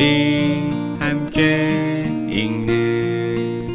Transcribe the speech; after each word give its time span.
우리 0.00 0.70
함께 0.98 2.04
읽는 2.30 3.68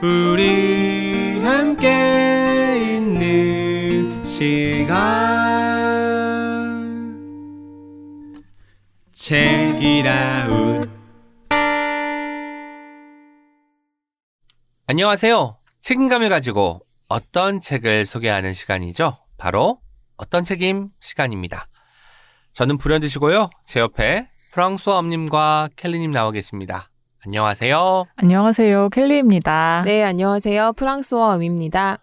우리 0.00 1.40
함께 1.40 2.94
있는 2.96 4.24
시간 4.24 5.00
책이라웃 9.10 10.88
안녕하세요. 14.86 15.58
책임감을 15.80 16.28
가지고 16.28 16.86
어떤 17.08 17.58
책을 17.58 18.06
소개하는 18.06 18.52
시간이죠. 18.52 19.18
바로 19.38 19.80
어떤 20.16 20.44
책임 20.44 20.90
시간입니다. 21.00 21.66
저는 22.52 22.78
불현듯이고요. 22.78 23.50
제 23.64 23.80
옆에 23.80 24.30
프랑스와 24.52 24.98
엄님과 24.98 25.68
켈리님 25.76 26.10
나와 26.10 26.30
계십니다. 26.32 26.88
안녕하세요. 27.24 28.04
안녕하세요. 28.16 28.88
켈리입니다. 28.90 29.82
네, 29.84 30.02
안녕하세요. 30.02 30.72
프랑스어 30.72 31.36
음입니다. 31.36 31.98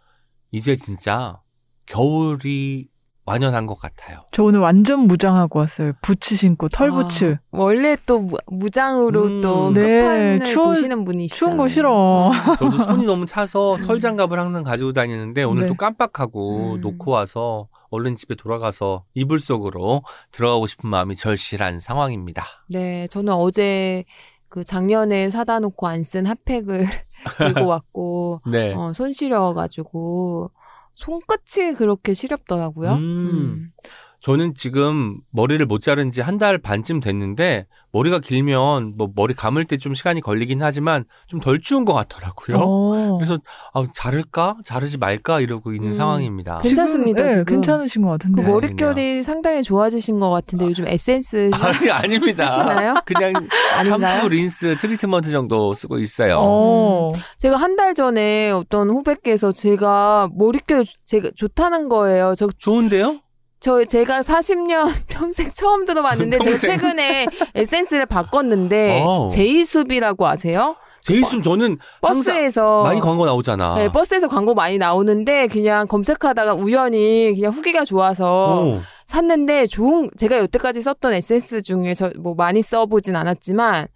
이제 0.51 0.75
진짜 0.75 1.41
겨울이 1.87 2.87
완연한 3.25 3.65
것 3.65 3.75
같아요. 3.77 4.21
저 4.31 4.43
오늘 4.43 4.61
완전 4.61 5.01
무장하고 5.01 5.59
왔어요. 5.59 5.91
부츠 6.01 6.37
신고 6.37 6.69
털 6.69 6.89
부츠. 6.91 7.33
아, 7.33 7.37
원래 7.51 7.97
또 8.05 8.25
무, 8.49 8.69
장으로 8.69 9.23
음. 9.25 9.41
또 9.41 9.71
네, 9.73 9.81
끝판을 9.81 10.39
추워- 10.45 10.67
보시는 10.67 11.03
분이시죠. 11.03 11.35
추운 11.45 11.57
거 11.57 11.67
싫어. 11.67 12.31
저도 12.57 12.77
손이 12.85 13.05
너무 13.05 13.25
차서 13.25 13.79
털 13.85 13.99
장갑을 13.99 14.39
항상 14.39 14.63
가지고 14.63 14.93
다니는데 14.93 15.43
오늘 15.43 15.63
네. 15.63 15.67
또 15.67 15.73
깜빡하고 15.73 16.75
음. 16.75 16.81
놓고 16.81 17.11
와서 17.11 17.67
얼른 17.89 18.15
집에 18.15 18.35
돌아가서 18.35 19.05
이불 19.13 19.39
속으로 19.39 20.03
들어가고 20.31 20.67
싶은 20.67 20.89
마음이 20.89 21.15
절실한 21.15 21.79
상황입니다. 21.79 22.45
네, 22.69 23.07
저는 23.07 23.33
어제 23.33 24.03
그 24.49 24.63
작년에 24.63 25.29
사다 25.29 25.59
놓고 25.59 25.87
안 25.87 26.03
쓴 26.03 26.25
핫팩을 26.25 26.85
들고 27.37 27.67
왔고 27.67 28.41
네. 28.49 28.73
어, 28.73 28.93
손 28.93 29.11
시려가지고 29.13 30.51
손끝이 30.93 31.73
그렇게 31.77 32.13
시렵더라고요. 32.13 32.93
음. 32.93 33.71
저는 34.27 34.55
지금 34.55 35.19
머리를 35.31 35.65
못 35.67 35.79
자른 35.79 36.11
지 36.11 36.19
한 36.21 36.37
달 36.37 36.57
반쯤 36.57 36.99
됐는데 36.99 37.65
머리가 37.93 38.19
길면 38.19 38.95
뭐 38.97 39.09
머리 39.15 39.33
감을 39.33 39.63
때 39.63 39.77
좀 39.77 39.93
시간이 39.93 40.19
걸리긴 40.19 40.61
하지만 40.61 41.05
좀 41.27 41.39
덜 41.39 41.61
추운 41.61 41.85
것 41.85 41.93
같더라고요. 41.93 42.57
어. 42.59 43.17
그래서 43.17 43.39
아, 43.73 43.85
자를까 43.93 44.57
자르지 44.65 44.97
말까 44.97 45.39
이러고 45.39 45.71
있는 45.71 45.91
음. 45.91 45.95
상황입니다. 45.95 46.59
괜찮습니다, 46.59 47.23
네, 47.23 47.29
지금. 47.29 47.45
괜찮으신 47.45 48.01
것그 48.01 48.11
같은데. 48.17 48.41
뭐- 48.41 48.55
머릿결이 48.55 49.23
상당히 49.23 49.63
좋아지신 49.63 50.19
것 50.19 50.29
같은데 50.29 50.65
요즘 50.65 50.85
에센스 50.87 51.49
아니 51.55 51.89
아닙니다. 51.89 52.47
쓰시나요? 52.49 52.95
그냥? 53.05 53.33
샴푸, 53.85 54.27
린스, 54.29 54.75
treatment 54.81 55.29
정도 55.29 55.73
쓰고 55.73 55.99
있어요. 55.99 56.37
어. 56.41 57.13
제가 57.37 57.55
한 57.55 57.77
달 57.77 57.93
전에 57.93 58.49
어떤 58.51 58.89
후배께서 58.89 59.51
제가 59.51 60.29
머릿결 60.35 60.83
제가 61.05 61.29
좋다는 61.35 61.87
거예요. 61.89 62.33
저 62.35 62.47
좋은데요? 62.57 63.19
저 63.59 63.83
제가 63.85 64.21
40년 64.21 64.91
평생 65.07 65.51
처음 65.51 65.85
들어봤는데 65.85 66.39
제가. 66.39 66.57
최근에 66.57 67.25
에센스를 67.55 68.05
바꿨는데 68.05 69.03
어. 69.05 69.27
제이숲이라고 69.29 70.27
아세요? 70.27 70.75
제이숲 71.01 71.41
저는 71.41 71.77
버스에서 72.01 72.83
많이 72.83 72.99
광고 72.99 73.25
나오잖아. 73.25 73.75
네, 73.75 73.89
버스에서 73.91 74.27
광고 74.27 74.53
많이 74.53 74.77
나오는데 74.77 75.47
그냥 75.47 75.87
검색하다가 75.87 76.53
우연히 76.55 77.31
그냥 77.33 77.53
후기가 77.53 77.85
좋아서 77.85 78.63
오. 78.65 78.79
샀는데 79.05 79.67
좋은 79.67 80.09
제가 80.17 80.37
여태까지 80.39 80.81
썼던 80.81 81.13
에센스 81.13 81.61
중에 81.61 81.93
저 81.93 82.11
뭐 82.19 82.35
많이 82.35 82.61
써보진 82.61 83.15
않았지만 83.15 83.87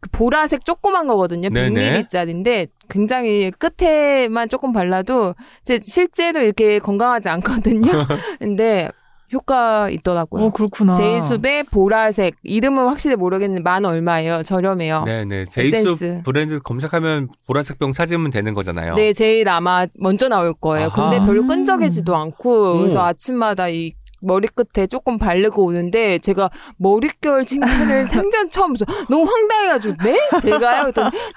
그 0.00 0.08
보라색 0.10 0.64
조그만 0.64 1.06
거거든요. 1.06 1.50
네네. 1.50 2.04
100ml짜리인데 2.08 2.68
굉장히 2.88 3.50
끝에만 3.58 4.48
조금 4.48 4.72
발라도 4.72 5.34
제 5.64 5.78
실제로 5.82 6.40
이렇게 6.40 6.78
건강하지 6.78 7.28
않거든요. 7.28 7.90
근데 8.40 8.88
효과 9.32 9.88
있더라고요. 9.90 10.44
어, 10.44 10.50
그렇구나. 10.50 10.92
제이숲의 10.92 11.64
보라색 11.64 12.36
이름은 12.42 12.86
확실히 12.86 13.16
모르겠는데 13.16 13.62
만 13.62 13.84
얼마예요. 13.84 14.42
저렴해요. 14.42 15.04
네. 15.04 15.24
네네. 15.24 15.46
제이숲 15.46 15.76
에센스. 15.76 16.22
브랜드 16.24 16.60
검색하면 16.60 17.28
보라색 17.46 17.78
병 17.78 17.92
찾으면 17.92 18.30
되는 18.30 18.54
거잖아요. 18.54 18.94
제일 19.12 19.48
아마 19.48 19.86
먼저 19.98 20.28
나올 20.28 20.52
거예요. 20.54 20.88
아하. 20.92 21.10
근데 21.10 21.24
별로 21.24 21.42
음. 21.42 21.46
끈적이지도 21.46 22.14
않고 22.14 22.78
그래서 22.78 23.00
오. 23.00 23.02
아침마다 23.02 23.68
이 23.68 23.92
머리끝에 24.20 24.86
조금 24.86 25.18
바르고 25.18 25.64
오는데 25.64 26.18
제가 26.18 26.48
머릿결 26.78 27.44
칭찬을 27.44 28.06
생전 28.06 28.48
처음 28.50 28.72
해서 28.72 28.86
너무 29.10 29.24
황당해가지고 29.24 29.96
네? 30.02 30.18
제가요? 30.40 30.90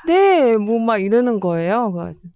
네뭐 0.08 0.80
막 0.80 1.02
이러는 1.02 1.40
거예요. 1.40 1.92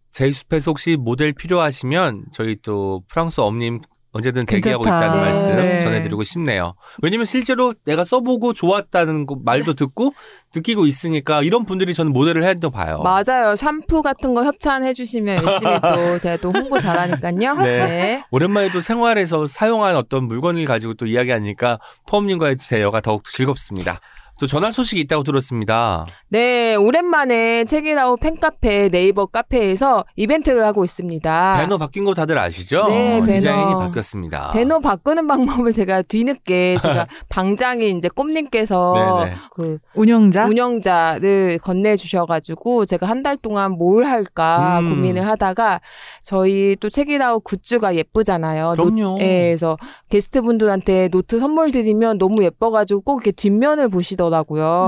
제이숲에서 0.10 0.72
혹시 0.72 0.98
모델 0.98 1.32
필요하시면 1.32 2.26
저희 2.34 2.58
또 2.62 3.02
프랑스 3.08 3.40
엄님 3.40 3.80
언제든 4.14 4.46
대기하고 4.46 4.84
괜찮다. 4.84 5.06
있다는 5.08 5.24
네. 5.24 5.26
말씀 5.26 5.80
전해드리고 5.80 6.24
싶네요. 6.24 6.74
왜냐면 7.02 7.26
실제로 7.26 7.74
내가 7.86 8.04
써보고 8.04 8.54
좋았다는 8.54 9.26
거 9.26 9.38
말도 9.44 9.74
듣고 9.74 10.14
느끼고 10.54 10.86
있으니까 10.86 11.42
이런 11.44 11.66
분들이 11.66 11.94
저는 11.94 12.12
모델을 12.12 12.44
해도 12.44 12.70
봐요. 12.70 13.02
맞아요. 13.04 13.56
샴푸 13.56 14.02
같은 14.02 14.34
거 14.34 14.44
협찬해 14.44 14.94
주시면 14.94 15.44
열심히 15.44 15.72
또 15.82 16.20
제가 16.20 16.38
또 16.38 16.52
홍보 16.52 16.78
잘하니까요. 16.78 17.56
네. 17.58 17.78
네. 17.88 18.24
오랜만에 18.32 18.72
또 18.72 18.82
생활에서 18.82 19.48
사용한 19.48 19.96
어떤 19.96 20.26
물건을 20.28 20.66
가지고 20.66 20.94
또 20.96 21.06
이야기하니까 21.06 21.80
포엄님과의 22.08 22.58
대화가 22.70 23.00
더욱 23.02 23.24
즐겁습니다. 23.24 24.02
또 24.42 24.48
전할 24.48 24.74
소식이 24.74 25.00
있다고 25.02 25.22
들었습니다. 25.22 26.08
네, 26.30 26.74
오랜만에 26.74 27.64
책이라우 27.64 28.18
팬카페 28.18 28.90
네이버 28.90 29.28
카페에서 29.28 30.04
이벤트를 30.16 30.66
하고 30.66 30.84
있습니다. 30.84 31.58
배너 31.60 31.78
바뀐 31.78 32.04
거 32.06 32.16
다들 32.16 32.40
아시죠? 32.40 32.88
네, 32.88 33.22
배너. 33.22 33.36
디자인이 33.36 33.74
바뀌었습니다. 33.76 34.52
배너 34.54 34.80
바꾸는 34.80 35.28
방법을 35.28 35.72
제가 35.74 36.02
뒤늦게 36.02 36.78
제가 36.82 37.06
방장이 37.30 37.92
이제 37.92 38.10
꼼님께서 38.10 39.20
네네. 39.22 39.36
그 39.54 39.78
운영자? 39.94 40.46
운영자를 40.48 41.60
건네 41.62 41.96
주셔가지고 41.96 42.86
제가 42.88 43.06
한 43.08 43.22
달 43.22 43.38
동안 43.38 43.74
뭘 43.74 44.06
할까 44.08 44.80
음. 44.80 44.90
고민을 44.96 45.28
하다가 45.28 45.80
저희 46.24 46.76
또 46.80 46.90
책읽아웃 46.90 47.42
굿즈가 47.42 47.94
예쁘잖아요. 47.94 48.72
그럼요. 48.76 49.02
노, 49.04 49.18
예, 49.22 49.50
그래서 49.50 49.78
게스트분들한테 50.10 51.10
노트 51.10 51.38
선물 51.38 51.72
드리면 51.72 52.18
너무 52.18 52.42
예뻐가지고 52.44 53.02
꼭 53.02 53.18
이렇게 53.18 53.32
뒷면을 53.32 53.90
보시더라고요. 53.90 54.31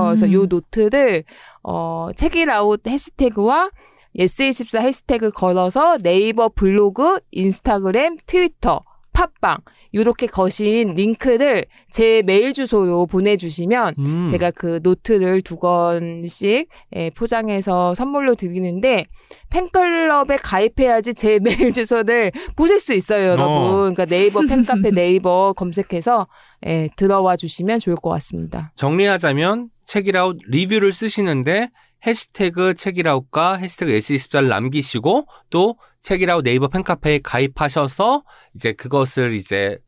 그래서 0.08 0.26
음. 0.26 0.32
요 0.32 0.46
노트를 0.46 1.24
어 1.62 2.08
책읽아웃 2.16 2.86
해시태그와 2.86 3.70
예스24 4.18 4.80
해시태그 4.80 5.30
걸어서 5.30 5.98
네이버 5.98 6.48
블로그, 6.48 7.18
인스타그램, 7.32 8.16
트위터, 8.26 8.80
팟빵 9.26 9.58
요렇게 9.94 10.26
거신 10.26 10.94
링크를 10.94 11.64
제 11.90 12.22
메일 12.26 12.52
주소로 12.52 13.06
보내주시면 13.06 13.94
음. 13.98 14.26
제가 14.26 14.50
그 14.50 14.80
노트를 14.82 15.40
두 15.42 15.56
권씩 15.56 16.68
예, 16.96 17.10
포장해서 17.10 17.94
선물로 17.94 18.34
드리는데 18.34 19.06
팬클럽에 19.50 20.36
가입해야지 20.36 21.14
제 21.14 21.38
메일 21.42 21.72
주소를 21.72 22.32
보실 22.56 22.80
수 22.80 22.92
있어요, 22.92 23.28
여러분. 23.28 23.56
어. 23.56 23.76
그러니까 23.78 24.04
네이버 24.04 24.40
팬카페 24.46 24.90
네이버 24.90 25.52
검색해서 25.56 26.26
예, 26.66 26.88
들어와 26.96 27.36
주시면 27.36 27.78
좋을 27.80 27.96
것 27.96 28.10
같습니다. 28.10 28.72
정리하자면 28.74 29.70
책이라웃 29.84 30.38
리뷰를 30.48 30.92
쓰시는데 30.92 31.70
해시태그 32.06 32.74
책이라웃과 32.74 33.56
해시태그 33.56 33.92
S24를 33.92 34.48
남기시고 34.48 35.26
또 35.50 35.76
책이라웃 36.00 36.44
네이버 36.44 36.68
팬카페에 36.68 37.20
가입하셔서 37.22 38.24
이제 38.54 38.72
그것을 38.72 39.32
이제 39.32 39.78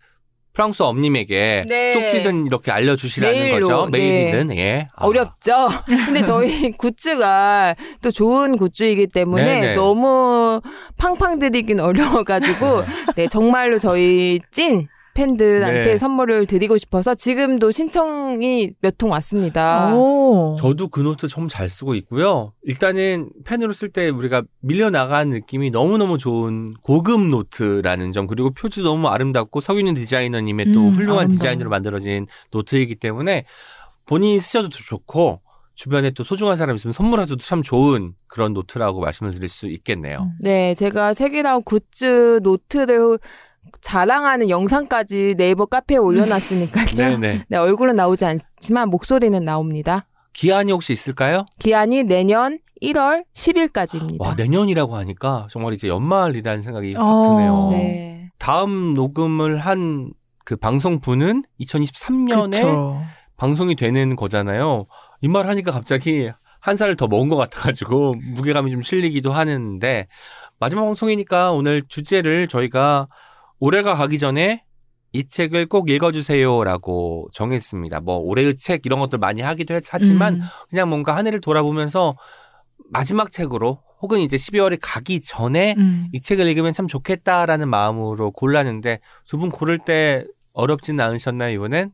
프랑스 0.57 0.83
엄님에게 0.83 1.67
네. 1.69 1.93
쪽지든 1.93 2.47
이렇게 2.47 2.71
알려주시라는 2.71 3.39
메일로, 3.39 3.69
거죠. 3.69 3.91
네. 3.91 3.99
메일이든 3.99 4.57
예. 4.57 4.89
아. 4.97 5.07
어렵죠? 5.07 5.69
근데 6.07 6.23
저희 6.23 6.73
굿즈가 6.73 7.77
또 8.03 8.11
좋은 8.11 8.57
굿즈이기 8.57 9.09
때문에 9.09 9.45
네네. 9.45 9.75
너무 9.75 10.63
팡팡 10.97 11.39
드리긴 11.39 11.79
어려워가지고 11.79 12.85
네, 13.17 13.29
정말로 13.29 13.79
저희 13.79 14.41
찐 14.51 14.89
팬들한테 15.17 15.85
네. 15.85 15.99
선물을 15.99 16.47
드리고 16.47 16.77
싶어서 16.79 17.15
지금도 17.15 17.71
신청이 17.71 18.73
몇 18.81 18.97
통 18.99 19.11
왔습니다. 19.11 19.95
오. 19.95 20.57
저도 20.59 20.89
그 20.89 21.01
노트 21.01 21.27
참잘 21.29 21.69
쓰고 21.69 21.95
있고요. 21.97 22.53
일단은 22.63 23.31
펜으로 23.45 23.73
쓸 23.73 23.89
때 23.89 24.09
우리가 24.09 24.43
밀려나가는 24.61 25.29
느낌이 25.31 25.71
너무너무 25.71 26.19
좋은 26.19 26.73
고급 26.83 27.21
노트라는 27.21 28.13
점 28.13 28.27
그리고 28.27 28.51
표지 28.51 28.83
너무 28.83 29.09
아름답고 29.09 29.61
석윤희 29.61 29.95
디자이너님의 29.95 30.73
또 30.73 30.81
음, 30.81 30.91
훌륭한 30.91 31.19
아름다워. 31.19 31.29
디자인으로 31.29 31.71
만들어진 31.71 32.27
노트이기 32.53 32.97
때문에 32.97 33.45
본인이 34.07 34.39
쓰셔도 34.41 34.69
좋고 34.69 35.41
주변에 35.75 36.11
또 36.13 36.25
소중한 36.25 36.57
사람 36.57 36.77
있으면 36.77 36.93
선물하셔도 36.93 37.43
참 37.43 37.61
좋은 37.61 38.15
그런 38.29 38.55
노트라고 38.55 39.01
말씀을 39.01 39.33
드릴 39.33 39.49
수 39.51 39.67
있겠네요. 39.69 40.21
음. 40.23 40.31
네, 40.41 40.75
제가 40.75 41.13
책읽아웃 41.13 41.63
굿즈 41.65 42.41
노트를 42.43 43.19
자랑하는 43.81 44.49
영상까지 44.51 45.35
네이버 45.37 45.67
카페에 45.67 45.97
올려놨으니까요. 45.99 46.87
네네. 46.97 47.45
네, 47.49 47.57
얼굴은 47.57 47.97
나오지 47.97 48.25
않지만 48.25 48.89
목소리는 48.91 49.45
나옵니다. 49.45 50.07
기한이 50.33 50.73
혹시 50.73 50.93
있을까요? 50.93 51.47
기한이 51.59 52.03
내년 52.05 52.59
1월 52.83 53.25
10일까지입니다. 53.35 54.21
와 54.21 54.35
내년이라고 54.35 54.97
하니까 54.97 55.47
정말 55.51 55.73
이제 55.73 55.89
연말이라는 55.89 56.63
생각이 56.63 56.95
확 56.95 57.03
어. 57.03 57.23
드네요. 57.37 57.69
네. 57.71 58.31
다음 58.39 58.95
녹음을 58.95 59.59
한 59.59 60.11
그 60.45 60.55
방송분은 60.55 61.43
2023년에 61.61 62.51
그쵸. 62.53 63.03
방송이 63.37 63.75
되는 63.75 64.15
거잖아요. 64.15 64.87
이 65.21 65.27
말 65.27 65.49
하니까 65.49 65.73
갑자기 65.73 66.31
한 66.61 66.77
살을 66.77 66.95
더 66.95 67.09
먹은 67.09 67.29
것 67.29 67.35
같아가지고 67.37 68.15
무게감이 68.35 68.71
좀 68.71 68.81
실리기도 68.83 69.33
하는데 69.33 70.07
마지막 70.61 70.85
방송이니까 70.85 71.51
오늘 71.51 71.83
주제를 71.89 72.47
저희가 72.47 73.09
올해가 73.59 73.95
가기 73.95 74.19
전에 74.19 74.65
이 75.13 75.27
책을 75.27 75.67
꼭 75.67 75.89
읽어주세요라고 75.89 77.29
정했습니다. 77.33 78.01
뭐 78.01 78.17
올해의 78.17 78.57
책 78.57 78.85
이런 78.85 79.01
것들 79.01 79.19
많이 79.19 79.41
하기도 79.41 79.75
했- 79.75 79.85
하지만 79.91 80.35
음. 80.37 80.41
그냥 80.69 80.89
뭔가 80.89 81.17
한 81.17 81.27
해를 81.27 81.41
돌아보면서 81.41 82.17
마지막 82.91 83.31
책으로 83.31 83.81
혹은 84.03 84.19
이제 84.21 84.37
12월에 84.37 84.79
가기 84.83 85.23
전에 85.23 85.75
음. 85.79 86.09
이 86.13 86.21
책을 86.21 86.47
읽으면 86.47 86.73
참 86.75 86.87
좋겠다라는 86.87 87.69
마음으로 87.69 88.31
골랐는데 88.31 89.01
두 89.27 89.39
분 89.39 89.51
고를 89.51 89.79
때 89.79 90.25
어렵진 90.53 91.01
않으셨나요 91.01 91.55
이번엔? 91.55 91.93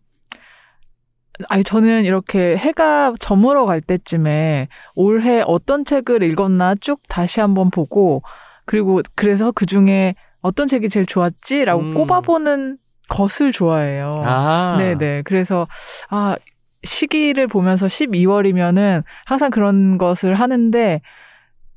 아니 1.49 1.65
저는 1.65 2.05
이렇게 2.05 2.57
해가 2.57 3.15
저물어 3.21 3.67
갈 3.67 3.81
때쯤에 3.81 4.69
올해 4.95 5.43
어떤 5.47 5.85
책을 5.85 6.23
읽었나 6.25 6.75
쭉 6.81 7.01
다시 7.09 7.41
한번 7.41 7.71
보고 7.71 8.23
그리고 8.67 9.01
그래서 9.15 9.51
그 9.53 9.65
중에 9.67 10.15
어떤 10.43 10.69
책이 10.69 10.89
제일 10.89 11.07
좋았지라고 11.07 11.83
음. 11.83 11.95
꼽아보는 11.95 12.79
것을 13.09 13.53
좋아해요. 13.53 14.09
아, 14.25 14.77
네네. 14.79 15.23
그래서 15.25 15.67
아 16.11 16.37
시기를 16.85 17.47
보면서 17.47 17.87
12월이면은 17.87 19.05
항상 19.25 19.51
그런 19.51 19.99
것을 19.99 20.35
하는데 20.35 21.01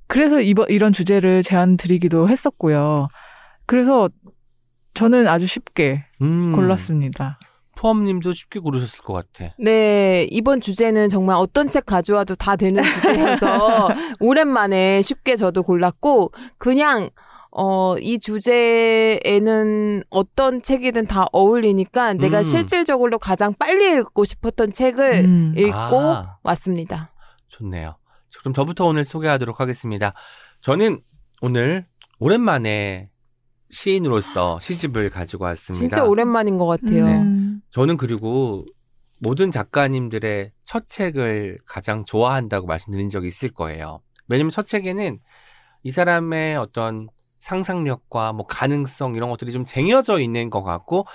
그래서 0.07 0.41
이번 0.41 0.67
이런 0.69 0.93
주제를 0.93 1.43
제안 1.43 1.77
드리기도 1.77 2.29
했었고요. 2.29 3.07
그래서 3.65 4.09
저는 4.93 5.27
아주 5.27 5.45
쉽게 5.45 6.05
음, 6.21 6.53
골랐습니다. 6.55 7.39
푸엄님도 7.75 8.31
쉽게 8.33 8.59
고르셨을 8.59 9.03
것 9.03 9.13
같아. 9.13 9.53
네, 9.59 10.27
이번 10.31 10.61
주제는 10.61 11.09
정말 11.09 11.35
어떤 11.35 11.69
책 11.69 11.85
가져와도 11.85 12.35
다 12.35 12.55
되는 12.55 12.81
주제여서 12.81 13.89
오랜만에 14.21 15.01
쉽게 15.01 15.35
저도 15.35 15.61
골랐고 15.61 16.31
그냥 16.57 17.09
어, 17.57 17.97
이 17.99 18.19
주제에는 18.19 20.03
어떤 20.09 20.61
책이든 20.61 21.07
다 21.07 21.25
어울리니까 21.31 22.13
내가 22.15 22.39
음. 22.39 22.43
실질적으로 22.43 23.17
가장 23.17 23.53
빨리 23.53 23.97
읽고 23.97 24.25
싶었던 24.25 24.73
책을 24.73 25.23
음. 25.23 25.53
읽고 25.57 25.71
아. 25.77 26.37
왔습니다. 26.43 27.13
좋네요. 27.47 27.97
그럼 28.39 28.53
저부터 28.53 28.85
오늘 28.85 29.05
소개하도록 29.05 29.61
하겠습니다. 29.61 30.13
저는 30.59 30.99
오늘 31.41 31.85
오랜만에 32.19 33.05
시인으로서 33.69 34.59
시집을 34.59 35.09
가지고 35.09 35.45
왔습니다. 35.45 35.79
진짜 35.79 36.03
오랜만인 36.03 36.57
것 36.57 36.65
같아요. 36.65 37.05
음. 37.05 37.61
저는 37.71 37.95
그리고 37.95 38.65
모든 39.21 39.49
작가님들의 39.49 40.51
첫 40.65 40.87
책을 40.87 41.59
가장 41.65 42.03
좋아한다고 42.03 42.67
말씀드린 42.67 43.09
적이 43.09 43.27
있을 43.27 43.53
거예요. 43.53 44.01
왜냐면 44.27 44.51
첫 44.51 44.65
책에는 44.65 45.19
이 45.83 45.91
사람의 45.91 46.57
어떤 46.57 47.07
상상력과 47.45 48.33
뭐 48.33 48.47
가능성 48.47 49.15
이런 49.15 49.29
것들이 49.29 49.51
좀 49.51 49.65
쟁여져 49.65 50.19
있는 50.19 50.49
것 50.49 50.63
같고 50.63 51.05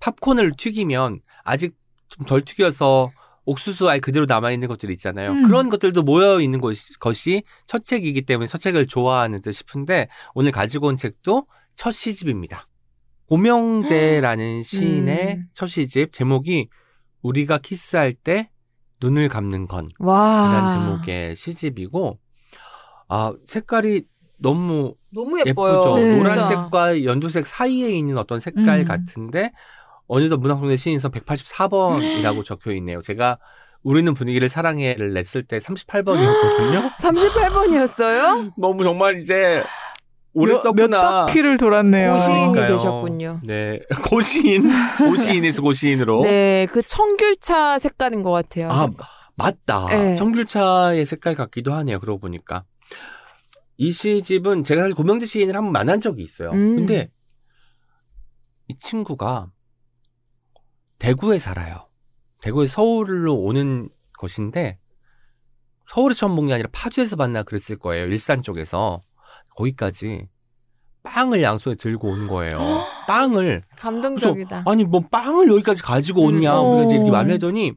팝콘을 0.00 0.52
튀기면 0.56 1.20
아직 1.44 1.74
좀 2.08 2.26
덜 2.26 2.44
튀겨서 2.44 3.10
옥수수 3.46 3.88
아예 3.88 3.98
그대로 3.98 4.26
남아있는 4.26 4.68
것들이 4.68 4.92
있잖아요. 4.92 5.30
음. 5.30 5.42
그런 5.44 5.70
것들도 5.70 6.02
모여있는 6.02 6.60
것이, 6.60 7.42
첫 7.64 7.84
책이기 7.84 8.22
때문에 8.22 8.46
첫 8.46 8.58
책을 8.58 8.86
좋아하는 8.86 9.40
듯 9.40 9.52
싶은데 9.52 10.08
오늘 10.34 10.52
가지고 10.52 10.88
온 10.88 10.96
책도 10.96 11.46
첫 11.74 11.92
시집입니다. 11.92 12.66
고명재라는 13.28 14.62
시인의 14.62 15.36
음. 15.36 15.46
첫 15.54 15.66
시집 15.68 16.12
제목이 16.12 16.68
우리가 17.22 17.58
키스할 17.58 18.12
때 18.12 18.50
눈을 19.00 19.28
감는 19.28 19.66
건 19.66 19.88
와. 19.98 20.50
이라는 20.50 20.84
제목의 20.84 21.36
시집이고 21.36 22.18
아 23.08 23.32
색깔이 23.46 24.02
너무 24.38 24.94
너무 25.12 25.40
예뻐요. 25.44 25.74
예쁘죠. 25.74 25.98
네. 25.98 26.08
진짜. 26.08 26.22
노란색과 26.22 27.04
연두색 27.04 27.46
사이에 27.46 27.90
있는 27.90 28.18
어떤 28.18 28.40
색깔 28.40 28.80
음. 28.80 28.84
같은데 28.84 29.52
어느덧 30.06 30.38
문학동네 30.38 30.76
시인선 30.76 31.10
184번이라고 31.10 32.44
적혀 32.44 32.72
있네요. 32.74 33.00
제가 33.02 33.38
우리는 33.82 34.12
분위기를 34.14 34.48
사랑해를 34.48 35.12
냈을 35.12 35.42
때 35.42 35.58
38번이었거든요. 35.58 36.96
38번이었어요? 36.96 38.52
너무 38.58 38.82
정말 38.84 39.18
이제 39.18 39.62
오래 40.34 40.52
몇, 40.52 40.58
몇 40.58 40.62
썼구나. 40.62 41.26
바퀴를 41.26 41.56
돌았네요. 41.58 42.12
고시인이 42.12 42.38
그러니까요. 42.52 42.68
되셨군요. 42.68 43.40
네, 43.44 43.78
고시인, 44.08 44.62
고시인에서 44.98 45.62
고시인으로. 45.62 46.22
네, 46.22 46.66
그 46.70 46.82
청귤차 46.82 47.78
색깔인 47.78 48.22
것 48.22 48.30
같아요. 48.30 48.70
아 48.70 48.88
맞다. 49.36 49.86
네. 49.86 50.16
청귤차의 50.16 51.04
색깔 51.06 51.34
같기도 51.34 51.72
하네요. 51.74 51.98
그러고 52.00 52.18
보니까 52.20 52.64
이 53.78 53.92
시집은 53.92 54.64
제가 54.64 54.82
사실 54.82 54.94
고명재 54.96 55.24
시인을 55.26 55.54
한 55.56 55.62
번 55.64 55.72
만난 55.72 56.00
적이 56.00 56.22
있어요. 56.22 56.50
음. 56.50 56.76
근데 56.76 57.10
이 58.68 58.74
친구가 58.76 59.50
대구에 60.98 61.38
살아요. 61.38 61.88
대구에 62.42 62.66
서울로 62.66 63.36
오는 63.36 63.88
것인데 64.18 64.78
서울에 65.86 66.12
처음 66.14 66.34
본 66.34 66.46
게 66.48 66.54
아니라 66.54 66.68
파주에서 66.72 67.16
만나 67.16 67.42
그랬을 67.44 67.76
거예요. 67.76 68.06
일산 68.06 68.42
쪽에서 68.42 69.02
거기까지 69.56 70.28
빵을 71.04 71.42
양손에 71.42 71.76
들고 71.76 72.08
온 72.08 72.26
거예요. 72.26 72.58
빵을 73.06 73.62
감동적이다. 73.76 74.64
아니 74.66 74.84
뭐 74.84 75.00
빵을 75.08 75.48
여기까지 75.48 75.82
가지고 75.82 76.24
오냐 76.24 76.60
음. 76.60 76.66
우리가 76.68 76.84
이제 76.84 76.94
이렇게 76.96 77.10
어. 77.10 77.12
말을 77.12 77.30
했더니 77.32 77.72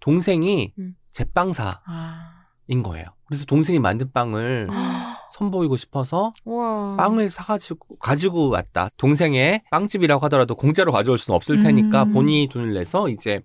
동생이 0.00 0.72
음. 0.78 0.96
제빵사인 1.12 1.74
아. 1.86 2.46
거예요. 2.82 3.04
그래서 3.32 3.46
동생이 3.46 3.78
만든 3.78 4.12
빵을 4.12 4.68
선보이고 5.32 5.78
싶어서 5.78 6.32
우와. 6.44 6.96
빵을 6.98 7.30
사가지고 7.30 7.96
가지고 7.96 8.50
왔다. 8.50 8.90
동생의 8.98 9.62
빵집이라고 9.70 10.22
하더라도 10.26 10.54
공짜로 10.54 10.92
가져올 10.92 11.16
수는 11.16 11.34
없을 11.34 11.60
테니까 11.60 12.02
음. 12.02 12.12
본인이 12.12 12.46
돈을 12.48 12.74
내서 12.74 13.08
이제 13.08 13.40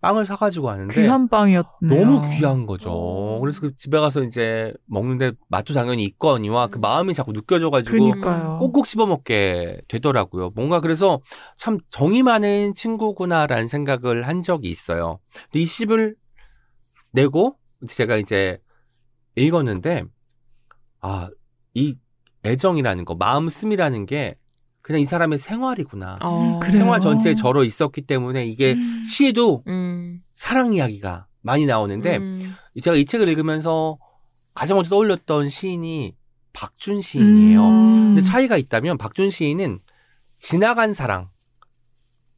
빵을 0.00 0.26
사가지고 0.26 0.66
왔는데 0.66 1.00
귀한 1.00 1.28
빵이었네요. 1.28 1.64
너무 1.82 2.26
귀한 2.26 2.66
거죠. 2.66 2.90
오. 2.90 3.38
그래서 3.40 3.60
그 3.60 3.76
집에 3.76 4.00
가서 4.00 4.24
이제 4.24 4.72
먹는데 4.86 5.30
맛도 5.48 5.74
당연히 5.74 6.02
있거니와 6.04 6.66
그 6.66 6.78
마음이 6.78 7.14
자꾸 7.14 7.32
느껴져가지고 7.32 7.92
그러니까요. 7.92 8.56
꼭꼭 8.58 8.88
씹어 8.88 9.06
먹게 9.06 9.82
되더라고요. 9.86 10.50
뭔가 10.56 10.80
그래서 10.80 11.20
참 11.56 11.78
정이 11.90 12.24
많은 12.24 12.74
친구구나라는 12.74 13.68
생각을 13.68 14.26
한 14.26 14.40
적이 14.40 14.70
있어요. 14.70 15.20
근데 15.44 15.60
이 15.60 15.66
시집을 15.66 16.16
내고 17.12 17.54
제가 17.86 18.16
이제 18.16 18.58
읽었는데 19.36 20.04
아, 21.00 21.28
이 21.74 21.96
애정이라는 22.44 23.04
거, 23.04 23.14
마음씀이라는 23.14 24.06
게 24.06 24.32
그냥 24.82 25.00
이 25.00 25.06
사람의 25.06 25.38
생활이구나. 25.38 26.16
어. 26.22 26.60
생활 26.72 27.00
전체에 27.00 27.34
절어 27.34 27.64
있었기 27.64 28.02
때문에 28.02 28.46
이게 28.46 28.72
음. 28.72 29.02
시에도 29.04 29.62
음. 29.66 30.22
사랑 30.32 30.72
이야기가 30.72 31.26
많이 31.42 31.66
나오는데 31.66 32.16
음. 32.16 32.54
제가 32.82 32.96
이 32.96 33.04
책을 33.04 33.28
읽으면서 33.28 33.98
가장 34.54 34.76
먼저 34.76 34.90
떠올렸던 34.90 35.48
시인이 35.48 36.14
박준 36.52 37.00
시인이에요. 37.00 37.62
음. 37.62 37.92
근데 38.14 38.22
차이가 38.22 38.56
있다면 38.56 38.98
박준 38.98 39.30
시인은 39.30 39.80
지나간 40.38 40.92
사랑 40.92 41.28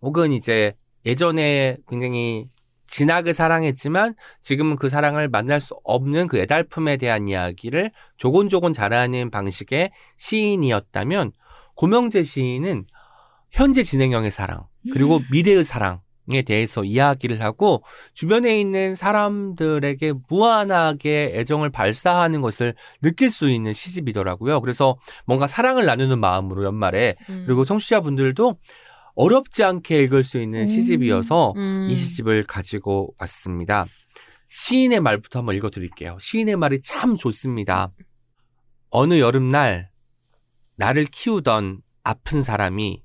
혹은 0.00 0.32
이제 0.32 0.74
예전에 1.06 1.76
굉장히 1.88 2.48
진하게 2.92 3.32
사랑했지만 3.32 4.14
지금은 4.38 4.76
그 4.76 4.90
사랑을 4.90 5.26
만날 5.26 5.60
수 5.60 5.74
없는 5.82 6.28
그 6.28 6.38
애달픔에 6.38 6.98
대한 6.98 7.26
이야기를 7.26 7.90
조곤조곤 8.18 8.74
잘하는 8.74 9.30
방식의 9.30 9.92
시인이었다면 10.18 11.32
고명재 11.74 12.22
시인은 12.22 12.84
현재 13.50 13.82
진행형의 13.82 14.30
사랑 14.30 14.66
그리고 14.92 15.22
미래의 15.30 15.64
사랑에 15.64 16.42
대해서 16.44 16.84
이야기를 16.84 17.40
하고 17.40 17.82
주변에 18.12 18.60
있는 18.60 18.94
사람들에게 18.94 20.12
무한하게 20.28 21.32
애정을 21.36 21.70
발사하는 21.70 22.42
것을 22.42 22.74
느낄 23.00 23.30
수 23.30 23.48
있는 23.48 23.72
시집이더라고요. 23.72 24.60
그래서 24.60 24.98
뭔가 25.24 25.46
사랑을 25.46 25.86
나누는 25.86 26.18
마음으로 26.18 26.64
연말에 26.64 27.16
음. 27.30 27.44
그리고 27.46 27.64
청취자분들도 27.64 28.58
어렵지 29.14 29.64
않게 29.64 30.02
읽을 30.04 30.24
수 30.24 30.38
있는 30.40 30.62
음. 30.62 30.66
시집이어서 30.66 31.52
음. 31.56 31.88
이 31.90 31.96
시집을 31.96 32.44
가지고 32.44 33.14
왔습니다. 33.20 33.86
시인의 34.48 35.00
말부터 35.00 35.40
한번 35.40 35.54
읽어드릴게요. 35.56 36.18
시인의 36.20 36.56
말이 36.56 36.80
참 36.80 37.16
좋습니다. 37.16 37.92
어느 38.90 39.18
여름날 39.18 39.90
나를 40.76 41.04
키우던 41.06 41.82
아픈 42.04 42.42
사람이 42.42 43.02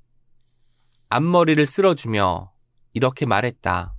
앞머리를 1.10 1.64
쓸어주며 1.64 2.52
이렇게 2.92 3.24
말했다. 3.24 3.94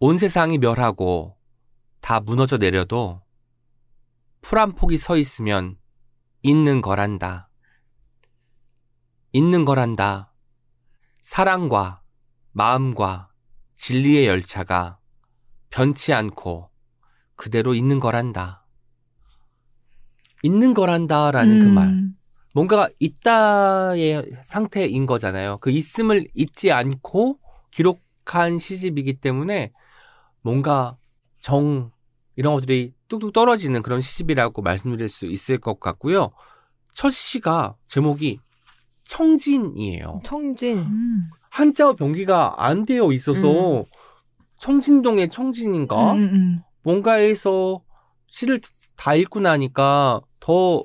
온 0.00 0.16
세상이 0.16 0.58
멸하고 0.58 1.36
다 2.00 2.20
무너져 2.20 2.56
내려도 2.56 3.22
풀 4.40 4.58
한 4.58 4.72
폭이 4.72 4.98
서 4.98 5.16
있으면 5.16 5.76
있는 6.42 6.80
거란다. 6.80 7.50
있는 9.32 9.64
거란다. 9.64 10.29
사랑과 11.30 12.02
마음과 12.50 13.28
진리의 13.74 14.26
열차가 14.26 14.98
변치 15.70 16.12
않고 16.12 16.70
그대로 17.36 17.72
있는 17.72 18.00
거란다. 18.00 18.66
있는 20.42 20.74
거란다라는 20.74 21.60
그 21.60 21.64
말. 21.66 21.86
음. 21.86 22.16
뭔가 22.52 22.88
있다의 22.98 24.40
상태인 24.42 25.06
거잖아요. 25.06 25.58
그 25.58 25.70
있음을 25.70 26.26
잊지 26.34 26.72
않고 26.72 27.38
기록한 27.70 28.58
시집이기 28.58 29.20
때문에 29.20 29.70
뭔가 30.42 30.96
정 31.38 31.92
이런 32.34 32.54
것들이 32.54 32.92
뚝뚝 33.06 33.32
떨어지는 33.32 33.82
그런 33.82 34.00
시집이라고 34.00 34.62
말씀드릴 34.62 35.08
수 35.08 35.26
있을 35.26 35.58
것 35.58 35.78
같고요. 35.78 36.32
첫 36.92 37.12
시가 37.12 37.76
제목이 37.86 38.40
청진이에요. 39.10 40.20
청진. 40.24 40.78
음. 40.78 41.24
한자와 41.50 41.94
병기가 41.94 42.64
안 42.64 42.84
되어 42.86 43.10
있어서 43.12 43.82
청진동의 44.58 45.28
청진인가? 45.28 46.12
음, 46.12 46.18
음. 46.18 46.62
뭔가에서 46.84 47.82
시를 48.28 48.60
다 48.96 49.14
읽고 49.16 49.40
나니까 49.40 50.20
더 50.38 50.84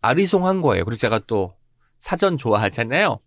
아리송한 0.00 0.62
거예요. 0.62 0.84
그래서 0.86 1.00
제가 1.00 1.20
또 1.26 1.52
사전 1.98 2.38
좋아하잖아요. 2.38 3.18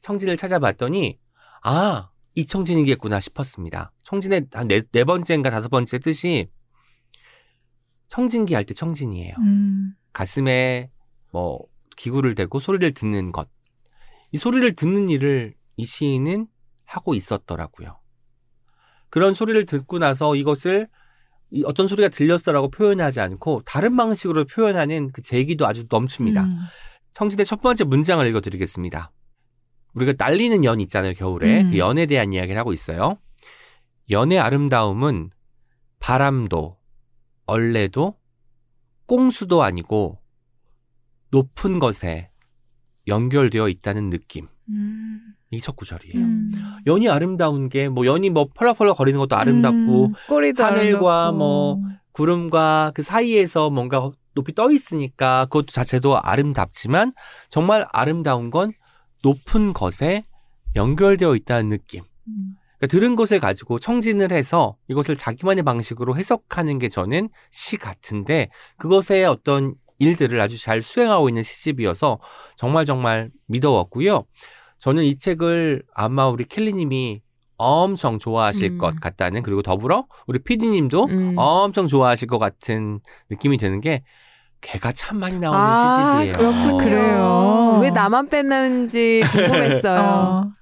청진을 0.00 0.36
찾아봤더니 0.36 1.18
아, 1.62 2.10
이 2.34 2.44
청진이겠구나 2.44 3.18
싶었습니다. 3.20 3.92
청진의 4.02 4.48
한 4.52 4.68
네, 4.68 4.82
네 4.92 5.04
번째인가 5.04 5.48
다섯 5.48 5.68
번째 5.70 5.98
뜻이 6.00 6.50
청진기 8.08 8.52
할 8.54 8.64
때 8.64 8.74
청진이에요. 8.74 9.34
음. 9.38 9.94
가슴에 10.12 10.90
뭐 11.32 11.60
기구를 11.96 12.34
대고 12.34 12.58
소리를 12.60 12.92
듣는 12.92 13.32
것. 13.32 13.48
이 14.32 14.38
소리를 14.38 14.74
듣는 14.74 15.08
일을 15.08 15.54
이 15.76 15.86
시인은 15.86 16.46
하고 16.84 17.14
있었더라고요. 17.14 17.98
그런 19.08 19.34
소리를 19.34 19.64
듣고 19.66 19.98
나서 19.98 20.34
이것을 20.34 20.88
이 21.50 21.62
어떤 21.64 21.86
소리가 21.86 22.08
들렸어라고 22.08 22.70
표현하지 22.70 23.20
않고 23.20 23.62
다른 23.64 23.96
방식으로 23.96 24.44
표현하는 24.46 25.12
그 25.12 25.22
재기도 25.22 25.66
아주 25.66 25.84
넘칩니다. 25.88 26.42
음. 26.42 26.58
청진의 27.12 27.46
첫 27.46 27.62
번째 27.62 27.84
문장을 27.84 28.26
읽어드리겠습니다. 28.26 29.12
우리가 29.94 30.14
날리는 30.18 30.64
연 30.64 30.80
있잖아요, 30.80 31.14
겨울에. 31.14 31.62
음. 31.62 31.70
그 31.70 31.78
연에 31.78 32.06
대한 32.06 32.32
이야기를 32.32 32.58
하고 32.58 32.72
있어요. 32.72 33.16
연의 34.10 34.38
아름다움은 34.38 35.30
바람도, 35.98 36.76
얼레도, 37.46 38.18
꽁수도 39.06 39.62
아니고 39.62 40.20
높은 41.30 41.78
것에 41.78 42.30
연결되어 43.06 43.68
있다는 43.68 44.10
느낌. 44.10 44.48
음. 44.68 45.20
이게 45.50 45.60
첫 45.60 45.76
구절이에요. 45.76 46.16
음. 46.18 46.50
연이 46.86 47.08
아름다운 47.08 47.68
게 47.68 47.88
뭐 47.88 48.04
연이 48.06 48.30
뭐 48.30 48.48
펄럭펄럭 48.54 48.96
거리는 48.96 49.18
것도 49.18 49.36
아름답고 49.36 50.06
음, 50.06 50.12
하늘과 50.56 50.66
아름답고. 50.66 51.38
뭐 51.38 51.80
구름과 52.12 52.92
그 52.94 53.02
사이에서 53.02 53.70
뭔가 53.70 54.10
높이 54.34 54.54
떠 54.54 54.70
있으니까 54.70 55.44
그것도 55.46 55.66
자체도 55.66 56.18
아름답지만 56.20 57.12
정말 57.48 57.86
아름다운 57.92 58.50
건 58.50 58.72
높은 59.22 59.72
것에 59.72 60.24
연결되어 60.74 61.36
있다는 61.36 61.68
느낌. 61.70 62.02
음. 62.28 62.56
그러니까 62.78 62.86
들은 62.88 63.14
것을 63.16 63.38
가지고 63.40 63.78
청진을 63.78 64.32
해서 64.32 64.76
이것을 64.88 65.16
자기만의 65.16 65.62
방식으로 65.64 66.16
해석하는 66.16 66.78
게 66.78 66.88
저는 66.88 67.30
시 67.50 67.78
같은데 67.78 68.50
그것의 68.76 69.24
어떤 69.26 69.74
일들을 69.98 70.40
아주 70.40 70.60
잘 70.60 70.82
수행하고 70.82 71.28
있는 71.28 71.42
시집이어서 71.42 72.18
정말 72.56 72.84
정말 72.84 73.30
믿어왔고요. 73.46 74.24
저는 74.78 75.04
이 75.04 75.16
책을 75.16 75.82
아마 75.94 76.28
우리 76.28 76.44
켈리님이 76.44 77.22
엄청 77.58 78.18
좋아하실 78.18 78.72
음. 78.72 78.78
것 78.78 79.00
같다는 79.00 79.42
그리고 79.42 79.62
더불어 79.62 80.06
우리 80.26 80.38
피디님도 80.38 81.04
음. 81.06 81.34
엄청 81.36 81.86
좋아하실 81.86 82.28
것 82.28 82.38
같은 82.38 83.00
느낌이 83.30 83.56
드는 83.56 83.80
게 83.80 84.02
개가 84.60 84.92
참 84.92 85.18
많이 85.18 85.38
나오는 85.38 85.58
아, 85.58 86.18
시집이에요. 86.18 86.36
그렇군요. 86.36 86.78
그래요. 86.78 87.78
왜 87.80 87.90
나만 87.90 88.28
뺐는지 88.28 89.22
궁금했어요. 89.32 90.00
어. 90.00 90.52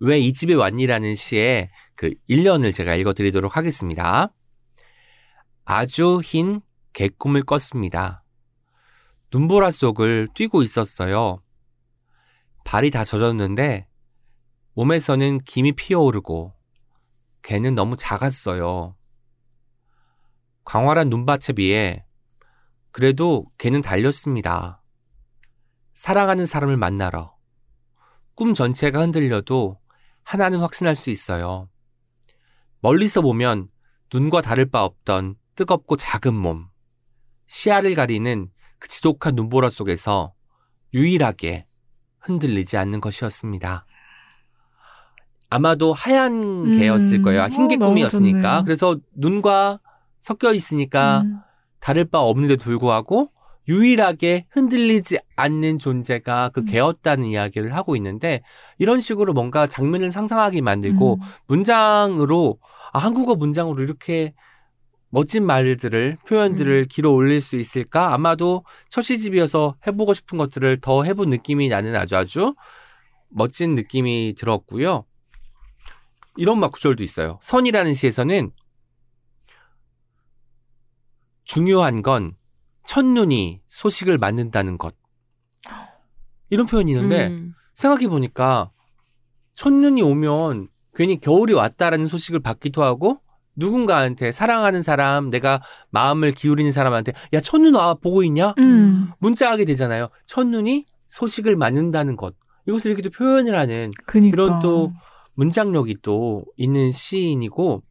왜이 0.00 0.32
집에 0.32 0.54
왔니라는 0.54 1.14
시의 1.14 1.68
그 1.94 2.12
1년을 2.28 2.74
제가 2.74 2.94
읽어드리도록 2.96 3.56
하겠습니다. 3.56 4.32
아주 5.64 6.20
흰 6.24 6.60
개꿈을 6.92 7.42
꿨습니다. 7.42 8.21
눈보라 9.32 9.70
속을 9.70 10.28
뛰고 10.34 10.62
있었어요. 10.62 11.42
발이 12.66 12.90
다 12.90 13.02
젖었는데 13.02 13.88
몸에서는 14.74 15.40
김이 15.44 15.72
피어오르고 15.72 16.52
개는 17.40 17.74
너무 17.74 17.96
작았어요. 17.96 18.94
광활한 20.64 21.08
눈밭에 21.08 21.54
비해 21.56 22.04
그래도 22.90 23.46
개는 23.56 23.80
달렸습니다. 23.80 24.82
사랑하는 25.94 26.44
사람을 26.44 26.76
만나러 26.76 27.34
꿈 28.34 28.52
전체가 28.52 29.00
흔들려도 29.00 29.80
하나는 30.24 30.60
확신할 30.60 30.94
수 30.94 31.08
있어요. 31.08 31.70
멀리서 32.80 33.22
보면 33.22 33.68
눈과 34.12 34.42
다를 34.42 34.66
바 34.68 34.84
없던 34.84 35.36
뜨겁고 35.54 35.96
작은 35.96 36.34
몸, 36.34 36.68
시야를 37.46 37.94
가리는 37.94 38.51
그 38.82 38.88
지독한 38.88 39.36
눈보라 39.36 39.70
속에서 39.70 40.32
유일하게 40.92 41.66
흔들리지 42.18 42.76
않는 42.76 43.00
것이었습니다. 43.00 43.86
아마도 45.50 45.92
하얀 45.92 46.32
음, 46.42 46.78
개였을 46.78 47.22
거예요. 47.22 47.44
흰 47.44 47.66
어, 47.66 47.68
개꿈이었으니까. 47.68 48.38
너무 48.40 48.42
좋네요. 48.42 48.64
그래서 48.64 48.98
눈과 49.14 49.78
섞여 50.18 50.52
있으니까 50.52 51.20
음. 51.20 51.38
다를 51.78 52.06
바 52.06 52.18
없는데도 52.22 52.64
불구하고 52.64 53.30
유일하게 53.68 54.46
흔들리지 54.50 55.20
않는 55.36 55.78
존재가 55.78 56.48
그 56.48 56.62
음. 56.62 56.64
개였다는 56.64 57.26
이야기를 57.26 57.76
하고 57.76 57.94
있는데 57.94 58.42
이런 58.78 59.00
식으로 59.00 59.32
뭔가 59.32 59.68
장면을 59.68 60.10
상상하게 60.10 60.60
만들고 60.60 61.14
음. 61.14 61.20
문장으로 61.46 62.58
아, 62.92 62.98
한국어 62.98 63.36
문장으로 63.36 63.80
이렇게 63.84 64.34
멋진 65.14 65.44
말들을 65.44 66.16
표현들을 66.26 66.86
길어 66.86 67.10
올릴 67.10 67.42
수 67.42 67.56
있을까? 67.56 68.14
아마도 68.14 68.64
첫 68.88 69.02
시집이어서 69.02 69.76
해보고 69.86 70.14
싶은 70.14 70.38
것들을 70.38 70.78
더 70.80 71.04
해본 71.04 71.28
느낌이 71.28 71.68
나는 71.68 71.94
아주 71.94 72.16
아주 72.16 72.54
멋진 73.28 73.74
느낌이 73.74 74.34
들었고요. 74.38 75.04
이런 76.38 76.58
막 76.58 76.72
구절도 76.72 77.04
있어요. 77.04 77.38
선이라는 77.42 77.92
시에서는 77.92 78.52
중요한 81.44 82.00
건 82.00 82.34
첫눈이 82.86 83.60
소식을 83.68 84.16
맞는다는 84.16 84.78
것. 84.78 84.96
이런 86.48 86.64
표현이 86.66 86.90
있는데 86.90 87.26
음. 87.26 87.54
생각해 87.74 88.08
보니까 88.08 88.70
첫눈이 89.52 90.00
오면 90.00 90.68
괜히 90.94 91.20
겨울이 91.20 91.52
왔다라는 91.52 92.06
소식을 92.06 92.40
받기도 92.40 92.82
하고 92.82 93.20
누군가한테 93.56 94.32
사랑하는 94.32 94.82
사람, 94.82 95.30
내가 95.30 95.60
마음을 95.90 96.32
기울이는 96.32 96.72
사람한테 96.72 97.12
야 97.32 97.40
첫눈 97.40 97.74
와 97.74 97.94
보고 97.94 98.22
있냐? 98.24 98.54
음. 98.58 99.10
문자하게 99.18 99.64
되잖아요. 99.66 100.08
첫눈이 100.26 100.86
소식을 101.08 101.56
맞는다는 101.56 102.16
것. 102.16 102.34
이것을 102.66 102.90
이렇게 102.92 103.02
또 103.02 103.10
표현을 103.10 103.58
하는 103.58 103.90
그니까. 104.06 104.32
이런 104.34 104.58
또 104.60 104.92
문장력이 105.34 105.98
또 106.02 106.44
있는 106.56 106.92
시인이고 106.92 107.82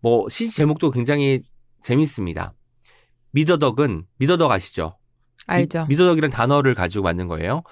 뭐 0.00 0.28
시 0.28 0.50
제목도 0.50 0.90
굉장히 0.90 1.42
재밌습니다. 1.82 2.52
미더덕은 3.32 4.04
미더덕 4.18 4.50
아시죠? 4.50 4.96
알죠. 5.46 5.80
미, 5.82 5.94
미더덕이라는 5.94 6.30
단어를 6.30 6.74
가지고 6.74 7.04
만든 7.04 7.28
거예요. 7.28 7.62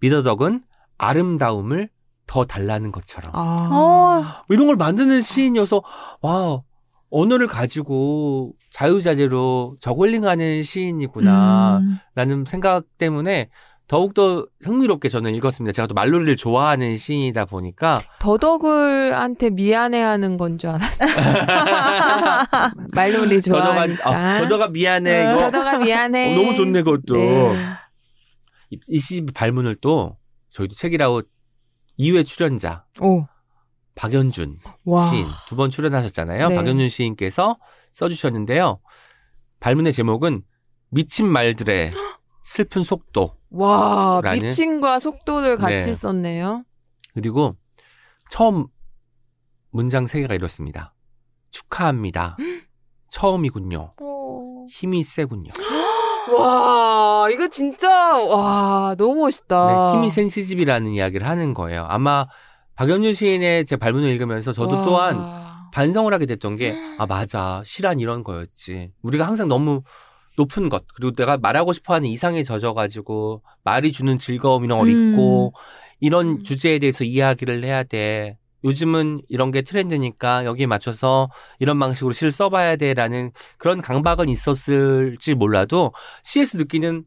미더덕은 0.00 0.62
아름다움을 0.98 1.88
더 2.26 2.44
달라는 2.44 2.90
것처럼 2.92 3.30
아. 3.34 3.68
어, 3.72 4.44
뭐 4.48 4.54
이런 4.54 4.66
걸 4.66 4.76
만드는 4.76 5.20
시인이어서 5.20 5.82
와 6.22 6.60
언어를 7.10 7.46
가지고 7.46 8.52
자유자재로 8.70 9.76
저글링하는 9.80 10.62
시인이구나 10.62 11.78
음. 11.82 11.98
라는 12.14 12.44
생각 12.44 12.84
때문에 12.98 13.48
더욱더 13.88 14.44
흥미롭게 14.64 15.08
저는 15.08 15.32
읽었습니다. 15.36 15.72
제가 15.72 15.86
또 15.86 15.94
말놀이를 15.94 16.34
좋아하는 16.34 16.96
시인이다 16.98 17.44
보니까 17.44 18.02
더덕을한테 18.18 19.50
미안해하는 19.50 20.36
건 20.36 20.58
줄 20.58 20.70
알았어요. 20.70 21.08
말놀이 22.92 23.40
좋아하니까. 23.40 24.10
아, 24.10 24.40
더더가 24.42 24.68
미안해 24.68 25.22
이거 25.34 25.38
더덕아 25.50 25.78
미안해. 25.78 26.32
어, 26.34 26.36
너무 26.42 26.54
좋네 26.56 26.82
그것도 26.82 27.14
네. 27.16 27.66
이, 28.70 28.78
이 28.88 28.98
시집 28.98 29.32
발문을 29.34 29.76
또 29.80 30.16
저희도 30.50 30.74
책이라고 30.74 31.22
2회 31.98 32.26
출연자 32.26 32.84
오. 33.00 33.24
박연준 33.96 34.58
와. 34.84 35.08
시인 35.10 35.26
두 35.48 35.56
번 35.56 35.70
출연하셨잖아요. 35.70 36.48
네. 36.48 36.54
박연준 36.54 36.88
시인께서 36.88 37.58
써주셨는데요. 37.92 38.78
발문의 39.58 39.92
제목은 39.92 40.42
미친 40.90 41.26
말들의 41.26 41.92
슬픈 42.42 42.82
속도 42.84 43.34
와, 43.50 44.20
미친과 44.22 44.98
속도를 45.00 45.56
같이 45.56 45.86
네. 45.86 45.94
썼네요. 45.94 46.64
그리고 47.14 47.56
처음 48.30 48.66
문장 49.70 50.06
세 50.06 50.20
개가 50.20 50.34
이렇습니다. 50.34 50.94
축하합니다. 51.50 52.36
처음이군요. 53.08 53.90
오. 54.00 54.66
힘이 54.68 55.02
세군요. 55.04 55.52
와, 56.38 57.28
이거 57.30 57.48
진짜, 57.48 57.88
와, 58.18 58.94
너무 58.98 59.20
멋있다. 59.22 59.66
네, 59.92 59.96
힘이 59.96 60.10
센 60.10 60.28
시집이라는 60.28 60.90
이야기를 60.90 61.26
하는 61.26 61.54
거예요. 61.54 61.86
아마 61.88 62.26
박연준 62.76 63.14
시인의 63.14 63.64
제 63.64 63.76
발문을 63.76 64.08
읽으면서 64.10 64.52
저도 64.52 64.76
와. 64.76 64.84
또한 64.84 65.46
반성을 65.72 66.12
하게 66.12 66.26
됐던 66.26 66.56
게, 66.56 66.74
아, 66.98 67.06
맞아. 67.06 67.62
시란 67.64 68.00
이런 68.00 68.22
거였지. 68.22 68.92
우리가 69.02 69.26
항상 69.26 69.48
너무 69.48 69.82
높은 70.36 70.68
것, 70.68 70.84
그리고 70.94 71.12
내가 71.12 71.38
말하고 71.38 71.72
싶어 71.72 71.94
하는 71.94 72.08
이상에 72.08 72.42
젖어가지고, 72.42 73.42
말이 73.64 73.92
주는 73.92 74.16
즐거움 74.18 74.64
이런 74.64 74.78
걸 74.78 74.88
음. 74.88 75.14
이런 76.00 76.28
음. 76.28 76.42
주제에 76.42 76.78
대해서 76.78 77.04
이야기를 77.04 77.64
해야 77.64 77.82
돼. 77.82 78.38
요즘은 78.64 79.22
이런 79.28 79.50
게 79.50 79.62
트렌드니까 79.62 80.44
여기에 80.44 80.66
맞춰서 80.66 81.30
이런 81.58 81.78
방식으로 81.78 82.12
시를 82.12 82.32
써봐야 82.32 82.76
돼라는 82.76 83.30
그런 83.58 83.80
강박은 83.80 84.28
있었을지 84.28 85.34
몰라도 85.34 85.92
시에서 86.22 86.58
느끼는 86.58 87.04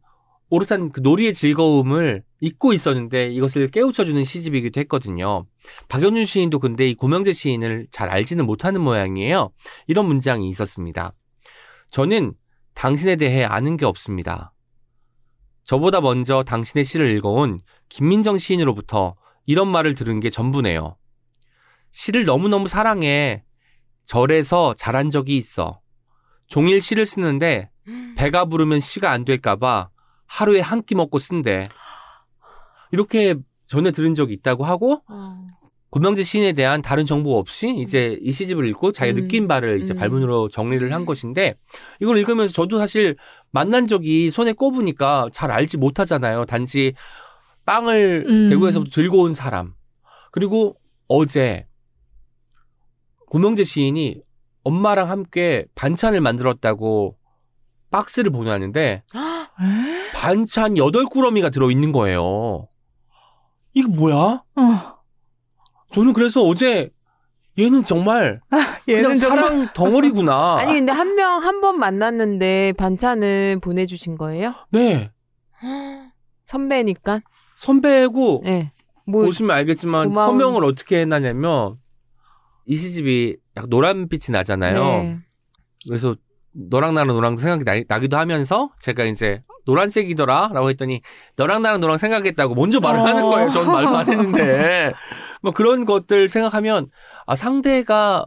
오롯한 0.50 0.92
그 0.92 1.02
놀이의 1.02 1.34
즐거움을 1.34 2.24
잊고 2.42 2.74
있었는데 2.74 3.30
이것을 3.32 3.68
깨우쳐주는 3.68 4.24
시집이기도 4.24 4.80
했거든요. 4.82 5.46
박연준 5.90 6.26
시인도 6.26 6.60
근데 6.60 6.90
이 6.90 6.96
고명재 6.96 7.34
시인을 7.34 7.88
잘 7.92 8.10
알지는 8.10 8.46
못하는 8.46 8.82
모양이에요. 8.82 9.52
이런 9.88 10.08
문장이 10.08 10.50
있었습니다. 10.50 11.14
저는 11.92 12.34
당신에 12.74 13.16
대해 13.16 13.44
아는 13.44 13.78
게 13.78 13.86
없습니다. 13.86 14.54
저보다 15.64 16.02
먼저 16.02 16.44
당신의 16.44 16.84
시를 16.84 17.12
읽어온 17.12 17.62
김민정 17.90 18.38
시인으로부터 18.38 19.16
이런 19.46 19.68
말을 19.68 19.94
들은 19.94 20.20
게 20.20 20.30
전부네요. 20.30 20.98
시를 21.92 22.26
너무너무 22.26 22.68
사랑해. 22.68 23.44
절에서 24.06 24.74
잘한 24.76 25.12
적이 25.12 25.38
있어. 25.38 25.80
종일 26.48 26.82
시를 26.82 27.06
쓰는데 27.06 27.70
배가 28.16 28.46
부르면 28.46 28.80
시가 28.80 29.12
안 29.12 29.26
될까봐 29.26 29.90
하루에 30.30 30.60
한 30.62 30.82
끼 30.84 30.96
먹고 30.96 31.20
쓴대. 31.20 31.68
이렇게 32.92 33.36
전에 33.68 33.92
들은 33.92 34.16
적이 34.16 34.34
있다고 34.34 34.64
하고 34.64 35.04
어. 35.10 35.46
고명재 35.92 36.24
시인에 36.24 36.54
대한 36.54 36.82
다른 36.82 37.06
정보 37.06 37.38
없이 37.38 37.76
이제 37.78 38.18
이 38.22 38.32
시집을 38.32 38.68
읽고 38.70 38.92
자기 38.92 39.12
음. 39.12 39.16
느낀 39.16 39.48
바를 39.48 39.82
이제 39.82 39.94
음. 39.94 39.98
발문으로 40.00 40.50
정리를 40.50 40.92
한 40.94 41.06
것인데 41.06 41.56
이걸 42.00 42.18
읽으면서 42.20 42.54
저도 42.54 42.78
사실 42.78 43.16
만난 43.52 43.88
적이 43.88 44.30
손에 44.32 44.54
꼽으니까 44.54 45.30
잘 45.34 45.52
알지 45.52 45.78
못하잖아요. 45.78 46.46
단지 46.46 46.94
빵을 47.66 48.26
음. 48.28 48.48
대구에서부터 48.50 48.92
들고 48.92 49.22
온 49.24 49.34
사람. 49.34 49.74
그리고 50.32 50.76
어제 51.08 51.68
고명재 53.32 53.64
시인이 53.64 54.22
엄마랑 54.64 55.10
함께 55.10 55.66
반찬을 55.76 56.22
만들었다고 56.22 57.18
박스를 57.92 58.32
보내왔는데 58.32 59.04
에? 59.16 60.12
반찬 60.14 60.78
여덟 60.78 61.06
꾸러미가 61.06 61.50
들어있는 61.50 61.92
거예요. 61.92 62.68
이게 63.74 63.88
뭐야? 63.88 64.16
어. 64.56 65.00
저는 65.92 66.14
그래서 66.14 66.42
어제 66.44 66.90
얘는 67.58 67.84
정말 67.84 68.40
그냥 68.50 69.04
얘는 69.04 69.16
정말 69.16 69.40
사랑 69.44 69.74
덩어리구나. 69.74 70.58
아니, 70.62 70.74
근데 70.74 70.92
한 70.92 71.16
명, 71.16 71.44
한 71.44 71.62
번 71.62 71.78
만났는데 71.80 72.74
반찬을 72.78 73.60
보내주신 73.62 74.18
거예요? 74.18 74.54
네. 74.72 75.12
선배니까? 76.46 77.22
선배고 77.58 78.42
네. 78.46 78.72
뭐, 79.06 79.26
보시면 79.26 79.56
알겠지만 79.56 80.10
고마운- 80.10 80.32
서명을 80.40 80.64
어떻게 80.66 81.02
해놨냐면 81.02 81.76
이 82.66 82.78
시집이 82.78 83.38
약간 83.58 83.70
노란빛이 83.70 84.32
나잖아요. 84.32 84.74
네. 84.84 85.18
그래서 85.88 86.16
너랑 86.54 86.94
나랑 86.94 87.16
노랑 87.16 87.38
생각이 87.38 87.64
나, 87.64 87.82
나기도 87.88 88.18
하면서 88.18 88.70
제가 88.80 89.04
이제 89.06 89.42
노란색이더라 89.66 90.52
라고 90.54 90.70
했더니 90.70 91.02
너랑 91.36 91.62
나랑 91.62 91.80
노랑 91.80 91.98
생각했다고 91.98 92.56
먼저 92.56 92.80
말을 92.80 93.00
어. 93.00 93.06
하는 93.06 93.22
거예요. 93.22 93.50
저는 93.52 93.72
말도 93.72 93.98
안 93.98 94.08
했는데 94.08 94.94
뭐 95.42 95.52
그런 95.52 95.86
것들 95.86 96.30
생각하면 96.30 96.90
아 97.26 97.36
상대가 97.36 98.26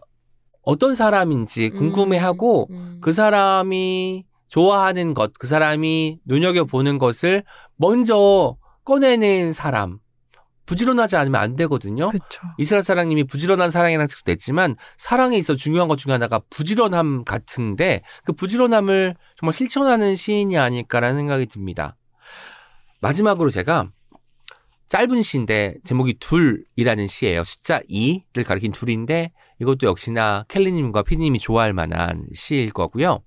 어떤 0.62 0.94
사람인지 0.94 1.70
궁금해하고 1.70 2.68
음. 2.70 2.98
그 3.00 3.12
사람이 3.12 4.24
좋아하는 4.48 5.14
것, 5.14 5.32
그 5.38 5.46
사람이 5.46 6.20
눈여겨 6.26 6.64
보는 6.64 6.98
것을 6.98 7.42
먼저 7.76 8.56
꺼내는 8.84 9.52
사람. 9.52 9.98
부지런하지 10.66 11.16
않으면 11.16 11.40
안 11.40 11.56
되거든요. 11.56 12.10
그렇죠. 12.10 12.40
이스라엘 12.58 12.82
사랑님이 12.82 13.24
부지런한 13.24 13.70
사랑이라는 13.70 14.06
text도 14.06 14.30
냈지만 14.30 14.76
사랑에 14.96 15.36
있어 15.38 15.54
중요한 15.54 15.88
것 15.88 15.96
중에 15.96 16.12
하나가 16.12 16.40
부지런함 16.50 17.24
같은데 17.24 18.02
그 18.24 18.32
부지런함을 18.32 19.16
정말 19.36 19.54
실천하는 19.54 20.14
시인이 20.14 20.56
아닐까라는 20.56 21.16
생각이 21.16 21.46
듭니다. 21.46 21.96
마지막으로 23.00 23.50
제가 23.50 23.88
짧은 24.88 25.22
시인데 25.22 25.74
제목이 25.82 26.18
둘이라는 26.20 27.06
시예요. 27.06 27.44
숫자 27.44 27.80
2를 27.80 28.44
가리킨 28.44 28.72
둘인데 28.72 29.32
이것도 29.60 29.86
역시나 29.86 30.44
켈리님과 30.48 31.02
피디님이 31.02 31.38
좋아할 31.38 31.72
만한 31.72 32.26
시일 32.34 32.72
거고요. 32.72 33.20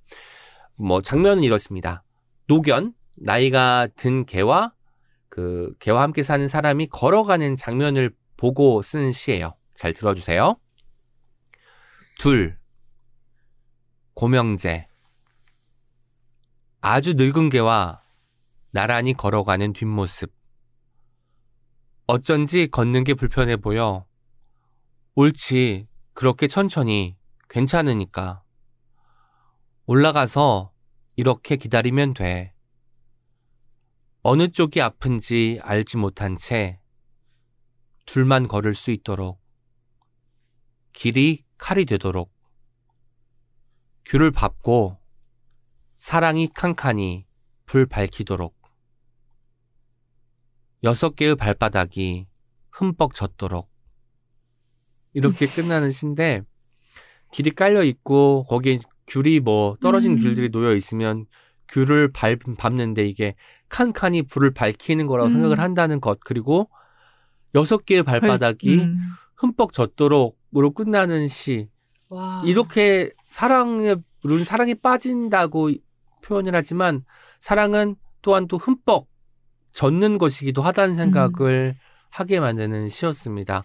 뭐 0.76 1.02
장면은 1.02 1.44
이렇습니다. 1.44 2.04
노견 2.48 2.94
나이가 3.18 3.88
든 3.96 4.26
개와 4.26 4.74
그 5.36 5.76
개와 5.80 6.02
함께 6.02 6.24
사는 6.24 6.48
사람이 6.48 6.88
걸어가는 6.88 7.58
장면을 7.58 8.16
보고 8.38 8.82
쓴 8.82 9.12
시예요. 9.12 9.58
잘 9.74 9.92
들어주세요. 9.92 10.56
둘 12.18 12.58
고명재 14.14 14.88
아주 16.80 17.16
늙은 17.16 17.50
개와 17.50 18.02
나란히 18.72 19.12
걸어가는 19.12 19.74
뒷모습 19.74 20.32
어쩐지 22.08 22.70
걷는 22.72 23.04
게 23.04 23.14
불편해 23.14 23.58
보여 23.58 24.06
옳지 25.16 25.90
그렇게 26.14 26.48
천천히 26.48 27.18
괜찮으니까 27.50 28.42
올라가서 29.86 30.72
이렇게 31.18 31.58
기다리면 31.58 32.14
돼. 32.14 32.55
어느 34.28 34.48
쪽이 34.48 34.82
아픈지 34.82 35.60
알지 35.62 35.98
못한 35.98 36.36
채 36.36 36.80
둘만 38.08 38.48
걸을 38.48 38.74
수 38.74 38.90
있도록 38.90 39.40
길이 40.94 41.44
칼이 41.60 41.86
되도록 41.86 42.34
귤을 44.06 44.32
밟고 44.32 44.98
사랑이 45.98 46.48
칸칸이 46.56 47.28
불 47.68 47.86
밝히도록 47.86 48.60
여섯 50.82 51.16
개의 51.16 51.36
발바닥이 51.36 52.26
흠뻑 52.72 53.14
젖도록 53.14 53.70
이렇게 55.14 55.46
끝나는 55.46 55.92
시인데 55.92 56.42
길이 57.32 57.52
깔려 57.52 57.84
있고 57.84 58.44
거기에 58.46 58.80
귤이 59.06 59.42
뭐 59.42 59.78
떨어진 59.80 60.14
음. 60.14 60.20
귤들이 60.24 60.50
놓여 60.50 60.74
있으면 60.74 61.28
귤을 61.70 62.12
밟, 62.12 62.40
밟는데 62.58 63.08
이게 63.08 63.36
칸칸이 63.70 64.24
불을 64.24 64.54
밝히는 64.54 65.08
거라고 65.08 65.30
음. 65.30 65.32
생각을 65.32 65.60
한다는 65.60 66.00
것 66.00 66.20
그리고 66.20 66.70
여섯 67.56 67.86
개의 67.86 68.04
발바닥이 68.04 68.80
음. 68.80 68.98
흠뻑 69.38 69.74
젖도록으로 69.74 70.72
끝나는 70.72 71.28
시 71.28 71.70
와. 72.10 72.42
이렇게 72.46 73.12
사랑에 73.28 73.96
우리는 74.24 74.44
사랑에 74.44 74.74
빠진다고 74.74 75.72
표현을 76.24 76.56
하지만 76.56 77.04
사랑은 77.40 77.96
또한 78.22 78.48
또 78.48 78.58
흠뻑 78.58 79.08
젖는 79.72 80.18
것이기도 80.18 80.62
하다는 80.62 80.96
생각을 80.96 81.76
하게 82.10 82.40
만드는 82.40 82.90
시였습니다. 82.90 83.64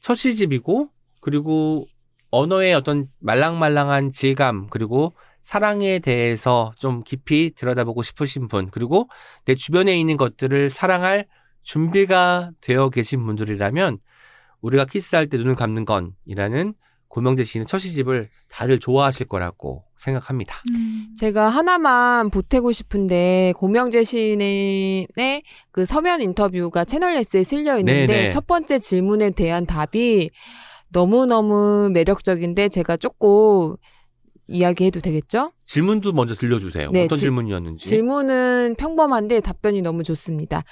첫 0.00 0.14
시집이고 0.14 0.88
그리고 1.20 1.86
언어의 2.30 2.74
어떤 2.74 3.06
말랑말랑한 3.20 4.10
질감 4.10 4.68
그리고 4.68 5.14
사랑에 5.46 6.00
대해서 6.00 6.72
좀 6.76 7.04
깊이 7.04 7.52
들여다보고 7.54 8.02
싶으신 8.02 8.48
분 8.48 8.68
그리고 8.68 9.08
내 9.44 9.54
주변에 9.54 9.96
있는 9.96 10.16
것들을 10.16 10.70
사랑할 10.70 11.26
준비가 11.62 12.50
되어 12.60 12.90
계신 12.90 13.24
분들이라면 13.24 13.98
우리가 14.60 14.86
키스할 14.86 15.28
때 15.28 15.36
눈을 15.36 15.54
감는 15.54 15.84
건이라는 15.84 16.74
고명재 17.06 17.44
시인의 17.44 17.66
첫 17.66 17.78
시집을 17.78 18.28
다들 18.50 18.80
좋아하실 18.80 19.28
거라고 19.28 19.84
생각합니다. 19.96 20.56
제가 21.16 21.48
하나만 21.48 22.30
보태고 22.30 22.72
싶은데 22.72 23.52
고명재 23.56 24.02
시인의 24.02 25.06
그 25.70 25.86
서면 25.86 26.22
인터뷰가 26.22 26.84
채널 26.84 27.14
S에 27.18 27.44
실려 27.44 27.78
있는데 27.78 28.06
네네. 28.08 28.28
첫 28.30 28.48
번째 28.48 28.80
질문에 28.80 29.30
대한 29.30 29.64
답이 29.64 30.28
너무너무 30.88 31.88
매력적인데 31.92 32.68
제가 32.68 32.96
조금 32.96 33.76
이야기해도 34.48 35.00
되겠죠? 35.00 35.52
질문도 35.64 36.12
먼저 36.12 36.34
들려주세요. 36.34 36.90
네, 36.92 37.04
어떤 37.04 37.16
지- 37.16 37.22
질문이었는지. 37.22 37.84
질문은 37.88 38.76
평범한데 38.78 39.40
답변이 39.40 39.82
너무 39.82 40.02
좋습니다. 40.02 40.62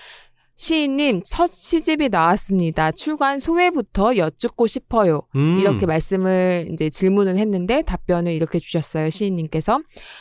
시인님, 0.56 1.22
첫 1.24 1.50
시집이 1.50 2.10
나왔습니다. 2.10 2.92
출간 2.92 3.40
소회부터 3.40 4.16
여쭙고 4.16 4.68
싶어요. 4.68 5.22
음. 5.34 5.58
이렇게 5.58 5.84
말씀을 5.84 6.68
이제 6.72 6.88
질문을 6.90 7.36
했는데 7.38 7.82
답변을 7.82 8.32
이렇게 8.32 8.60
주셨어요. 8.60 9.10
시인님께서. 9.10 9.80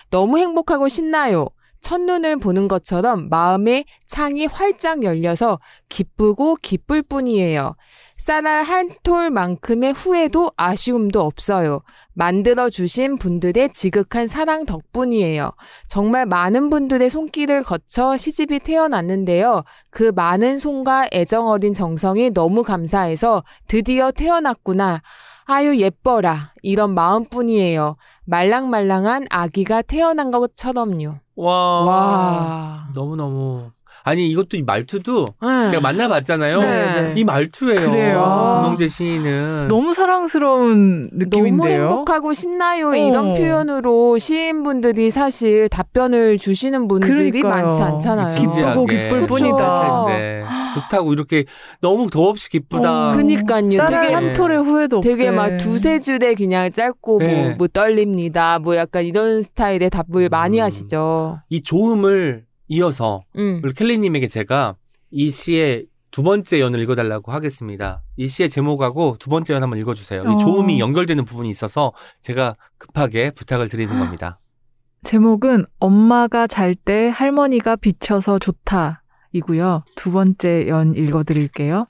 너무 0.10 0.40
행복하고 0.40 0.88
신나요. 0.88 1.50
첫눈을 1.84 2.38
보는 2.38 2.68
것처럼 2.68 3.30
마음의 3.30 3.86
창이 4.08 4.48
활짝 4.48 5.04
열려서 5.04 5.60
기쁘고 5.90 6.56
기쁠 6.56 7.04
뿐이에요. 7.04 7.76
쌀알 8.18 8.64
한 8.64 8.90
톨만큼의 9.04 9.92
후회도 9.92 10.52
아쉬움도 10.56 11.20
없어요. 11.20 11.82
만들어주신 12.14 13.18
분들의 13.18 13.70
지극한 13.74 14.28
사랑 14.28 14.66
덕분이에요. 14.66 15.52
정말 15.90 16.26
많은 16.26 16.70
분들의 16.70 17.10
손길을 17.10 17.64
거쳐 17.64 18.16
시집이 18.16 18.60
태어났는데요. 18.60 19.64
그 19.92 20.14
많은 20.16 20.58
손과 20.58 21.10
애정 21.14 21.48
어린 21.48 21.74
정성이 21.74 22.32
너무 22.32 22.64
감사해서 22.64 23.44
드디어 23.68 24.12
태어났구나. 24.12 25.02
아유, 25.46 25.78
예뻐라. 25.78 26.54
이런 26.62 26.96
마음뿐이에요. 26.96 27.98
말랑말랑한 28.26 29.28
아기가 29.30 29.82
태어난 29.82 30.32
것처럼요. 30.32 31.23
와. 31.36 31.84
와. 31.86 32.90
너무너무. 32.94 33.72
아니, 34.04 34.30
이것도 34.30 34.58
이 34.58 34.64
말투도 34.64 35.36
응. 35.44 35.70
제가 35.70 35.82
만나봤잖아요. 35.82 36.60
네. 36.60 37.14
이 37.16 37.24
말투예요. 37.24 37.90
그래요. 37.92 38.62
고명재 38.62 38.88
시인은. 38.90 39.68
너무 39.70 39.94
사랑스러운 39.94 41.10
너무 41.12 41.24
느낌인데요. 41.24 41.82
행복하고 41.90 42.34
신나요. 42.34 42.90
어. 42.90 42.96
이런 42.96 43.34
표현으로 43.34 44.18
시인분들이 44.18 45.10
사실 45.10 45.70
답변을 45.70 46.38
주시는 46.38 46.88
분들이 46.88 47.32
그러니까요. 47.32 47.64
많지 47.64 47.82
않잖아요. 47.82 48.28
기쁘고 48.40 48.86
기쁠 48.86 49.20
그쵸. 49.20 49.28
뿐이다. 49.28 50.04
이제 50.04 50.44
좋다고 50.74 51.14
이렇게 51.14 51.46
너무 51.80 52.10
더없이 52.10 52.50
기쁘다. 52.50 53.12
어. 53.12 53.16
그니까요. 53.16 53.70
되게 53.70 54.14
한 54.14 54.34
톨의 54.34 54.58
후회도 54.64 54.98
없대. 54.98 55.10
되게 55.10 55.32
막 55.32 55.58
두세 55.58 56.00
줄에 56.00 56.34
그냥 56.34 56.72
짧고 56.72 57.20
네. 57.20 57.44
뭐, 57.44 57.56
뭐 57.60 57.68
떨립니다. 57.68 58.60
뭐 58.60 58.76
약간 58.76 59.06
이런 59.06 59.44
스타일의 59.44 59.90
답을 59.90 60.30
많이 60.30 60.60
음. 60.60 60.64
하시죠. 60.66 61.40
이 61.50 61.62
조음을 61.62 62.44
이어서 62.74 63.24
음. 63.38 63.62
우리 63.64 63.74
켈리님에게 63.74 64.28
제가 64.28 64.76
이 65.12 65.30
시의 65.30 65.86
두 66.10 66.22
번째 66.24 66.60
연을 66.60 66.80
읽어달라고 66.82 67.32
하겠습니다. 67.32 68.04
이 68.18 68.28
시의 68.28 68.50
제목하고 68.50 69.18
두 69.20 69.30
번째 69.30 69.54
연 69.54 69.64
한번 69.64 69.80
읽어주세요. 69.80 70.24
어. 70.24 70.32
이 70.32 70.38
조음이 70.38 70.80
연결되는 70.80 71.26
부분이 71.26 71.50
있어서 71.50 71.94
제가 72.22 72.56
급하게 72.78 73.32
부탁을 73.32 73.70
드리는 73.70 73.98
겁니다. 73.98 74.40
제목은 75.04 75.66
엄마가 75.80 76.48
잘 76.48 76.76
때 76.76 77.10
할머니가 77.10 77.76
비쳐서 77.76 78.40
좋다이고요. 78.40 79.84
두 79.96 80.12
번째 80.12 80.68
연 80.68 80.96
읽어드릴게요. 80.96 81.88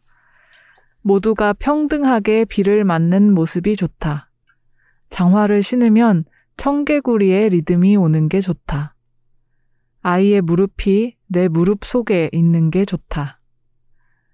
모두가 1.02 1.54
평등하게 1.54 2.46
비를 2.46 2.84
맞는 2.86 3.34
모습이 3.34 3.76
좋다. 3.76 4.30
장화를 5.10 5.62
신으면 5.62 6.26
청개구리의 6.58 7.50
리듬이 7.50 7.98
오는 7.98 8.30
게 8.30 8.42
좋다. 8.42 8.93
아이의 10.04 10.42
무릎이 10.42 11.16
내 11.28 11.48
무릎 11.48 11.86
속에 11.86 12.30
있는 12.34 12.70
게 12.72 12.84
좋다. 12.84 13.40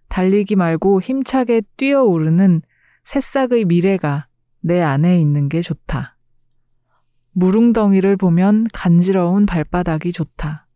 달리기 0.09 0.55
말고 0.55 0.99
힘차게 1.01 1.61
뛰어오르는 1.77 2.63
새싹의 3.05 3.65
미래가 3.65 4.27
내 4.61 4.81
안에 4.81 5.21
있는 5.21 5.47
게 5.47 5.61
좋다. 5.61 6.17
무릉덩이를 7.33 8.17
보면 8.17 8.67
간지러운 8.73 9.45
발바닥이 9.45 10.11
좋다. 10.11 10.67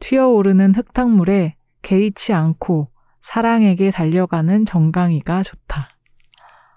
튀어오르는 0.00 0.74
흙탕물에 0.74 1.56
개의치 1.82 2.32
않고 2.32 2.90
사랑에게 3.20 3.90
달려가는 3.90 4.64
정강이가 4.64 5.42
좋다. 5.42 5.90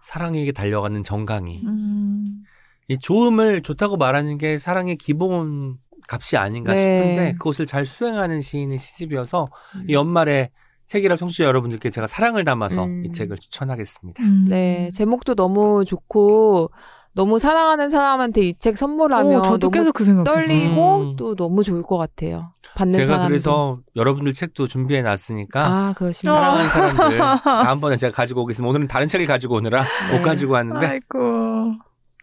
사랑에게 0.02 0.52
달려가는 0.52 1.02
정강이. 1.02 1.62
음, 1.66 2.44
이 2.90 2.98
조음을 2.98 3.62
좋다고 3.62 3.96
말하는 3.96 4.38
게 4.38 4.58
사랑의 4.58 4.98
기본 4.98 5.78
값이 6.12 6.38
아닌가 6.38 6.74
네. 6.74 6.80
싶은데 6.80 7.34
그것을 7.38 7.66
잘 7.66 7.86
수행하는 7.86 8.42
시인의 8.42 8.78
시집이어서 8.80 9.50
음. 9.76 9.86
이 9.90 9.94
연말에 9.94 10.50
책이라 10.88 11.16
청취자 11.16 11.46
여러분들께 11.46 11.90
제가 11.90 12.06
사랑을 12.08 12.44
담아서 12.44 12.84
음. 12.84 13.06
이 13.06 13.12
책을 13.12 13.38
추천하겠습니다. 13.38 14.22
음. 14.24 14.48
네, 14.50 14.90
제목도 14.94 15.36
너무 15.36 15.86
좋고 15.86 16.70
너무 17.14 17.40
사랑하는 17.40 17.90
사람한테 17.90 18.42
이 18.42 18.54
책 18.58 18.78
선물하면 18.78 19.40
어, 19.42 19.44
저도 19.44 19.70
너무 19.70 19.72
계속 19.72 19.94
그 19.94 20.06
생각. 20.06 20.24
떨리고 20.24 20.98
음. 21.12 21.16
또 21.18 21.36
너무 21.36 21.64
좋을 21.64 21.82
것 21.84 21.98
같아요. 21.98 22.52
받는 22.76 22.94
제가 22.94 23.06
사람도. 23.06 23.28
그래서 23.28 23.80
여러분들 23.98 24.32
책도 24.34 24.68
준비해 24.68 25.02
놨으니까 25.02 25.66
아, 25.66 25.94
사랑하는 26.14 26.70
사람들 26.70 27.18
다음번에 27.44 27.98
제가 27.98 28.14
가지고 28.16 28.44
오겠습니다. 28.44 28.70
오늘은 28.70 28.88
다른 28.88 29.08
책을 29.08 29.28
가지고 29.28 29.56
오느라 29.56 29.84
네. 30.10 30.18
못 30.18 30.24
가지고 30.24 30.54
왔는데 30.54 30.86
아이고. 30.88 31.74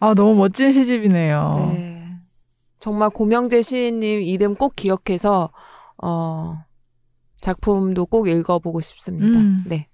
아 0.01 0.15
너무 0.15 0.35
멋진 0.37 0.73
시집이네요. 0.73 1.71
네. 1.75 1.98
정말 2.79 3.11
고명재 3.11 3.63
시인님 3.63 4.23
이름 4.23 4.55
꼭 4.55 4.77
기억해서 4.77 5.51
어 6.03 6.59
작품도 7.41 8.07
꼭 8.07 8.29
읽어보고 8.29 8.81
싶습니다. 8.81 9.39
음. 9.39 9.65
네. 9.67 9.89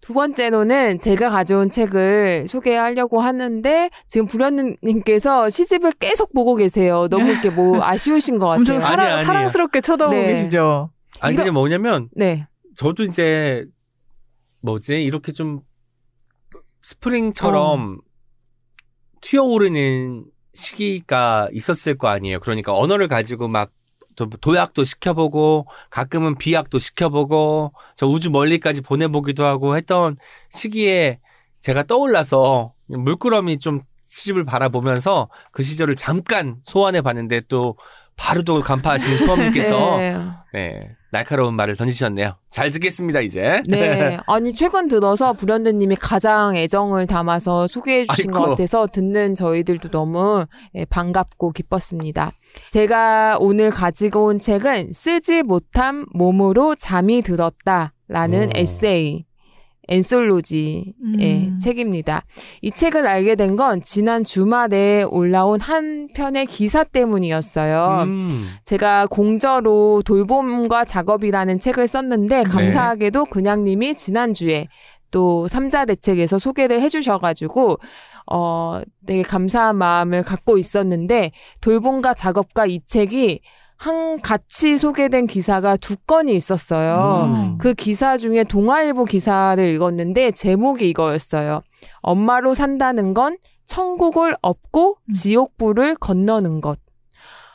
두 0.00 0.14
번째로는 0.14 0.98
제가 1.00 1.30
가져온 1.30 1.70
책을 1.70 2.48
소개하려고 2.48 3.20
하는데 3.20 3.90
지금 4.06 4.26
불현님께서 4.26 5.50
시집을 5.50 5.92
계속 5.92 6.32
보고 6.32 6.56
계세요. 6.56 7.06
너무 7.08 7.28
이렇게 7.30 7.50
뭐 7.50 7.82
아쉬우신 7.84 8.38
것 8.38 8.46
엄청 8.48 8.76
같아요. 8.78 8.80
사랑, 8.90 9.00
아니에요, 9.06 9.14
아니에요. 9.18 9.26
사랑스럽게 9.26 9.80
쳐다보고 9.82 10.16
네. 10.16 10.32
계시죠. 10.34 10.90
아니 11.20 11.34
이거- 11.34 11.42
근데 11.44 11.50
뭐냐면 11.52 12.08
네. 12.16 12.46
저도 12.76 13.02
이제 13.04 13.66
뭐지 14.62 15.02
이렇게 15.02 15.32
좀 15.32 15.60
스프링처럼 16.82 17.98
어. 17.98 18.10
튀어오르는 19.20 20.24
시기가 20.52 21.48
있었을 21.52 21.96
거 21.96 22.08
아니에요. 22.08 22.40
그러니까 22.40 22.76
언어를 22.76 23.08
가지고 23.08 23.48
막 23.48 23.70
도- 24.16 24.28
도약도 24.28 24.84
시켜보고 24.84 25.66
가끔은 25.90 26.36
비약도 26.36 26.78
시켜보고 26.78 27.72
저 27.96 28.06
우주 28.06 28.30
멀리까지 28.30 28.80
보내보기도 28.82 29.44
하고 29.44 29.76
했던 29.76 30.16
시기에 30.50 31.20
제가 31.58 31.84
떠올라서 31.84 32.72
물끄러미 32.88 33.58
좀 33.58 33.80
시집을 34.04 34.44
바라보면서 34.44 35.28
그 35.52 35.62
시절을 35.62 35.94
잠깐 35.94 36.56
소환해 36.64 37.00
봤는데 37.00 37.42
또 37.48 37.76
바로 38.16 38.42
또 38.42 38.60
간파하신 38.60 39.18
수험님께서 39.24 39.96
네. 40.52 40.80
네, 41.12 41.18
날카로운 41.18 41.54
말을 41.54 41.76
던지셨네요. 41.76 42.36
잘 42.50 42.70
듣겠습니다, 42.70 43.20
이제. 43.20 43.62
네. 43.68 44.18
아니, 44.26 44.54
최근 44.54 44.88
들어서 44.88 45.32
불현듯님이 45.32 45.96
가장 45.96 46.56
애정을 46.56 47.06
담아서 47.06 47.66
소개해 47.66 48.06
주신 48.06 48.30
것 48.30 48.38
아이고. 48.40 48.50
같아서 48.50 48.86
듣는 48.86 49.34
저희들도 49.34 49.90
너무 49.90 50.46
예, 50.74 50.84
반갑고 50.84 51.52
기뻤습니다. 51.52 52.32
제가 52.70 53.38
오늘 53.40 53.70
가지고 53.70 54.26
온 54.26 54.38
책은 54.38 54.92
쓰지 54.92 55.42
못한 55.42 56.06
몸으로 56.12 56.74
잠이 56.76 57.22
들었다 57.22 57.92
라는 58.08 58.46
오. 58.46 58.50
에세이. 58.56 59.24
엔솔로지의 59.90 60.94
음. 61.02 61.58
책입니다. 61.60 62.22
이 62.62 62.70
책을 62.70 63.06
알게 63.06 63.34
된 63.34 63.50
건 63.56 63.82
지난 63.82 64.22
주말에 64.24 65.02
올라온 65.02 65.60
한 65.60 66.08
편의 66.14 66.46
기사 66.46 66.84
때문이었어요. 66.84 68.04
음, 68.04 68.48
제가 68.64 69.06
공저로 69.08 70.02
돌봄과 70.04 70.84
작업이라는 70.84 71.58
책을 71.58 71.88
썼는데 71.88 72.44
감사하게도 72.44 73.24
그냥님이 73.26 73.96
지난주에 73.96 74.68
또 75.10 75.48
삼자 75.48 75.84
대책에서 75.84 76.38
소개를 76.38 76.80
해주셔가지고 76.80 77.78
어 78.32 78.80
되게 79.06 79.22
감사한 79.22 79.74
마음을 79.76 80.22
갖고 80.22 80.56
있었는데 80.56 81.32
돌봄과 81.60 82.14
작업과 82.14 82.66
이 82.66 82.80
책이 82.84 83.40
한 83.80 84.20
같이 84.20 84.76
소개된 84.76 85.26
기사가 85.26 85.78
두 85.78 85.96
건이 85.96 86.34
있었어요. 86.36 87.32
음. 87.34 87.56
그 87.58 87.72
기사 87.72 88.18
중에 88.18 88.44
동아일보 88.44 89.06
기사를 89.06 89.58
읽었는데 89.66 90.32
제목이 90.32 90.86
이거였어요. 90.90 91.62
엄마로 92.02 92.52
산다는 92.52 93.14
건 93.14 93.38
천국을 93.64 94.34
업고 94.42 94.98
음. 95.08 95.12
지옥불을 95.14 95.94
건너는 95.94 96.60
것. 96.60 96.78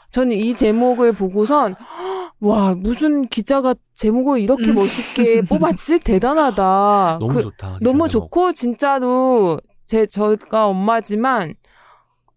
저는 0.10 0.32
이 0.36 0.56
제목을 0.56 1.14
보고선 1.14 1.76
와 2.40 2.74
무슨 2.74 3.28
기자가 3.28 3.76
제목을 3.94 4.40
이렇게 4.40 4.70
음. 4.70 4.76
멋있게 4.76 5.44
뽑았지 5.48 6.00
대단하다. 6.00 7.18
너무 7.20 7.34
그- 7.36 7.42
좋다. 7.44 7.78
너무 7.82 8.08
제목. 8.10 8.32
좋고 8.32 8.54
진짜로 8.54 9.60
제 9.86 10.08
저가 10.08 10.66
엄마지만 10.66 11.54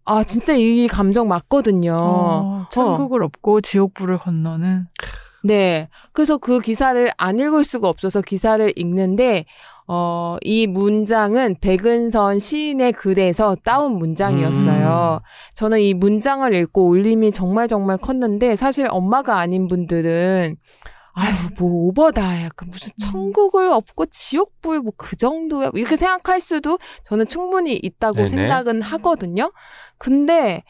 아 0.09 0.23
진짜 0.23 0.53
이 0.55 0.87
감정 0.87 1.27
맞거든요. 1.27 1.93
어, 1.93 2.65
천국을 2.71 3.21
얻고 3.23 3.61
지옥불을 3.61 4.17
건너는 4.17 4.87
네. 5.43 5.87
그래서 6.13 6.39
그 6.39 6.59
기사를 6.59 7.09
안 7.17 7.39
읽을 7.39 7.63
수가 7.63 7.87
없어서 7.87 8.21
기사를 8.21 8.73
읽는데, 8.75 9.45
어, 9.87 10.37
이 10.41 10.65
문장은 10.65 11.57
백은선 11.61 12.39
시인의 12.39 12.93
글에서 12.93 13.55
따온 13.63 13.99
문장이었어요. 13.99 15.21
저는 15.53 15.79
이 15.79 15.93
문장을 15.93 16.53
읽고 16.53 16.89
울림이 16.89 17.31
정말 17.31 17.67
정말 17.67 17.97
컸는데, 17.97 18.55
사실 18.55 18.87
엄마가 18.89 19.37
아닌 19.37 19.67
분들은, 19.67 20.55
아유, 21.19 21.33
뭐, 21.57 21.87
오버다. 21.87 22.43
약간 22.43 22.69
무슨 22.69 22.91
천국을 22.97 23.67
얻고 23.67 24.05
지옥불, 24.05 24.79
뭐, 24.79 24.93
그 24.95 25.17
정도야. 25.17 25.71
이렇게 25.73 25.97
생각할 25.97 26.39
수도 26.39 26.79
저는 27.03 27.27
충분히 27.27 27.75
있다고 27.75 28.15
네네. 28.15 28.27
생각은 28.29 28.81
하거든요. 28.81 29.51
근데, 29.97 30.63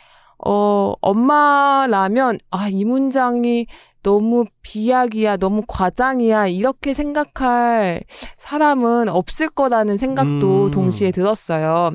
어, 0.43 0.93
엄마라면, 1.01 2.39
아, 2.49 2.67
이 2.67 2.83
문장이 2.83 3.67
너무 4.03 4.45
비약이야, 4.61 5.37
너무 5.37 5.63
과장이야, 5.67 6.47
이렇게 6.47 6.93
생각할 6.93 8.03
사람은 8.37 9.09
없을 9.09 9.49
거라는 9.49 9.97
생각도 9.97 10.65
음. 10.65 10.71
동시에 10.71 11.11
들었어요. 11.11 11.91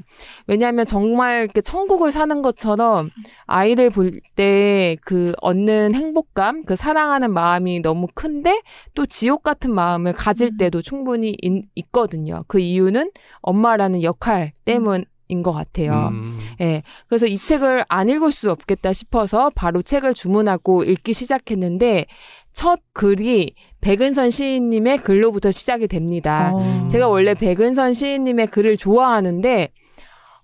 왜냐하면 0.47 0.87
정말 0.87 1.45
이렇게 1.45 1.61
천국을 1.61 2.13
사는 2.13 2.43
것처럼 2.43 3.11
아이를 3.47 3.91
볼 3.91 4.21
때 4.37 4.97
그 5.05 5.33
얻는 5.41 5.95
행복감, 5.95 6.65
그 6.65 6.77
사랑하는 6.77 7.33
마음이 7.33 7.81
너무 7.83 8.07
큰데 8.15 8.61
또 8.95 9.07
지옥 9.07 9.43
같은 9.43 9.73
마음을 9.75 10.13
가질 10.13 10.49
음. 10.53 10.57
때도 10.57 10.83
충분히 10.83 11.37
있, 11.43 11.65
있거든요. 11.75 12.45
그 12.49 12.59
이유는 12.59 13.11
엄마라는 13.43 14.03
역할 14.03 14.53
때문 14.65 15.05
인것 15.29 15.55
같아요. 15.55 16.11
음. 16.13 16.39
예. 16.61 16.83
그래서 17.09 17.27
이 17.27 17.39
책을 17.39 17.85
안 17.89 18.09
읽을 18.09 18.33
수 18.33 18.51
없겠다 18.51 18.93
싶어서 18.93 19.51
바로 19.55 19.83
책을 19.83 20.15
주문하고 20.15 20.85
읽기 20.85 21.13
시작했는데 21.13 22.07
첫 22.53 22.81
글이 22.93 23.55
백은선 23.81 24.31
시인님의 24.31 24.99
글로부터 24.99 25.51
시작이 25.51 25.89
됩니다. 25.89 26.53
어. 26.55 26.89
제가 26.91 27.09
원래 27.09 27.35
백은선 27.35 27.95
시인님의 27.95 28.47
글을 28.47 28.77
좋아하는데 28.77 29.71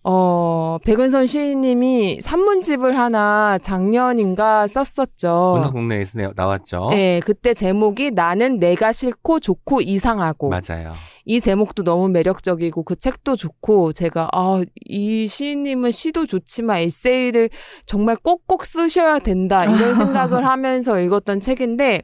어, 0.02 0.78
백은선 0.84 1.26
시인님이 1.26 2.20
산문집을 2.22 2.98
하나 2.98 3.58
작년인가 3.58 4.66
썼었죠. 4.66 5.54
문학국내에서 5.58 6.18
내- 6.18 6.28
나왔죠. 6.34 6.88
네, 6.90 7.20
그때 7.24 7.52
제목이 7.52 8.12
나는 8.12 8.58
내가 8.58 8.92
싫고 8.92 9.40
좋고 9.40 9.82
이상하고 9.82 10.48
맞아요. 10.48 10.92
이 11.26 11.38
제목도 11.38 11.84
너무 11.84 12.08
매력적이고 12.08 12.82
그 12.84 12.96
책도 12.96 13.36
좋고 13.36 13.92
제가 13.92 14.30
아, 14.32 14.62
이 14.86 15.26
시인님은 15.26 15.90
시도 15.90 16.24
좋지만 16.24 16.78
에세이를 16.78 17.50
정말 17.84 18.16
꼭꼭 18.16 18.64
쓰셔야 18.64 19.18
된다 19.18 19.64
이런 19.66 19.94
생각을 19.94 20.44
하면서 20.48 20.98
읽었던 20.98 21.40
책인데 21.40 22.02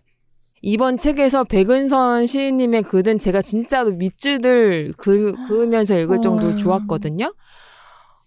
이번 0.63 0.97
책에서 0.99 1.45
백은선 1.45 2.27
시인님의 2.27 2.83
글은 2.83 3.19
제가 3.19 3.41
진짜로 3.41 3.93
밑줄을 3.93 4.93
그, 4.97 5.33
그으면서 5.49 5.99
읽을 5.99 6.21
정도로 6.21 6.55
어. 6.55 6.57
좋았거든요. 6.57 7.33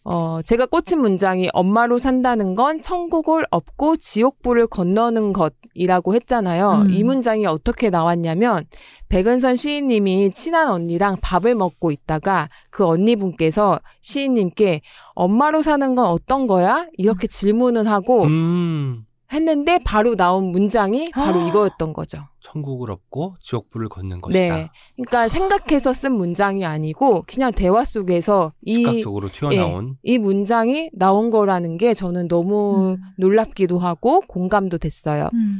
어, 0.06 0.42
제가 0.42 0.66
꽂힌 0.66 1.00
문장이 1.00 1.50
엄마로 1.54 2.00
산다는 2.00 2.56
건 2.56 2.82
천국을 2.82 3.44
얻고 3.52 3.98
지옥불을 3.98 4.68
건너는 4.68 5.34
것이라고 5.34 6.16
했잖아요. 6.16 6.86
음. 6.88 6.90
이 6.92 7.04
문장이 7.04 7.46
어떻게 7.46 7.90
나왔냐면 7.90 8.64
백은선 9.10 9.56
시인님이 9.56 10.32
친한 10.32 10.70
언니랑 10.70 11.18
밥을 11.22 11.56
먹고 11.56 11.92
있다가 11.92 12.50
그 12.70 12.86
언니분께서 12.86 13.80
시인님께 14.02 14.82
엄마로 15.16 15.62
사는 15.62 15.96
건 15.96 16.06
어떤 16.06 16.48
거야? 16.48 16.88
이렇게 16.98 17.28
질문을 17.28 17.88
하고 17.88 18.24
음. 18.24 19.06
했는데 19.32 19.80
바로 19.86 20.16
나온 20.16 20.52
문장이 20.52 21.12
바로 21.12 21.40
아. 21.40 21.48
이거였던 21.48 21.94
거죠. 21.94 22.24
천국을 22.40 22.92
얻고 22.92 23.36
지옥불을 23.42 23.90
걷는 23.90 24.22
것이다. 24.22 24.56
네. 24.56 24.70
그러니까 24.96 25.28
생각해서 25.28 25.94
쓴 25.94 26.14
문장이 26.14 26.66
아니고 26.66 27.26
그냥 27.28 27.52
대화 27.52 27.86
속에서 27.86 28.54
이, 28.66 28.76
즉각적으로 28.76 29.30
튀어나온 29.30 29.98
이 30.04 30.18
문장이 30.18 30.90
나온 30.94 31.30
거라는 31.30 31.78
게 31.78 31.94
저는 31.94 32.28
너무 32.28 32.94
음. 32.94 32.98
놀랍기도 33.18 33.78
하고 33.78 34.22
공감도 34.22 34.78
됐어요. 34.80 35.30
음. 35.34 35.60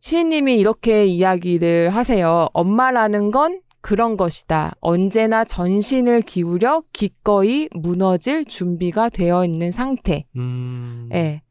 시인님이 0.00 0.54
이렇게 0.54 1.06
이야기를 1.06 1.90
하세요. 1.90 2.48
엄마라는 2.52 3.30
건 3.30 3.60
그런 3.80 4.16
것이다. 4.16 4.72
언제나 4.80 5.44
전신을 5.44 6.22
기울여 6.22 6.82
기꺼이 6.92 7.68
무너질 7.74 8.44
준비가 8.44 9.08
되어 9.08 9.44
있는 9.44 9.72
상태. 9.72 10.24
음. 10.36 11.08
예. 11.12 11.42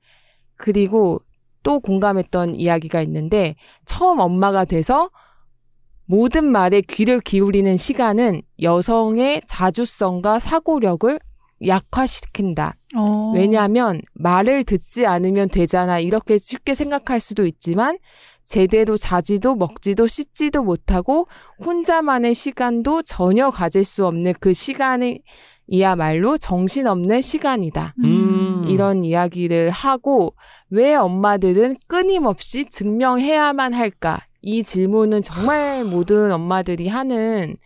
그리고 0.56 1.22
또 1.68 1.82
공감했던 1.82 2.56
이야기가 2.56 3.02
있는데 3.02 3.56
처음 3.84 4.20
엄마가 4.20 4.64
돼서 4.64 5.10
모든 6.06 6.46
말에 6.46 6.80
귀를 6.80 7.20
기울이는 7.20 7.76
시간은 7.76 8.42
여성의 8.62 9.42
자주성과 9.46 10.40
사고력을 10.40 11.20
약화시킨다. 11.68 12.76
어. 12.96 13.34
왜냐하면 13.36 14.00
말을 14.14 14.64
듣지 14.64 15.06
않으면 15.06 15.50
되잖아. 15.50 16.00
이렇게 16.00 16.38
쉽게 16.38 16.74
생각할 16.74 17.20
수도 17.20 17.46
있지만 17.46 17.98
제대로 18.46 18.96
자지도 18.96 19.58
먹지도 19.58 20.08
씻지도 20.08 20.64
못하고 20.64 21.28
혼자만의 21.66 22.34
시간도 22.34 23.02
전혀 23.02 23.50
가질 23.50 23.84
수 23.84 24.08
없는 24.08 24.36
그 24.40 24.54
시간이 24.54 25.22
이야말로 25.68 26.38
정신없는 26.38 27.22
시간이다. 27.22 27.94
음. 28.04 28.64
이런 28.68 29.04
이야기를 29.04 29.70
하고 29.70 30.34
왜 30.70 30.96
엄마들은 30.96 31.76
끊임없이 31.88 32.66
증명해야만 32.66 33.74
할까? 33.74 34.22
이 34.42 34.64
질문은 34.64 35.24
정말 35.24 35.84
모든 35.84 36.32
엄마들이 36.32 36.88
하는 36.88 37.58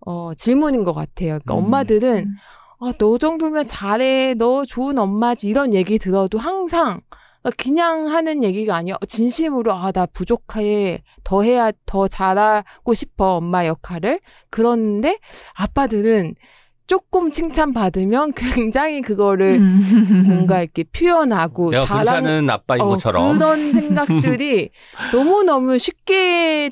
어, 0.00 0.34
질문인 0.34 0.84
것 0.84 0.92
같아요. 0.92 1.38
그러니까 1.44 1.54
음. 1.54 1.64
엄마들은 1.64 2.18
음. 2.18 2.36
아, 2.80 2.92
너 2.98 3.16
정도면 3.16 3.66
잘해, 3.66 4.34
너 4.34 4.64
좋은 4.64 4.98
엄마지 4.98 5.48
이런 5.48 5.72
얘기 5.72 5.98
들어도 5.98 6.38
항상 6.38 7.00
그러니까 7.42 7.62
그냥 7.62 8.08
하는 8.08 8.42
얘기가 8.42 8.74
아니야. 8.74 8.96
진심으로 9.06 9.72
아, 9.72 9.92
나 9.92 10.06
부족해, 10.06 11.02
더 11.22 11.42
해야 11.42 11.70
더 11.86 12.08
잘하고 12.08 12.92
싶어 12.92 13.36
엄마 13.36 13.66
역할을. 13.66 14.20
그런데 14.50 15.18
아빠들은 15.54 16.34
조금 16.86 17.30
칭찬 17.30 17.72
받으면 17.72 18.32
굉장히 18.34 19.02
그거를 19.02 19.56
음. 19.56 20.24
뭔가 20.26 20.62
이렇게 20.62 20.84
표현하고 20.84 21.70
내가 21.70 21.84
자랑 21.84 22.04
괜찮은 22.04 22.50
아빠인 22.50 22.82
어, 22.82 22.88
것처럼 22.88 23.38
그런 23.38 23.72
생각들이 23.72 24.70
너무너무 25.12 25.78
쉽게 25.78 26.70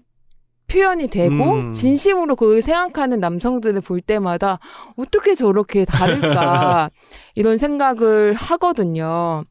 표현이 0.68 1.08
되고 1.08 1.52
음. 1.52 1.72
진심으로 1.72 2.36
그걸 2.36 2.62
생각하는 2.62 3.20
남성들을 3.20 3.80
볼 3.82 4.00
때마다 4.00 4.58
어떻게 4.96 5.34
저렇게 5.34 5.84
다를까 5.84 6.90
이런 7.34 7.58
생각을 7.58 8.34
하거든요. 8.34 9.44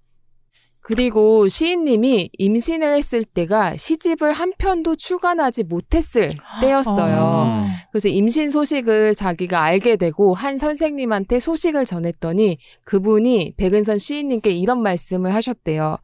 그리고 0.83 1.47
시인님이 1.47 2.29
임신을 2.37 2.93
했을 2.95 3.23
때가 3.23 3.77
시집을 3.77 4.33
한 4.33 4.51
편도 4.57 4.97
출간하지 4.97 5.63
못했을 5.63 6.31
때였어요. 6.59 7.15
어. 7.21 7.65
그래서 7.91 8.09
임신 8.09 8.49
소식을 8.51 9.15
자기가 9.15 9.61
알게 9.61 9.95
되고 9.95 10.33
한 10.33 10.57
선생님한테 10.57 11.39
소식을 11.39 11.85
전했더니 11.85 12.57
그분이 12.83 13.53
백은선 13.55 13.97
시인님께 13.97 14.49
이런 14.51 14.83
말씀을 14.83 15.33
하셨대요. 15.33 15.97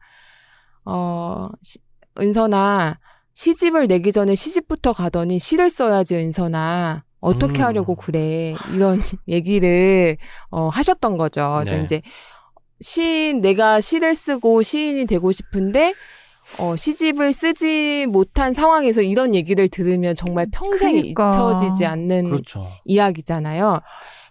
어, 0.86 1.48
시- 1.62 1.78
은선아, 2.18 2.98
시집을 3.34 3.86
내기 3.86 4.12
전에 4.12 4.34
시집부터 4.34 4.94
가더니 4.94 5.38
시를 5.38 5.68
써야지, 5.70 6.16
은선아. 6.16 7.04
어떻게 7.20 7.60
음. 7.60 7.66
하려고 7.66 7.94
그래. 7.96 8.54
이런 8.72 9.02
얘기를, 9.28 10.16
어, 10.50 10.68
하셨던 10.68 11.18
거죠. 11.18 11.60
그래서 11.62 11.76
네. 11.78 11.84
이제, 11.84 12.02
시인, 12.80 13.40
내가 13.40 13.80
시를 13.80 14.14
쓰고 14.14 14.62
시인이 14.62 15.06
되고 15.06 15.32
싶은데, 15.32 15.94
어, 16.58 16.74
시집을 16.76 17.32
쓰지 17.32 18.06
못한 18.08 18.54
상황에서 18.54 19.02
이런 19.02 19.34
얘기를 19.34 19.68
들으면 19.68 20.14
정말 20.14 20.46
평생 20.52 20.92
그러니까. 20.92 21.28
잊혀지지 21.28 21.86
않는 21.86 22.24
그렇죠. 22.24 22.66
이야기잖아요. 22.84 23.80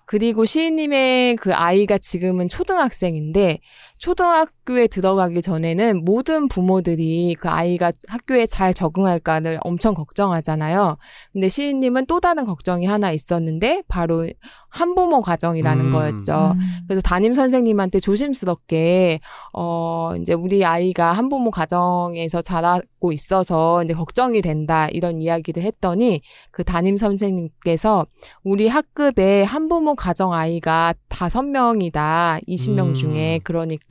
그리고 0.06 0.44
시인님의 0.44 1.36
그 1.36 1.54
아이가 1.54 2.00
지금은 2.00 2.50
초등학생인데 2.50 3.60
초등학교에 4.00 4.88
들어가기 4.88 5.42
전에는 5.42 6.06
모든 6.06 6.48
부모들이 6.48 7.36
그 7.38 7.50
아이가 7.50 7.92
학교에 8.08 8.46
잘 8.46 8.74
적응할까를 8.74 9.60
엄청 9.62 9.94
걱정하잖아요. 9.94 10.98
근데 11.34 11.50
시인님은 11.50 12.06
또 12.06 12.22
다른 12.22 12.46
걱정이 12.46 12.86
하나 12.86 13.12
있었는데 13.12 13.84
바로 13.90 14.26
한부모 14.70 15.22
가정이라는 15.22 15.86
음. 15.86 15.90
거였죠. 15.90 16.54
음. 16.56 16.60
그래서 16.88 17.02
담임 17.02 17.34
선생님한테 17.34 18.00
조심스럽게 18.00 19.20
어 19.54 20.14
이제 20.22 20.34
우리 20.34 20.64
아이가 20.64 21.12
한부모 21.12 21.52
가정에서 21.52 22.42
자라고 22.42 23.12
있어서 23.12 23.84
이제 23.84 23.94
걱정이 23.94 24.42
된다 24.42 24.88
이런 24.90 25.22
이야기를 25.22 25.62
했더니 25.64 26.22
그 26.52 26.64
담임 26.64 26.96
선생님께서 26.96 28.06
우리 28.44 28.70
학급에 28.70 29.44
한부모 29.44 29.96
가정 29.96 30.32
아이가 30.32 30.94
다섯 31.10 31.44
명이다. 31.44 32.40
20명 32.48 32.90
음. 32.90 32.94
중에 32.94 33.40
그러니까 33.44 33.89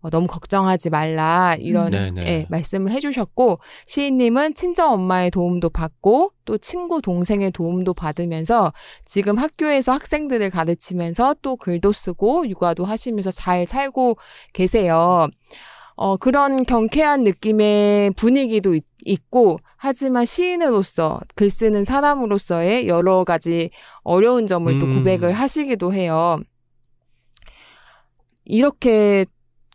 어, 0.00 0.10
너무 0.10 0.26
걱정하지 0.26 0.90
말라 0.90 1.56
이런 1.58 1.90
네네. 1.90 2.22
예, 2.26 2.46
말씀을 2.48 2.90
해주셨고 2.92 3.58
시인님은 3.86 4.54
친정 4.54 4.92
엄마의 4.92 5.30
도움도 5.30 5.70
받고 5.70 6.32
또 6.44 6.58
친구 6.58 7.02
동생의 7.02 7.50
도움도 7.52 7.94
받으면서 7.94 8.72
지금 9.04 9.38
학교에서 9.38 9.92
학생들을 9.92 10.50
가르치면서 10.50 11.36
또 11.42 11.56
글도 11.56 11.92
쓰고 11.92 12.48
육아도 12.48 12.84
하시면서 12.84 13.30
잘 13.30 13.66
살고 13.66 14.16
계세요. 14.52 15.28
어, 15.96 16.16
그런 16.18 16.64
경쾌한 16.64 17.24
느낌의 17.24 18.10
분위기도 18.16 18.74
있, 18.74 18.84
있고, 19.06 19.58
하지만 19.76 20.26
시인으로서, 20.26 21.20
글 21.34 21.48
쓰는 21.48 21.86
사람으로서의 21.86 22.86
여러 22.86 23.24
가지 23.24 23.70
어려운 24.02 24.46
점을 24.46 24.70
또 24.78 24.86
음. 24.86 24.92
고백을 24.92 25.32
하시기도 25.32 25.94
해요. 25.94 26.38
이렇게 28.46 29.26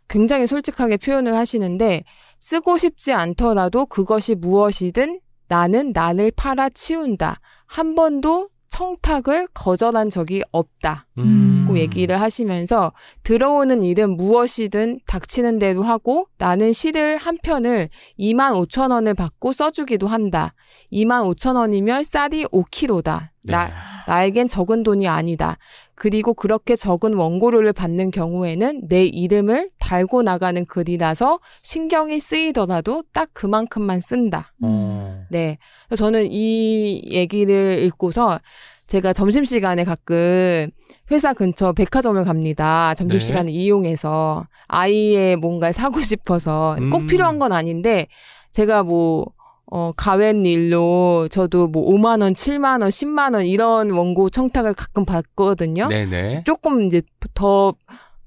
굉장히 0.08 0.46
솔직하게 0.46 0.96
표현을 0.96 1.34
하시는데, 1.34 2.04
쓰고 2.40 2.76
싶지 2.76 3.12
않더라도 3.12 3.86
그것이 3.86 4.34
무엇이든 4.34 5.20
나는 5.46 5.92
나를 5.92 6.32
팔아 6.34 6.70
치운다. 6.70 7.40
한 7.66 7.94
번도 7.94 8.48
청탁을 8.72 9.48
거절한 9.52 10.08
적이 10.08 10.42
없다. 10.50 11.06
음. 11.18 11.66
고 11.68 11.78
얘기를 11.78 12.18
하시면서 12.18 12.92
들어오는 13.22 13.82
일은 13.82 14.16
무엇이든 14.16 15.00
닥치는 15.06 15.58
대로 15.58 15.82
하고 15.82 16.26
나는 16.38 16.72
시를 16.72 17.18
한 17.18 17.36
편을 17.42 17.90
2만 18.18 18.66
5천 18.66 18.90
원을 18.90 19.12
받고 19.12 19.52
써주기도 19.52 20.08
한다. 20.08 20.54
2만 20.90 21.30
5천 21.34 21.56
원이면 21.56 22.02
쌀이 22.04 22.46
5kg다. 22.46 23.28
네. 23.44 23.52
나, 23.52 23.70
나에겐 24.06 24.48
적은 24.48 24.82
돈이 24.82 25.06
아니다. 25.06 25.58
그리고 26.02 26.34
그렇게 26.34 26.74
적은 26.74 27.14
원고료를 27.14 27.72
받는 27.72 28.10
경우에는 28.10 28.88
내 28.88 29.04
이름을 29.04 29.70
달고 29.78 30.22
나가는 30.22 30.66
글이라서 30.66 31.38
신경이 31.62 32.18
쓰이더라도 32.18 33.04
딱 33.12 33.28
그만큼만 33.32 34.00
쓴다. 34.00 34.52
어. 34.60 35.24
네. 35.30 35.58
저는 35.96 36.26
이 36.32 37.02
얘기를 37.06 37.78
읽고서 37.84 38.40
제가 38.88 39.12
점심시간에 39.12 39.84
가끔 39.84 40.70
회사 41.12 41.34
근처 41.34 41.72
백화점을 41.72 42.24
갑니다. 42.24 42.94
점심시간을 42.94 43.52
이용해서 43.52 44.48
아이의 44.66 45.36
뭔가를 45.36 45.72
사고 45.72 46.00
싶어서 46.00 46.74
꼭 46.90 47.02
음. 47.02 47.06
필요한 47.06 47.38
건 47.38 47.52
아닌데 47.52 48.08
제가 48.50 48.82
뭐 48.82 49.26
어, 49.74 49.90
가웬 49.96 50.44
일로 50.44 51.28
저도 51.30 51.66
뭐 51.68 51.86
5만원, 51.94 52.34
7만원, 52.34 52.90
10만원 52.90 53.46
이런 53.48 53.90
원고 53.90 54.28
청탁을 54.28 54.74
가끔 54.74 55.06
받거든요. 55.06 55.88
네네. 55.88 56.42
조금 56.44 56.82
이제 56.82 57.00
더 57.32 57.72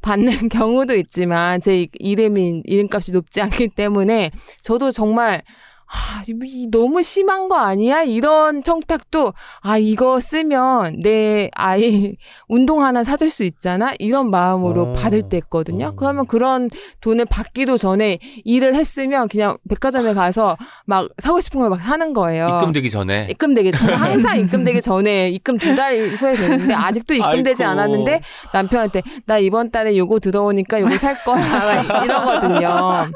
받는 0.01 0.49
경우도 0.49 0.95
있지만 0.95 1.61
제 1.61 1.83
이- 1.83 1.89
이름이 1.99 2.63
이름값이 2.65 3.11
높지 3.11 3.41
않기 3.41 3.69
때문에 3.75 4.31
저도 4.63 4.89
정말 4.89 5.43
아, 5.87 6.21
이- 6.27 6.67
너무 6.71 7.03
심한 7.03 7.47
거 7.47 7.55
아니야? 7.57 8.01
이런 8.03 8.63
청탁도 8.63 9.33
아 9.61 9.77
이거 9.77 10.19
쓰면 10.19 10.99
내 11.01 11.49
아이 11.55 12.15
운동 12.49 12.83
하나 12.83 13.03
사줄 13.03 13.29
수 13.29 13.43
있잖아. 13.43 13.93
이런 13.99 14.29
마음으로 14.31 14.81
어. 14.81 14.93
받을 14.93 15.21
때 15.29 15.37
있거든요. 15.37 15.87
어. 15.87 15.91
그러면 15.95 16.25
그런 16.25 16.69
돈을 17.01 17.25
받기도 17.25 17.77
전에 17.77 18.17
일을 18.43 18.73
했으면 18.75 19.27
그냥 19.27 19.57
백화점에 19.69 20.13
가서 20.13 20.57
막 20.85 21.07
사고 21.19 21.39
싶은 21.39 21.59
걸 21.61 21.69
막 21.69 21.79
사는 21.81 22.13
거예요. 22.13 22.47
입금되기 22.61 22.89
전에. 22.89 23.27
입금되기 23.29 23.71
전에 23.71 23.93
항상 23.93 24.39
입금되기 24.39 24.81
전에 24.81 25.29
입금 25.29 25.57
두 25.57 25.75
달 25.75 25.93
후에 26.15 26.35
되는데 26.35 26.73
아직도 26.73 27.13
입금되지 27.13 27.63
아이고. 27.63 27.71
않았는데 27.81 28.21
남편한테 28.53 29.01
나 29.25 29.37
이번 29.37 29.69
달에 29.71 29.95
요거 29.97 30.19
들어오니까 30.19 30.79
요거 30.81 30.97
살 30.97 31.23
거야 31.23 31.35
막 31.87 32.03
이러거든요. 32.05 33.11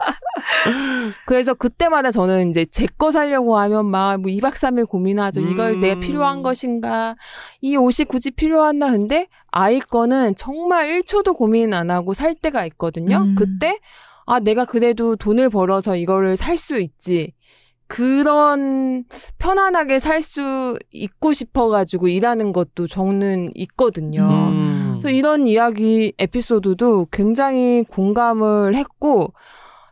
그래서 1.28 1.54
그때마다 1.54 2.12
저는 2.12 2.50
이제 2.50 2.66
제 2.66 2.86
거 2.98 3.12
살려고 3.12 3.58
하면 3.60 3.86
막 3.86 4.18
뭐 4.20 4.30
2박 4.32 4.54
3일 4.54 4.88
고민하죠. 4.90 5.42
이걸 5.42 5.74
음. 5.76 5.82
내가 5.82 6.00
필요한 6.00 6.42
것인가? 6.44 7.16
이 7.62 7.76
옷이 7.78 8.06
굳이 8.08 8.32
필요하나? 8.32 8.92
근데 8.92 9.28
아이 9.52 9.80
거는 9.80 10.36
정말 10.36 10.88
1초도 10.90 11.36
고민 11.36 11.74
안 11.74 11.92
하고 11.92 12.14
살 12.14 12.36
때가 12.36 12.66
있거든요. 12.68 13.18
음. 13.20 13.36
그때 13.36 13.80
아 14.26 14.40
내가 14.40 14.66
그래도 14.66 15.16
돈을 15.16 15.50
벌어서 15.50 15.96
이거를 15.96 16.36
살 16.38 16.58
수 16.58 16.80
있지. 16.80 17.34
그런 17.88 19.04
편안하게 19.40 19.98
살 20.00 20.22
수 20.22 20.78
있고 20.92 21.34
싶어가지고 21.34 22.08
일하는 22.08 22.52
것도 22.52 22.88
저는 22.88 23.50
있거든요. 23.56 24.22
음. 24.30 25.00
그래서 25.02 25.10
이런 25.16 25.48
이야기 25.48 26.14
에피소드도 26.20 27.08
굉장히 27.12 27.84
공감을 27.90 28.76
했고 28.76 29.34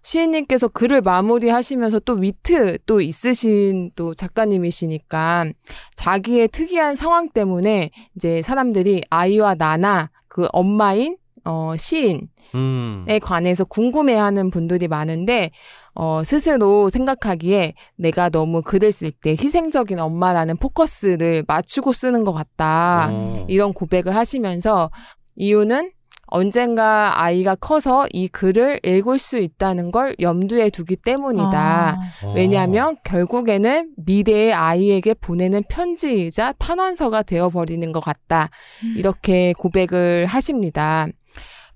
시인님께서 0.07 0.69
글을 0.69 1.01
마무리하시면서 1.01 1.99
또 1.99 2.13
위트 2.13 2.77
또 2.85 3.01
있으신 3.01 3.91
또 3.97 4.15
작가님이시니까 4.15 5.47
자기의 5.95 6.47
특이한 6.47 6.95
상황 6.95 7.27
때문에 7.27 7.91
이제 8.15 8.41
사람들이 8.41 9.03
아이와 9.09 9.55
나나 9.55 10.09
그 10.29 10.47
엄마인 10.53 11.17
어 11.43 11.75
시인에 11.77 12.21
음. 12.55 13.05
관해서 13.21 13.65
궁금해하는 13.65 14.49
분들이 14.49 14.87
많은데 14.87 15.51
어 15.93 16.23
스스로 16.23 16.89
생각하기에 16.89 17.73
내가 17.97 18.29
너무 18.29 18.61
글을 18.61 18.93
쓸 18.93 19.11
때 19.11 19.31
희생적인 19.31 19.99
엄마라는 19.99 20.55
포커스를 20.55 21.43
맞추고 21.45 21.91
쓰는 21.91 22.23
것 22.23 22.31
같다. 22.31 23.09
어. 23.11 23.45
이런 23.49 23.73
고백을 23.73 24.15
하시면서 24.15 24.89
이유는 25.35 25.91
언젠가 26.27 27.21
아이가 27.21 27.55
커서 27.55 28.05
이 28.11 28.27
글을 28.27 28.81
읽을 28.83 29.17
수 29.17 29.37
있다는 29.37 29.91
걸 29.91 30.15
염두에 30.19 30.69
두기 30.69 30.95
때문이다. 30.97 31.57
아. 31.57 31.97
어. 32.23 32.33
왜냐하면 32.35 32.97
결국에는 33.03 33.91
미래의 33.97 34.53
아이에게 34.53 35.13
보내는 35.13 35.63
편지이자 35.69 36.53
탄원서가 36.53 37.23
되어버리는 37.23 37.91
것 37.91 38.01
같다. 38.01 38.49
이렇게 38.95 39.53
고백을 39.53 40.25
하십니다. 40.25 41.07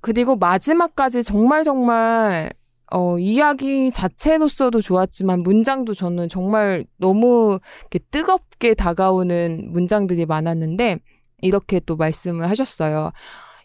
그리고 0.01 0.35
마지막까지 0.35 1.23
정말 1.23 1.63
정말 1.63 2.51
어, 2.93 3.17
이야기 3.17 3.89
자체로서도 3.89 4.81
좋았지만 4.81 5.43
문장도 5.43 5.93
저는 5.93 6.27
정말 6.27 6.85
너무 6.97 7.59
뜨겁게 8.11 8.73
다가오는 8.73 9.69
문장들이 9.71 10.25
많았는데 10.25 10.97
이렇게 11.41 11.79
또 11.79 11.95
말씀을 11.95 12.49
하셨어요. 12.49 13.11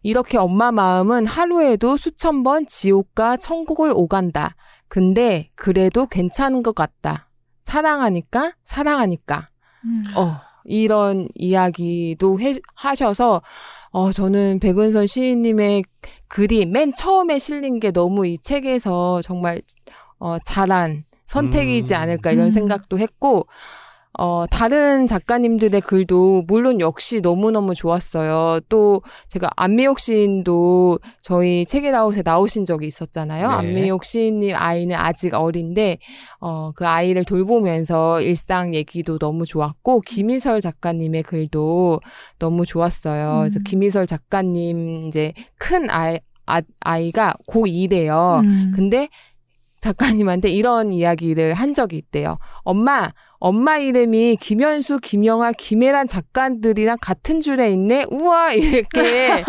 이렇게 0.06 0.38
엄마 0.38 0.70
마음은 0.70 1.26
하루에도 1.26 1.96
수천 1.96 2.44
번 2.44 2.64
지옥과 2.68 3.38
천국을 3.38 3.90
오간다. 3.92 4.54
근데 4.86 5.50
그래도 5.56 6.06
괜찮은 6.06 6.62
것 6.62 6.76
같다. 6.76 7.28
사랑하니까, 7.64 8.52
사랑하니까. 8.62 9.48
음. 9.84 10.04
어, 10.16 10.36
이런 10.64 11.26
이야기도 11.34 12.38
해, 12.38 12.54
하셔서, 12.76 13.42
어, 13.90 14.12
저는 14.12 14.60
백은선 14.60 15.08
시인님의 15.08 15.82
글이 16.28 16.66
맨 16.66 16.94
처음에 16.94 17.40
실린 17.40 17.80
게 17.80 17.90
너무 17.90 18.28
이 18.28 18.38
책에서 18.38 19.22
정말, 19.22 19.60
어, 20.20 20.38
잘한 20.46 21.02
선택이지 21.24 21.96
음. 21.96 21.98
않을까 21.98 22.30
이런 22.30 22.44
음. 22.44 22.50
생각도 22.50 23.00
했고, 23.00 23.48
어, 24.18 24.46
다른 24.50 25.06
작가님들의 25.06 25.80
글도 25.82 26.44
물론 26.46 26.80
역시 26.80 27.20
너무너무 27.20 27.74
좋았어요. 27.74 28.60
또 28.68 29.02
제가 29.28 29.48
안미옥 29.56 30.00
시인도 30.00 30.98
저희 31.20 31.66
책이라웃에 31.66 32.22
나오신 32.24 32.64
적이 32.64 32.86
있었잖아요. 32.86 33.48
네. 33.48 33.54
안미옥 33.54 34.04
시인님 34.04 34.54
아이는 34.56 34.96
아직 34.96 35.34
어린데 35.34 35.98
어, 36.40 36.72
그 36.72 36.86
아이를 36.86 37.24
돌보면서 37.24 38.22
일상 38.22 38.74
얘기도 38.74 39.18
너무 39.18 39.44
좋았고 39.44 40.00
김희설 40.00 40.60
작가님의 40.60 41.22
글도 41.22 42.00
너무 42.38 42.64
좋았어요. 42.64 43.40
그래서 43.40 43.58
음. 43.60 43.64
김희설 43.64 44.06
작가님 44.06 45.08
이제 45.08 45.32
큰 45.58 45.90
아이 45.90 46.18
아, 46.46 46.62
아이가 46.80 47.34
고2래요. 47.48 48.40
음. 48.40 48.72
근데 48.74 49.08
작가님한테 49.80 50.50
이런 50.50 50.92
이야기를 50.92 51.54
한 51.54 51.74
적이 51.74 51.96
있대요. 51.98 52.38
엄마, 52.62 53.10
엄마 53.38 53.76
이름이 53.76 54.36
김현수, 54.40 55.00
김영아, 55.00 55.52
김혜란 55.52 56.06
작가들이랑 56.06 56.96
같은 57.00 57.40
줄에 57.40 57.70
있네. 57.70 58.06
우와 58.10 58.52
이렇게. 58.54 59.44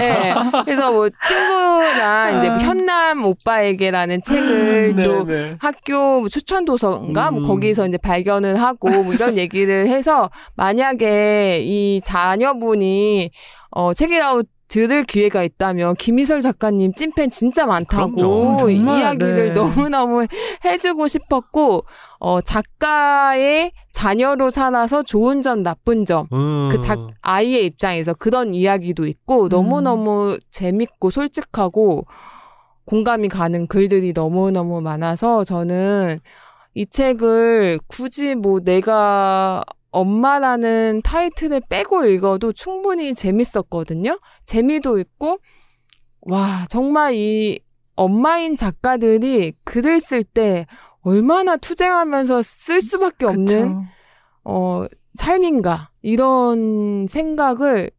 예. 0.00 0.34
그래서 0.64 0.92
뭐 0.92 1.08
친구나 1.26 2.38
이제 2.38 2.50
뭐 2.50 2.58
현남 2.58 3.24
오빠에게라는 3.24 4.22
책을 4.22 4.94
또 5.04 5.26
네네. 5.26 5.56
학교 5.58 6.28
추천 6.28 6.64
도서인가 6.64 7.30
뭐 7.32 7.42
음. 7.42 7.46
거기서 7.46 7.88
이제 7.88 7.98
발견을 7.98 8.62
하고 8.62 8.88
뭐 8.88 9.12
이런 9.12 9.36
얘기를 9.36 9.88
해서 9.88 10.30
만약에 10.54 11.60
이 11.62 12.00
자녀분이 12.02 13.30
어 13.70 13.92
책이라웃 13.92 14.46
들을 14.68 15.04
기회가 15.04 15.42
있다면 15.42 15.96
김희설 15.96 16.42
작가님 16.42 16.94
찐팬 16.94 17.30
진짜 17.30 17.66
많다고 17.66 18.12
그럼요. 18.12 18.58
정말, 18.58 18.98
이야기를 18.98 19.34
네. 19.34 19.50
너무너무 19.50 20.26
해주고 20.64 21.06
싶었고 21.08 21.84
어 22.18 22.40
작가의 22.40 23.72
자녀로 23.92 24.50
살아서 24.50 25.02
좋은 25.02 25.42
점 25.42 25.62
나쁜 25.62 26.04
점 26.04 26.26
음. 26.32 26.70
그작 26.70 26.98
아이의 27.20 27.66
입장에서 27.66 28.14
그런 28.14 28.54
이야기도 28.54 29.06
있고 29.06 29.48
너무너무 29.48 30.38
재밌고 30.50 31.10
솔직하고 31.10 32.06
공감이 32.86 33.28
가는 33.28 33.66
글들이 33.66 34.12
너무너무 34.12 34.80
많아서 34.80 35.44
저는 35.44 36.18
이 36.74 36.86
책을 36.86 37.78
굳이 37.86 38.34
뭐 38.34 38.60
내가 38.60 39.62
엄마라는 39.94 41.00
타이틀을 41.04 41.62
빼고 41.68 42.04
읽어도 42.06 42.52
충분히 42.52 43.14
재밌었거든요. 43.14 44.18
재미도 44.44 44.98
있고 44.98 45.38
와 46.22 46.66
정말 46.68 47.14
이 47.14 47.60
엄마인 47.96 48.56
작가들이 48.56 49.52
글을 49.64 50.00
쓸 50.00 50.24
때 50.24 50.66
얼마나 51.02 51.56
투쟁하면서 51.56 52.42
쓸 52.42 52.80
수밖에 52.82 53.26
없는 53.26 53.68
그쵸. 53.68 53.84
어, 54.44 54.84
삶인가, 55.14 55.90
이런 56.02 57.06
생각을 57.08 57.90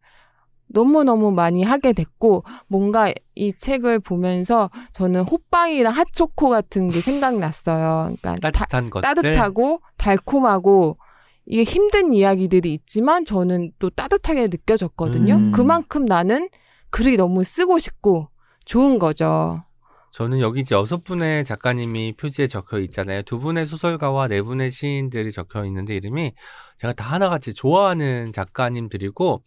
너무너무 0.67 1.31
많이 1.31 1.63
하게 1.63 1.93
됐고, 1.93 2.43
뭔가 2.67 3.11
이 3.35 3.53
책을 3.53 3.99
보면서 3.99 4.69
저는 4.91 5.21
호빵이랑 5.21 5.93
핫초코 5.93 6.49
같은 6.49 6.89
게 6.89 6.99
생각났어요. 6.99 8.11
그러니까 8.21 8.35
다- 8.51 8.65
따뜻한 8.65 8.89
것들. 8.89 9.01
따뜻하고 9.01 9.79
달콤하고, 9.97 10.97
이게 11.45 11.63
힘든 11.63 12.13
이야기들이 12.13 12.73
있지만 12.73 13.25
저는 13.25 13.71
또 13.79 13.89
따뜻하게 13.89 14.47
느껴졌거든요. 14.47 15.35
음. 15.35 15.51
그만큼 15.51 16.05
나는 16.05 16.49
글이 16.89 17.17
너무 17.17 17.43
쓰고 17.43 17.77
싶고 17.79 18.29
좋은 18.65 18.97
거죠. 18.97 19.63
저는 20.11 20.39
여기 20.39 20.61
이제 20.61 20.73
여섯 20.73 21.03
분의 21.03 21.43
작가님이 21.43 22.13
표지에 22.13 22.47
적혀 22.47 22.79
있잖아요. 22.79 23.21
두 23.23 23.37
분의 23.37 23.65
소설가와 23.65 24.29
네 24.29 24.41
분의 24.41 24.71
시인들이 24.71 25.29
적혀 25.33 25.65
있는데 25.65 25.93
이름이 25.97 26.31
제가 26.77 26.93
다 26.93 27.03
하나같이 27.03 27.53
좋아하는 27.53 28.31
작가님들이고 28.31 29.43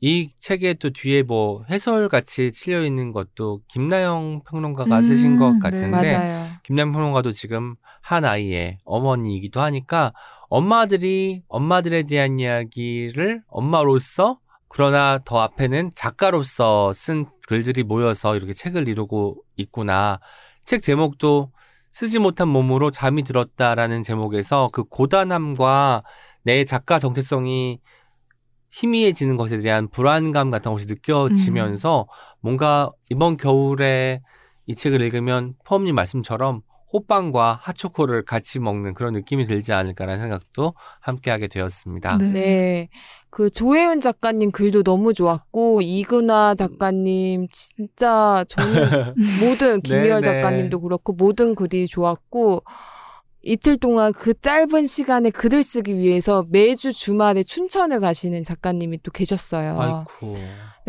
이 0.00 0.28
책에 0.40 0.74
또 0.74 0.90
뒤에 0.90 1.22
뭐 1.22 1.64
해설 1.70 2.08
같이 2.08 2.50
칠려 2.50 2.82
있는 2.84 3.12
것도 3.12 3.60
김나영 3.68 4.42
평론가가 4.48 4.96
음, 4.96 5.02
쓰신 5.02 5.36
것 5.38 5.52
네. 5.52 5.58
같은데 5.60 6.12
맞아요. 6.12 6.48
김나영 6.64 6.90
평론가도 6.90 7.30
지금 7.30 7.76
한 8.02 8.24
아이의 8.24 8.78
어머니이기도 8.84 9.60
하니까 9.60 10.12
엄마들이 10.48 11.42
엄마들에 11.48 12.04
대한 12.04 12.38
이야기를 12.40 13.42
엄마로서 13.48 14.38
그러나 14.68 15.18
더 15.24 15.40
앞에는 15.40 15.92
작가로서 15.94 16.92
쓴 16.92 17.26
글들이 17.46 17.82
모여서 17.82 18.36
이렇게 18.36 18.52
책을 18.52 18.88
이루고 18.88 19.42
있구나. 19.56 20.20
책 20.64 20.82
제목도 20.82 21.52
쓰지 21.90 22.18
못한 22.18 22.48
몸으로 22.48 22.90
잠이 22.90 23.22
들었다라는 23.22 24.02
제목에서 24.02 24.68
그 24.72 24.84
고단함과 24.84 26.02
내 26.44 26.64
작가 26.64 26.98
정체성이 26.98 27.80
희미해지는 28.70 29.38
것에 29.38 29.60
대한 29.60 29.88
불안감 29.88 30.50
같은 30.50 30.72
것이 30.72 30.86
느껴지면서 30.86 32.06
뭔가 32.40 32.90
이번 33.10 33.38
겨울에 33.38 34.20
이 34.66 34.74
책을 34.74 35.00
읽으면 35.00 35.54
포엄님 35.64 35.94
말씀처럼 35.94 36.60
호빵과 36.92 37.60
핫초코를 37.62 38.24
같이 38.24 38.58
먹는 38.58 38.94
그런 38.94 39.12
느낌이 39.12 39.44
들지 39.44 39.72
않을까라는 39.72 40.20
생각도 40.20 40.74
함께 41.00 41.30
하게 41.30 41.48
되었습니다. 41.48 42.16
네. 42.18 42.32
네. 42.32 42.88
그 43.30 43.50
조혜은 43.50 44.00
작가님 44.00 44.50
글도 44.50 44.82
너무 44.82 45.12
좋았고 45.12 45.82
이근아 45.82 46.54
작가님 46.54 47.46
진짜 47.52 48.44
저는 48.48 49.14
모든 49.40 49.82
김미열 49.82 50.22
네네. 50.22 50.40
작가님도 50.40 50.80
그렇고 50.80 51.12
모든 51.12 51.54
글이 51.54 51.86
좋았고 51.86 52.62
이틀 53.42 53.76
동안 53.76 54.12
그 54.12 54.34
짧은 54.38 54.86
시간에 54.86 55.30
글을 55.30 55.62
쓰기 55.62 55.96
위해서 55.96 56.44
매주 56.50 56.92
주말에 56.92 57.42
춘천을 57.44 58.00
가시는 58.00 58.44
작가님이 58.44 59.02
또 59.02 59.10
계셨어요. 59.10 59.78
아이고. 59.78 60.36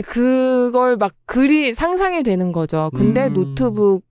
그걸 0.06 0.98
막 0.98 1.12
글이 1.26 1.74
상상이 1.74 2.24
되는 2.24 2.52
거죠. 2.52 2.90
근데 2.96 3.28
음. 3.28 3.34
노트북 3.34 4.04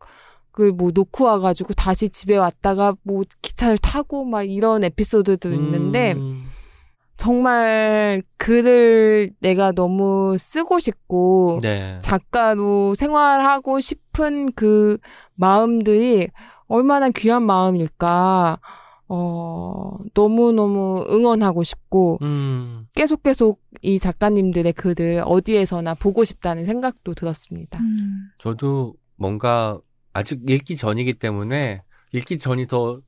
을 0.61 0.73
뭐 0.73 0.91
놓고 0.93 1.25
와가지고 1.25 1.75
다시 1.75 2.09
집에 2.11 2.37
왔다가 2.37 2.95
뭐 3.03 3.23
기차를 3.43 3.79
타고 3.79 4.25
막 4.25 4.43
이런 4.43 4.85
에피소드도 4.85 5.53
있는데 5.53 6.13
음, 6.13 6.49
정말 7.17 8.23
글을 8.37 9.31
내가 9.41 9.73
너무 9.73 10.37
쓰고 10.39 10.79
싶고 10.81 11.59
네. 11.63 11.99
작가로 12.01 12.95
생활하고 12.95 13.81
싶은 13.81 14.53
그 14.53 14.99
마음들이 15.35 16.29
얼마나 16.67 17.09
귀한 17.11 17.43
마음일까. 17.45 18.59
어, 19.11 19.97
너무너무 20.13 21.03
응원하고 21.09 21.63
싶고 21.63 22.19
음, 22.21 22.87
계속 22.95 23.23
계속 23.23 23.59
이 23.81 23.99
작가님들의 23.99 24.75
글을 24.75 25.23
어디에서나 25.25 25.95
보고 25.95 26.25
싶다는 26.25 26.67
생각도 26.67 27.15
들었습니다. 27.15 27.79
음. 27.79 28.29
저도 28.37 28.93
뭔가 29.17 29.81
아직 30.19 30.41
읽기 30.49 30.77
전이기 30.77 31.15
때문에 31.15 31.83
읽기 32.13 32.39
전이 32.39 32.67
더 32.67 33.01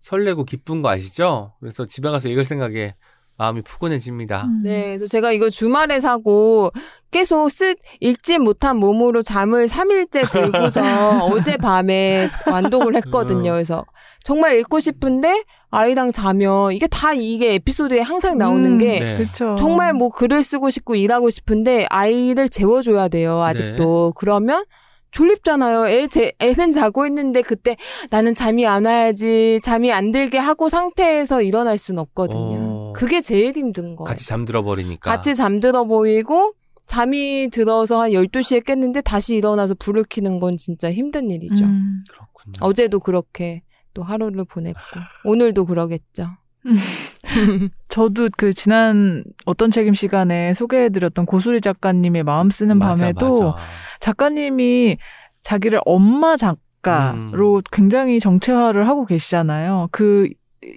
설레고 0.00 0.44
기쁜 0.44 0.82
거 0.82 0.90
아시죠? 0.90 1.54
그래서 1.60 1.86
집에 1.86 2.10
가서 2.10 2.28
읽을 2.28 2.44
생각에 2.44 2.94
마음이 3.36 3.62
푸근해집니다. 3.62 4.46
음. 4.46 4.60
네, 4.64 4.86
그래서 4.86 5.06
제가 5.06 5.30
이거 5.30 5.48
주말에 5.48 6.00
사고 6.00 6.72
계속 7.12 7.48
쓰, 7.50 7.76
읽지 8.00 8.38
못한 8.38 8.76
몸으로 8.76 9.22
잠을 9.22 9.68
3일째 9.68 10.30
들고서 10.32 10.80
어젯밤에 11.30 12.28
완독을 12.50 12.96
했거든요. 12.96 13.52
그래서 13.52 13.84
정말 14.24 14.58
읽고 14.58 14.80
싶은데 14.80 15.44
아이랑 15.70 16.10
자면 16.10 16.72
이게 16.72 16.88
다 16.88 17.12
이게 17.14 17.54
에피소드에 17.54 18.00
항상 18.00 18.38
나오는 18.38 18.72
음, 18.72 18.78
게 18.78 18.98
네. 18.98 19.26
정말 19.56 19.92
뭐 19.92 20.08
글을 20.08 20.42
쓰고 20.42 20.70
싶고 20.70 20.96
일하고 20.96 21.30
싶은데 21.30 21.86
아이를 21.90 22.48
재워줘야 22.48 23.06
돼요. 23.06 23.40
아직도. 23.42 24.14
그러면 24.16 24.64
졸립잖아요. 25.10 25.88
애, 25.88 26.06
제, 26.06 26.32
애는 26.40 26.72
자고 26.72 27.06
있는데 27.06 27.42
그때 27.42 27.76
나는 28.10 28.34
잠이 28.34 28.66
안 28.66 28.84
와야지 28.84 29.60
잠이 29.62 29.92
안 29.92 30.10
들게 30.12 30.38
하고 30.38 30.68
상태에서 30.68 31.42
일어날 31.42 31.78
순 31.78 31.98
없거든요. 31.98 32.56
어. 32.58 32.92
그게 32.94 33.20
제일 33.20 33.56
힘든 33.56 33.96
거예요. 33.96 34.04
같이 34.04 34.26
잠들어 34.26 34.62
버리니까. 34.62 35.10
같이 35.10 35.34
잠들어 35.34 35.84
보이고 35.84 36.52
잠이 36.86 37.50
들어서 37.50 38.00
한 38.00 38.10
12시에 38.12 38.64
깼는데 38.64 39.02
다시 39.02 39.34
일어나서 39.36 39.74
불을 39.74 40.04
켜는 40.08 40.38
건 40.38 40.56
진짜 40.56 40.90
힘든 40.90 41.30
일이죠. 41.30 41.64
음. 41.64 42.02
그렇군요. 42.10 42.54
어제도 42.60 42.98
그렇게 42.98 43.62
또 43.94 44.02
하루를 44.02 44.44
보냈고 44.44 44.80
오늘도 45.24 45.66
그러겠죠. 45.66 46.28
저도 47.88 48.28
그 48.36 48.52
지난 48.52 49.24
어떤 49.44 49.70
책임 49.70 49.94
시간에 49.94 50.54
소개해드렸던 50.54 51.26
고수리 51.26 51.60
작가님의 51.60 52.24
마음 52.24 52.50
쓰는 52.50 52.78
맞아, 52.78 53.06
밤에도 53.06 53.52
맞아. 53.52 53.62
작가님이 54.00 54.98
자기를 55.42 55.80
엄마 55.84 56.36
작가로 56.36 57.56
음. 57.56 57.62
굉장히 57.72 58.20
정체화를 58.20 58.88
하고 58.88 59.06
계시잖아요. 59.06 59.88
그 59.92 60.28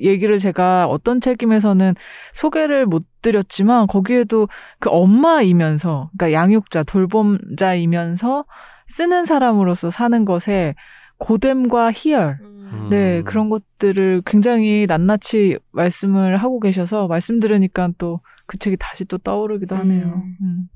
얘기를 0.01 0.39
제가 0.39 0.85
어떤 0.87 1.21
책임에서는 1.21 1.95
소개를 2.33 2.85
못 2.85 3.03
드렸지만 3.21 3.87
거기에도 3.87 4.47
그 4.79 4.89
엄마이면서 4.89 6.09
그러니까 6.17 6.39
양육자 6.39 6.83
돌봄자이면서 6.83 8.45
쓰는 8.87 9.25
사람으로서 9.25 9.89
사는 9.89 10.23
것에 10.25 10.75
고됨과 11.21 11.91
희열 11.93 12.39
음. 12.41 12.87
네, 12.89 13.21
그런 13.23 13.49
것들을 13.49 14.23
굉장히 14.25 14.85
낱낱이 14.87 15.57
말씀을 15.71 16.37
하고 16.37 16.59
계셔서 16.59 17.07
말씀 17.07 17.39
들으니까 17.39 17.89
또 17.97 18.19
그 18.51 18.57
책이 18.57 18.75
다시 18.77 19.05
또 19.05 19.17
떠오르기도 19.17 19.77
하네요. 19.77 20.07
음. 20.07 20.37
음. 20.41 20.69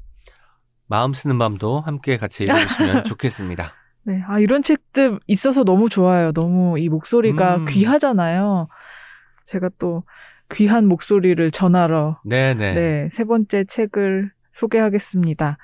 마음 0.88 1.12
쓰는 1.12 1.38
밤도 1.38 1.82
함께 1.82 2.16
같이 2.16 2.46
읽어주시면 2.46 3.04
좋겠습니다. 3.04 3.74
네, 4.04 4.24
아, 4.26 4.40
이런 4.40 4.62
책들 4.62 5.20
있어서 5.28 5.66
너무 5.66 5.90
좋아요. 5.90 6.32
너무 6.32 6.80
이 6.80 6.88
목소리가 6.88 7.58
음. 7.58 7.66
귀하잖아요. 7.68 8.70
제가 9.44 9.72
또 9.78 10.04
귀한 10.54 10.88
목소리를 10.88 11.52
전하러 11.52 12.22
네네. 12.24 12.76
네, 12.76 13.10
세 13.12 13.26
번째 13.26 13.66
책을 13.66 14.32
소개하겠습니다. 14.54 15.58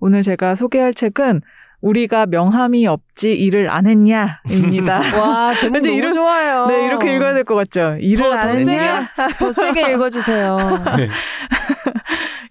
오늘 0.00 0.22
제가 0.22 0.56
소개할 0.56 0.92
책은 0.92 1.40
우리가 1.84 2.24
명함이 2.24 2.86
없지 2.86 3.32
일을 3.34 3.68
안 3.68 3.86
했냐입니다. 3.86 5.00
와 5.20 5.54
제목 5.54 5.82
너무 5.82 5.94
이런- 5.94 6.12
좋아요. 6.14 6.64
네, 6.66 6.86
이렇게 6.86 7.14
읽어야 7.14 7.34
될 7.34 7.44
것 7.44 7.54
같죠. 7.56 7.96
일을 8.00 8.24
더, 8.24 8.32
안 8.32 8.40
더 8.40 8.48
했냐? 8.56 9.08
세게 9.16 9.34
더 9.38 9.52
세게 9.52 9.92
읽어주세요. 9.92 10.58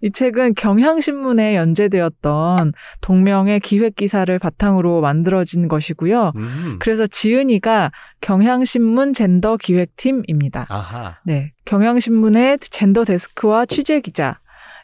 이 0.01 0.11
책은 0.11 0.53
경향신문에 0.55 1.55
연재되었던 1.55 2.73
동명의 3.01 3.59
기획 3.61 3.95
기사를 3.95 4.37
바탕으로 4.37 5.01
만들어진 5.01 5.67
것이고요. 5.67 6.33
음. 6.35 6.77
그래서 6.79 7.07
지은이가 7.07 7.91
경향신문 8.21 9.13
젠더 9.13 9.57
기획팀입니다. 9.57 10.65
아하. 10.69 11.15
네. 11.25 11.53
경향신문의 11.65 12.59
젠더 12.59 13.05
데스크와 13.05 13.65
취재 13.65 14.01
기자, 14.01 14.39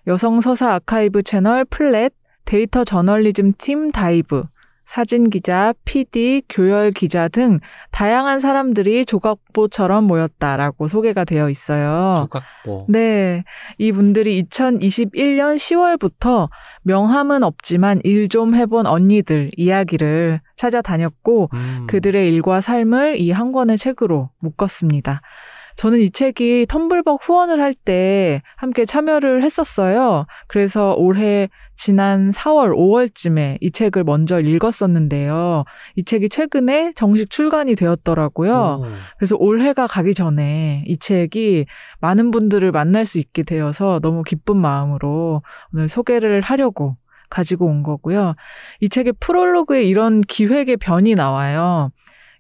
여성 0.08 0.40
서사 0.40 0.74
아카이브 0.76 1.22
채널 1.24 1.66
플랫, 1.66 2.14
데이터 2.50 2.84
저널리즘 2.84 3.54
팀 3.60 3.92
다이브, 3.92 4.44
사진 4.88 5.30
기자, 5.30 5.72
PD, 5.86 6.42
교열 6.50 6.90
기자 6.90 7.28
등 7.28 7.60
다양한 7.92 8.40
사람들이 8.40 9.06
조각보처럼 9.06 10.06
모였다라고 10.06 10.88
소개가 10.88 11.26
되어 11.26 11.48
있어요. 11.52 12.16
조각보. 12.22 12.88
네. 12.90 13.44
이분들이 13.78 14.44
2021년 14.46 15.58
10월부터 15.58 16.50
명함은 16.82 17.44
없지만 17.44 18.02
일 18.04 18.28
좀 18.30 18.56
해본 18.56 18.88
언니들 18.88 19.52
이야기를 19.56 20.42
찾아다녔고 20.56 21.50
음. 21.54 21.86
그들의 21.88 22.28
일과 22.34 22.62
삶을 22.62 23.18
이 23.20 23.30
한 23.30 23.52
권의 23.52 23.78
책으로 23.78 24.32
묶었습니다. 24.40 25.22
저는 25.80 26.02
이 26.02 26.10
책이 26.10 26.66
텀블벅 26.66 27.20
후원을 27.22 27.62
할 27.62 27.74
때 27.74 28.42
함께 28.58 28.86
참여를 28.86 29.44
했었어요. 29.44 30.26
그래서 30.48 30.94
올해 30.98 31.48
지난 31.76 32.32
4월, 32.32 32.76
5월쯤에 32.76 33.60
이 33.62 33.72
책을 33.72 34.04
먼저 34.04 34.42
읽었었는데요. 34.42 35.64
이 35.96 36.04
책이 36.04 36.28
최근에 36.28 36.92
정식 36.98 37.30
출간이 37.30 37.76
되었더라고요. 37.76 38.82
오. 38.82 38.86
그래서 39.18 39.38
올해가 39.40 39.88
가기 39.88 40.14
전에 40.14 40.84
이 40.86 40.98
책이 40.98 41.66
많은 42.02 42.32
분들을 42.32 42.70
만날 42.74 43.06
수 43.06 43.18
있게 43.18 43.44
되어서 43.44 44.02
너무 44.02 44.24
기쁜 44.24 44.58
마음으로 44.58 45.44
오늘 45.74 45.88
소개를 45.88 46.42
하려고 46.42 46.98
가지고 47.30 47.68
온 47.68 47.84
거고요. 47.84 48.36
이 48.82 48.90
책의 48.90 49.14
프롤로그에 49.22 49.84
이런 49.84 50.20
기획의 50.20 50.76
변이 50.76 51.16
나와요. 51.16 51.92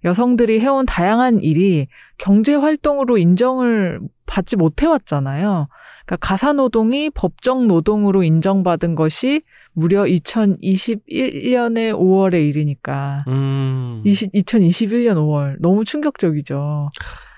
여성들이 0.04 0.60
해온 0.62 0.86
다양한 0.86 1.42
일이 1.42 1.88
경제 2.20 2.54
활동으로 2.54 3.18
인정을 3.18 4.00
받지 4.28 4.56
못해 4.56 4.86
왔잖아요. 4.86 5.68
그러니까 6.06 6.28
가사 6.28 6.54
노동이 6.54 7.10
법정 7.10 7.68
노동으로 7.68 8.24
인정받은 8.24 8.94
것이 8.96 9.42
무려 9.74 10.04
2021년의 10.04 11.94
5월의 11.94 12.48
일이니까. 12.50 13.24
음. 13.28 14.02
20, 14.06 14.34
2021년 14.34 15.16
5월. 15.16 15.56
너무 15.60 15.86
충격적이죠. 15.86 16.90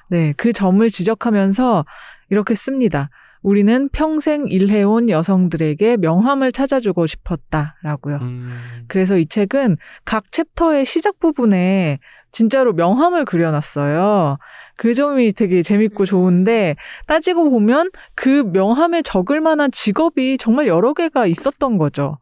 네, 0.10 0.34
그 0.36 0.52
점을 0.52 0.90
지적하면서 0.90 1.86
이렇게 2.30 2.56
씁니다. 2.56 3.10
우리는 3.44 3.90
평생 3.90 4.48
일해온 4.48 5.10
여성들에게 5.10 5.98
명함을 5.98 6.52
찾아주고 6.52 7.08
싶었다라고요. 7.08 8.18
음. 8.22 8.84
그래서 8.88 9.18
이 9.18 9.26
책은 9.26 9.78
각 10.06 10.32
챕터의 10.32 10.86
시작 10.86 11.20
부분에 11.20 12.00
진짜로 12.32 12.74
명함을 12.74 13.26
그려놨어요. 13.26 14.38
그 14.76 14.94
점이 14.94 15.34
되게 15.34 15.62
재밌고 15.62 16.06
좋은데 16.06 16.76
따지고 17.08 17.50
보면 17.50 17.90
그 18.16 18.44
명함에 18.52 19.02
적을 19.02 19.42
만한 19.42 19.72
직업이 19.72 20.38
정말 20.38 20.68
여러 20.68 20.94
개가 20.94 21.28
있었던 21.28 21.78
거죠. 21.78 22.18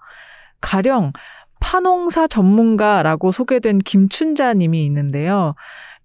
가령 0.61 1.13
파농사 1.59 2.27
전문가라고 2.27 3.31
소개된 3.31 3.79
김춘자님이 3.79 4.85
있는데요. 4.85 5.55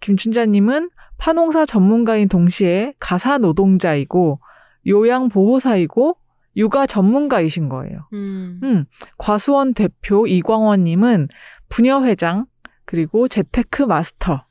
김춘자님은 0.00 0.90
파농사 1.18 1.64
전문가인 1.64 2.28
동시에 2.28 2.94
가사 2.98 3.38
노동자이고 3.38 4.40
요양보호사이고 4.86 6.16
육아 6.56 6.86
전문가이신 6.86 7.68
거예요. 7.68 8.08
음. 8.12 8.60
음, 8.62 8.84
과수원 9.18 9.74
대표 9.74 10.26
이광원님은 10.26 11.28
부녀회장 11.68 12.46
그리고 12.84 13.28
재테크 13.28 13.82
마스터, 13.82 14.44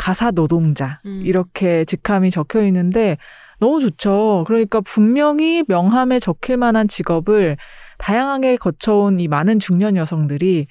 가사 0.00 0.30
노동자 0.30 0.98
음. 1.04 1.20
이렇게 1.26 1.84
직함이 1.84 2.30
적혀 2.30 2.64
있는데 2.64 3.18
너무 3.58 3.82
좋죠. 3.82 4.44
그러니까 4.46 4.80
분명히 4.80 5.62
명함에 5.68 6.18
적힐 6.20 6.56
만한 6.56 6.88
직업을 6.88 7.58
다양하게 7.98 8.56
거쳐온 8.56 9.20
이 9.20 9.28
많은 9.28 9.58
중년 9.58 9.96
여성들이 9.96 10.66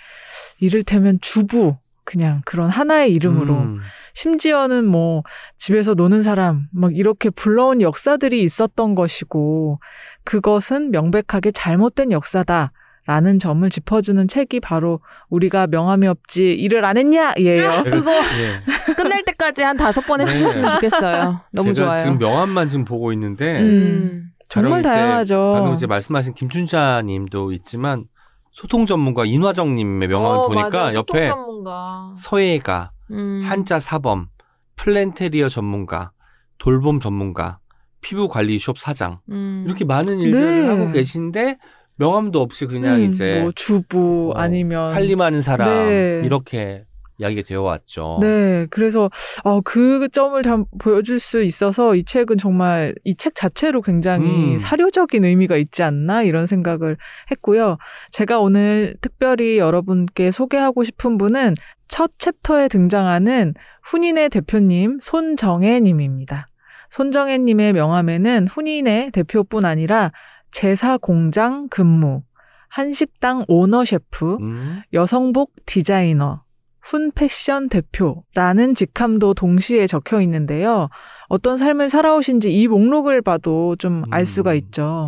이를테면 0.59 1.19
주부 1.21 1.77
그냥 2.03 2.41
그런 2.43 2.71
하나의 2.71 3.11
이름으로 3.13 3.53
음. 3.53 3.79
심지어는 4.15 4.85
뭐 4.85 5.21
집에서 5.59 5.93
노는 5.93 6.23
사람 6.23 6.67
막 6.71 6.97
이렇게 6.97 7.29
불러온 7.29 7.81
역사들이 7.81 8.41
있었던 8.41 8.95
것이고 8.95 9.79
그것은 10.23 10.89
명백하게 10.89 11.51
잘못된 11.51 12.11
역사다 12.11 12.71
라는 13.09 13.39
점을 13.39 13.67
짚어주는 13.67 14.27
책이 14.27 14.59
바로 14.59 14.99
우리가 15.29 15.65
명함이 15.65 16.05
없지 16.07 16.43
일을 16.43 16.85
안 16.85 16.95
했냐 16.95 17.33
예요. 17.39 17.83
그거 17.89 18.11
예. 18.37 18.93
끝날 18.93 19.23
때까지 19.25 19.63
한 19.63 19.77
다섯 19.77 20.05
번 20.05 20.19
네. 20.19 20.25
해주셨으면 20.25 20.73
좋겠어요. 20.73 21.41
너무 21.51 21.73
제가 21.73 21.87
좋아요. 21.87 22.03
지금 22.03 22.19
명함만 22.19 22.67
지금 22.67 22.85
보고 22.85 23.11
있는데 23.13 23.61
음. 23.61 24.29
정말 24.47 24.73
가령 24.73 24.79
이제 24.81 24.89
다양하죠. 24.89 25.51
방금 25.55 25.73
이제 25.73 25.87
말씀하신 25.87 26.35
김춘자님도 26.35 27.51
있지만 27.53 28.05
소통 28.51 28.85
전문가 28.85 29.25
인화정님의 29.25 30.07
명함을 30.07 30.37
어, 30.37 30.47
보니까. 30.47 30.91
소통 30.91 30.93
옆에 30.93 31.23
전문가. 31.29 32.13
서예가, 32.15 32.91
음. 33.09 33.41
한자 33.43 33.79
사범, 33.79 34.27
플랜테리어 34.75 35.49
전문가, 35.49 36.11
돌봄 36.59 36.99
전문가, 36.99 37.57
피부 38.01 38.27
관리 38.27 38.59
숍 38.59 38.77
사장 38.77 39.19
음. 39.31 39.63
이렇게 39.67 39.83
많은 39.83 40.19
일들을 40.19 40.61
네. 40.61 40.67
하고 40.67 40.91
계신데 40.91 41.57
명함도 41.99 42.41
없이 42.41 42.65
그냥 42.65 42.95
음, 42.95 43.01
이제 43.03 43.41
뭐 43.41 43.51
주부 43.53 44.31
어, 44.33 44.39
아니면 44.39 44.85
살림하는 44.89 45.41
사람 45.41 45.67
네. 45.69 46.21
이렇게 46.23 46.85
이야기가 47.19 47.41
되어 47.45 47.61
왔죠. 47.61 48.19
네, 48.21 48.65
그래서 48.69 49.09
어, 49.43 49.59
그 49.59 50.07
점을 50.09 50.41
참 50.41 50.63
보여줄 50.79 51.19
수 51.19 51.43
있어서 51.43 51.93
이 51.95 52.05
책은 52.05 52.37
정말 52.37 52.95
이 53.03 53.13
책 53.15 53.35
자체로 53.35 53.81
굉장히 53.81 54.53
음. 54.53 54.57
사료적인 54.57 55.25
의미가 55.25 55.57
있지 55.57 55.83
않나 55.83 56.23
이런 56.23 56.45
생각을 56.45 56.95
했고요. 57.31 57.77
제가 58.11 58.39
오늘 58.39 58.95
특별히 59.01 59.57
여러분께 59.57 60.31
소개하고 60.31 60.85
싶은 60.85 61.17
분은 61.17 61.55
첫 61.89 62.11
챕터에 62.17 62.69
등장하는 62.69 63.53
훈인의 63.83 64.29
대표님 64.29 64.99
손정혜님입니다. 65.01 66.47
손정혜님의 66.91 67.73
명함에는 67.73 68.47
훈인의 68.47 69.11
대표뿐 69.11 69.65
아니라 69.65 70.11
제사 70.51 70.97
공장 70.97 71.67
근무, 71.69 72.23
한식당 72.69 73.45
오너 73.47 73.85
셰프, 73.85 74.37
음. 74.39 74.81
여성복 74.93 75.53
디자이너, 75.65 76.43
훈 76.81 77.11
패션 77.11 77.69
대표라는 77.69 78.73
직함도 78.73 79.33
동시에 79.33 79.85
적혀 79.87 80.21
있는데요. 80.21 80.89
어떤 81.27 81.57
삶을 81.57 81.89
살아오신지 81.89 82.51
이 82.51 82.67
목록을 82.67 83.21
봐도 83.21 83.75
좀알 83.77 84.25
수가 84.25 84.51
음. 84.51 84.55
있죠. 84.55 85.05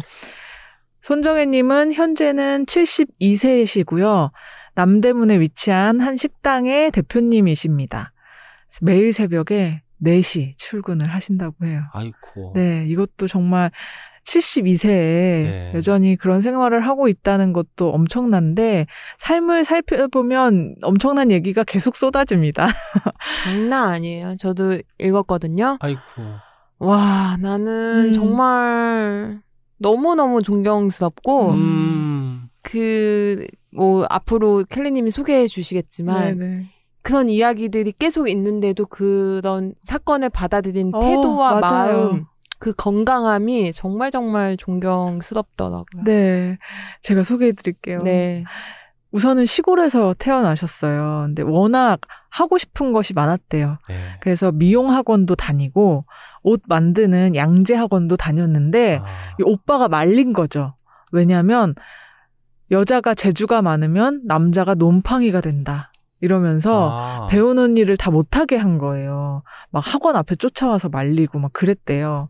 손정혜님은 1.01 1.93
현재는 1.93 2.65
72세이시고요. 2.65 4.31
남대문에 4.75 5.39
위치한 5.39 5.99
한 5.99 6.17
식당의 6.17 6.91
대표님이십니다. 6.91 8.13
매일 8.81 9.11
새벽에 9.11 9.81
4시 10.03 10.57
출근을 10.57 11.09
하신다고 11.09 11.65
해요. 11.65 11.81
아이고. 11.93 12.53
네, 12.55 12.85
이것도 12.87 13.27
정말 13.27 13.71
72세에 14.25 14.87
네. 14.87 15.71
여전히 15.75 16.15
그런 16.15 16.41
생활을 16.41 16.81
하고 16.81 17.07
있다는 17.07 17.53
것도 17.53 17.91
엄청난데 17.91 18.87
삶을 19.19 19.63
살펴보면 19.65 20.75
엄청난 20.81 21.31
얘기가 21.31 21.63
계속 21.63 21.95
쏟아집니다. 21.95 22.67
장난 23.43 23.89
아니에요. 23.89 24.35
저도 24.37 24.79
읽었거든요. 24.99 25.77
아이고. 25.79 25.99
와, 26.79 27.37
나는 27.39 28.07
음. 28.07 28.11
정말 28.11 29.41
너무너무 29.77 30.41
존경스럽고, 30.41 31.51
음. 31.51 32.49
그, 32.63 33.45
뭐, 33.75 34.05
앞으로 34.09 34.63
켈리님이 34.67 35.11
소개해 35.11 35.45
주시겠지만, 35.47 36.39
네네. 36.39 36.65
그런 37.03 37.29
이야기들이 37.29 37.93
계속 37.97 38.29
있는데도 38.29 38.85
그런 38.85 39.73
사건을 39.83 40.29
받아들인 40.29 40.91
어, 40.93 40.99
태도와 40.99 41.59
맞아요. 41.59 42.09
마음, 42.09 42.25
그 42.61 42.71
건강함이 42.71 43.73
정말 43.73 44.11
정말 44.11 44.55
존경스럽더라고요. 44.55 46.03
네, 46.05 46.59
제가 47.01 47.23
소개해 47.23 47.53
드릴게요. 47.53 47.97
네. 48.03 48.43
우선은 49.11 49.47
시골에서 49.47 50.13
태어나셨어요. 50.17 51.23
근데 51.25 51.41
워낙 51.41 51.99
하고 52.29 52.59
싶은 52.59 52.93
것이 52.93 53.15
많았대요. 53.15 53.79
네. 53.89 53.95
그래서 54.21 54.51
미용 54.51 54.91
학원도 54.91 55.35
다니고 55.35 56.05
옷 56.43 56.61
만드는 56.67 57.35
양재 57.35 57.73
학원도 57.73 58.15
다녔는데 58.15 59.01
아. 59.03 59.05
이 59.39 59.43
오빠가 59.43 59.89
말린 59.89 60.31
거죠. 60.31 60.75
왜냐하면 61.11 61.73
여자가 62.69 63.15
재주가 63.15 63.63
많으면 63.63 64.21
남자가 64.25 64.75
놈팡이가 64.75 65.41
된다. 65.41 65.90
이러면서 66.21 66.89
아. 66.91 67.27
배우는 67.29 67.77
일을 67.77 67.97
다 67.97 68.11
못하게 68.11 68.55
한 68.57 68.77
거예요. 68.77 69.43
막 69.71 69.83
학원 69.85 70.15
앞에 70.15 70.35
쫓아와서 70.35 70.89
말리고 70.89 71.39
막 71.39 71.51
그랬대요. 71.53 72.29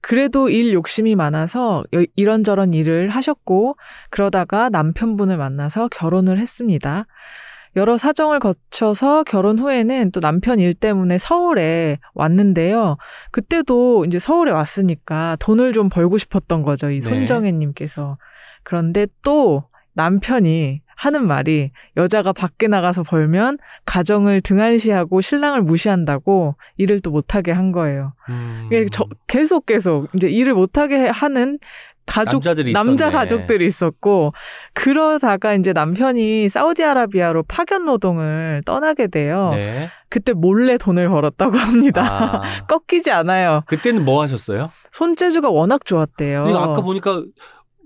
그래도 0.00 0.48
일 0.48 0.72
욕심이 0.72 1.14
많아서 1.14 1.84
여- 1.94 2.04
이런저런 2.16 2.72
일을 2.72 3.10
하셨고 3.10 3.76
그러다가 4.08 4.70
남편분을 4.70 5.36
만나서 5.36 5.88
결혼을 5.88 6.38
했습니다. 6.38 7.04
여러 7.76 7.96
사정을 7.98 8.40
거쳐서 8.40 9.22
결혼 9.24 9.58
후에는 9.58 10.10
또 10.10 10.20
남편 10.20 10.58
일 10.58 10.74
때문에 10.74 11.18
서울에 11.18 11.98
왔는데요. 12.14 12.96
그때도 13.30 14.06
이제 14.06 14.18
서울에 14.18 14.50
왔으니까 14.50 15.36
돈을 15.38 15.72
좀 15.72 15.88
벌고 15.88 16.18
싶었던 16.18 16.62
거죠. 16.62 16.90
이 16.90 17.00
네. 17.00 17.08
손정혜님께서. 17.08 18.16
그런데 18.64 19.06
또 19.22 19.64
남편이 19.92 20.80
하는 21.00 21.26
말이 21.26 21.70
여자가 21.96 22.34
밖에 22.34 22.68
나가서 22.68 23.04
벌면 23.04 23.56
가정을 23.86 24.42
등한시하고 24.42 25.22
신랑을 25.22 25.62
무시한다고 25.62 26.56
일을 26.76 27.00
또 27.00 27.10
못하게 27.10 27.52
한 27.52 27.72
거예요. 27.72 28.12
음. 28.28 28.68
저, 28.92 29.06
계속 29.26 29.64
계속 29.64 30.08
이제 30.14 30.28
일을 30.28 30.52
못하게 30.52 31.08
하는 31.08 31.58
가족 32.04 32.42
남자. 32.74 33.10
가족들이 33.10 33.64
있었고 33.64 34.32
그러다가 34.74 35.54
이제 35.54 35.72
남편이 35.72 36.50
사우디아라비아로 36.50 37.44
파견 37.44 37.86
노동을 37.86 38.60
떠나게 38.66 39.06
돼요. 39.06 39.50
네. 39.52 39.90
그때 40.10 40.34
몰래 40.34 40.76
돈을 40.76 41.08
벌었다고 41.08 41.56
합니다. 41.56 42.02
아, 42.02 42.42
꺾이지 42.68 43.10
않아요. 43.10 43.62
그때는 43.66 44.04
뭐 44.04 44.20
하셨어요? 44.22 44.70
손재주가 44.92 45.48
워낙 45.48 45.86
좋았대요. 45.86 46.44
아까 46.56 46.82
보니까 46.82 47.22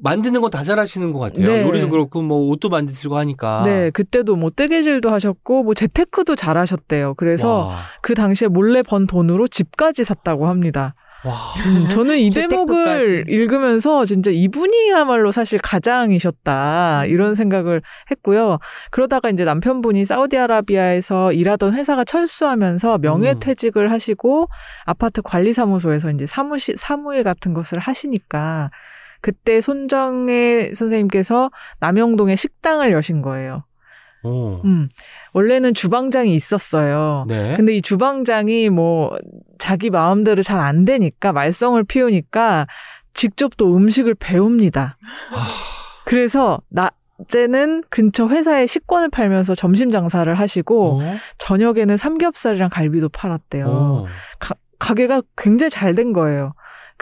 만드는 0.05 0.41
건 0.41 0.51
다 0.51 0.63
잘하시는 0.63 1.13
것 1.13 1.19
같아요. 1.19 1.47
네. 1.49 1.63
요리도 1.67 1.89
그렇고 1.89 2.23
뭐 2.23 2.47
옷도 2.51 2.69
만드시고 2.69 3.17
하니까. 3.17 3.63
네, 3.67 3.91
그때도 3.91 4.37
뭐 4.37 4.51
뜨개질도 4.55 5.11
하셨고 5.11 5.65
뭐 5.65 5.75
재테크도 5.75 6.37
잘하셨대요. 6.37 7.15
그래서 7.15 7.67
와. 7.69 7.79
그 8.03 8.15
당시에 8.15 8.47
몰래 8.47 8.83
번 8.83 9.07
돈으로 9.09 9.49
집까지 9.49 10.05
샀다고 10.05 10.47
합니다. 10.47 10.95
와. 11.25 11.33
음, 11.67 11.89
저는 11.89 12.19
이. 12.19 12.29
대목을 12.29 13.25
읽으면서 13.31 14.05
진짜 14.05 14.31
이분이야말로 14.31 15.33
사실 15.33 15.59
가장이셨다 15.59 17.07
이런 17.07 17.35
생각을 17.35 17.81
했고요. 18.11 18.59
그러다가 18.91 19.31
이제 19.31 19.45
남편분이 19.45 20.05
사우디아라비아에서 20.05 21.33
일하던 21.33 21.75
회사가 21.75 22.05
철수하면서 22.05 22.99
명예퇴직을 22.99 23.91
하시고 23.91 24.49
아파트 24.85 25.23
관리사무소에서 25.23 26.11
이제 26.11 26.27
사무실 26.27 26.77
사무일 26.77 27.25
같은 27.25 27.55
것을 27.55 27.79
하시니까 27.79 28.71
그때 29.25 29.63
손정혜 29.63 30.75
선생님께서 30.75 31.51
남영동에 31.81 32.37
식당을 32.37 32.93
여신 32.93 33.23
거예요. 33.23 33.65
오. 34.23 34.61
음, 34.67 34.91
원래는 35.33 35.73
주방장이 35.73 36.35
있었어요. 36.35 37.25
네. 37.27 37.57
근데 37.57 37.75
이 37.75 37.81
주방장이 37.81 38.69
뭐 38.69 39.17
자기 39.59 39.89
마음대로 39.89 40.43
잘 40.43 40.61
안 40.61 40.85
되니까 40.85 41.33
말썽을 41.33 41.85
피우니까 41.85 42.67
직접 43.15 43.57
또 43.57 43.75
음식을 43.75 44.15
배웁니다. 44.15 44.99
그래서 46.05 46.61
낮에는 46.69 47.85
근처 47.89 48.29
회사에 48.29 48.67
식권을 48.67 49.09
팔면서 49.09 49.55
점심 49.55 49.91
장사를 49.91 50.33
하시고 50.35 51.01
어? 51.01 51.17
저녁에는 51.39 51.97
삼겹살이랑 51.97 52.69
갈비도 52.69 53.09
팔았대요. 53.09 53.67
오. 53.67 54.07
가게가 54.79 55.23
굉장히 55.39 55.71
잘 55.71 55.95
된 55.95 56.13
거예요. 56.13 56.53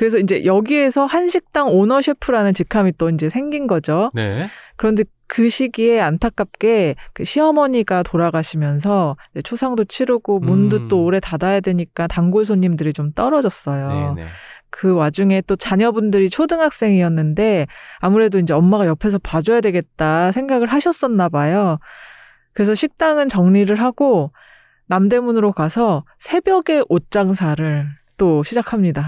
그래서 0.03 0.18
이제 0.18 0.44
여기에서 0.44 1.07
한식당 1.07 1.68
오너 1.68 2.03
셰프라는 2.03 2.55
직함이 2.55 2.92
또 2.98 3.09
이제 3.09 3.30
생긴 3.30 3.68
거죠. 3.68 4.11
네. 4.14 4.50
그런데 4.74 5.05
그 5.28 5.48
시기에 5.48 6.00
안타깝게 6.00 6.96
그 7.12 7.22
시어머니가 7.22 8.03
돌아가시면서 8.03 9.16
이제 9.30 9.42
초상도 9.42 9.84
치르고 9.84 10.40
문도 10.40 10.76
음. 10.76 10.88
또 10.88 11.05
오래 11.05 11.20
닫아야 11.20 11.61
되니까 11.61 12.09
단골 12.09 12.44
손님들이 12.44 12.92
좀 12.92 13.12
떨어졌어요. 13.12 13.86
네, 13.86 14.22
네. 14.22 14.28
그 14.70 14.92
와중에 14.92 15.40
또 15.42 15.55
자녀분들이 15.55 16.30
초등학생이었는데 16.30 17.68
아무래도 18.00 18.40
이제 18.40 18.55
엄마가 18.55 18.88
옆에서 18.88 19.20
봐줘야 19.20 19.61
되겠다 19.61 20.32
생각을 20.32 20.66
하셨었나 20.66 21.28
봐요. 21.28 21.78
그래서 22.55 22.74
식당은 22.74 23.28
정리를 23.28 23.76
하고 23.76 24.32
남대문으로 24.86 25.53
가서 25.53 26.05
새벽에 26.18 26.82
옷장사를 26.88 27.86
또 28.16 28.42
시작합니다. 28.42 29.07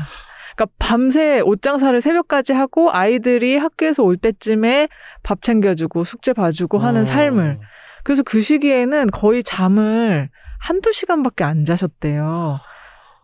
그러니까 0.57 0.67
밤새 0.79 1.41
옷장사를 1.41 2.01
새벽까지 2.01 2.53
하고 2.53 2.91
아이들이 2.93 3.57
학교에서 3.57 4.03
올 4.03 4.17
때쯤에 4.17 4.89
밥 5.23 5.43
챙겨주고 5.43 6.05
숙제 6.05 6.33
봐주고 6.33 6.79
하는 6.79 7.03
어. 7.03 7.05
삶을. 7.05 7.59
그래서 8.05 8.23
그 8.23 8.41
시기에는 8.41 9.09
거의 9.11 9.43
잠을 9.43 10.29
한두 10.61 10.93
시간밖에 10.93 11.45
안 11.45 11.65
자셨대요. 11.65 12.59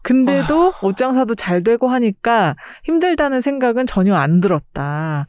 근데도 0.02 0.72
옷장사도 0.82 1.34
잘 1.34 1.62
되고 1.62 1.88
하니까 1.88 2.56
힘들다는 2.84 3.40
생각은 3.40 3.86
전혀 3.86 4.14
안 4.14 4.40
들었다. 4.40 5.26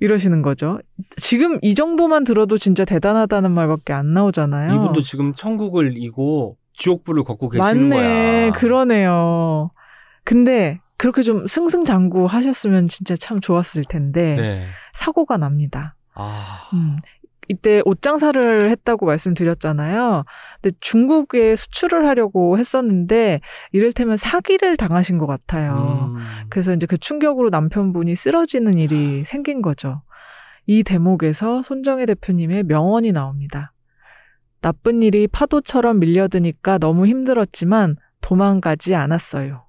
이러시는 0.00 0.42
거죠. 0.42 0.80
지금 1.16 1.58
이 1.62 1.74
정도만 1.74 2.24
들어도 2.24 2.58
진짜 2.58 2.84
대단하다는 2.84 3.52
말밖에 3.52 3.92
안 3.92 4.12
나오잖아요. 4.12 4.74
이분도 4.74 5.00
지금 5.00 5.32
천국을 5.32 5.96
이고 5.96 6.56
지옥불을 6.76 7.22
걷고 7.24 7.48
계시는 7.50 7.88
맞네. 7.88 7.96
거야. 7.96 8.52
그러네요. 8.52 9.70
근데 10.24 10.80
그렇게 11.02 11.22
좀 11.22 11.48
승승장구 11.48 12.26
하셨으면 12.26 12.86
진짜 12.86 13.16
참 13.16 13.40
좋았을 13.40 13.84
텐데 13.84 14.36
네. 14.36 14.68
사고가 14.94 15.36
납니다. 15.36 15.96
아. 16.14 16.68
음. 16.74 16.98
이때 17.48 17.82
옷 17.84 18.02
장사를 18.02 18.70
했다고 18.70 19.06
말씀드렸잖아요. 19.06 20.24
근데 20.60 20.76
중국에 20.78 21.56
수출을 21.56 22.06
하려고 22.06 22.56
했었는데 22.56 23.40
이를테면 23.72 24.16
사기를 24.16 24.76
당하신 24.76 25.18
것 25.18 25.26
같아요. 25.26 26.14
음. 26.14 26.46
그래서 26.50 26.72
이제 26.72 26.86
그 26.86 26.96
충격으로 26.96 27.50
남편분이 27.50 28.14
쓰러지는 28.14 28.78
일이 28.78 29.24
생긴 29.24 29.60
거죠. 29.60 30.02
이 30.66 30.84
대목에서 30.84 31.64
손정혜 31.64 32.06
대표님의 32.06 32.62
명언이 32.62 33.10
나옵니다. 33.10 33.72
나쁜 34.60 35.02
일이 35.02 35.26
파도처럼 35.26 35.98
밀려드니까 35.98 36.78
너무 36.78 37.08
힘들었지만 37.08 37.96
도망가지 38.20 38.94
않았어요. 38.94 39.64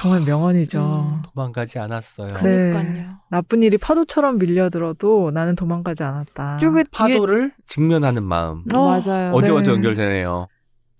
정말 0.00 0.20
명언이죠. 0.22 0.80
음. 0.80 1.22
도망가지 1.34 1.78
않았어요. 1.78 2.34
네. 2.34 2.40
그러니까요. 2.70 3.14
나쁜 3.30 3.62
일이 3.62 3.76
파도처럼 3.76 4.38
밀려들어도 4.38 5.30
나는 5.32 5.56
도망가지 5.56 6.02
않았다. 6.02 6.58
그 6.60 6.72
뒤에 6.72 6.84
파도를 6.90 7.52
직면하는 7.64 8.22
마음. 8.22 8.64
어, 8.74 8.84
맞아요. 8.86 9.32
어제와도 9.32 9.66
네. 9.66 9.72
연결되네요. 9.72 10.48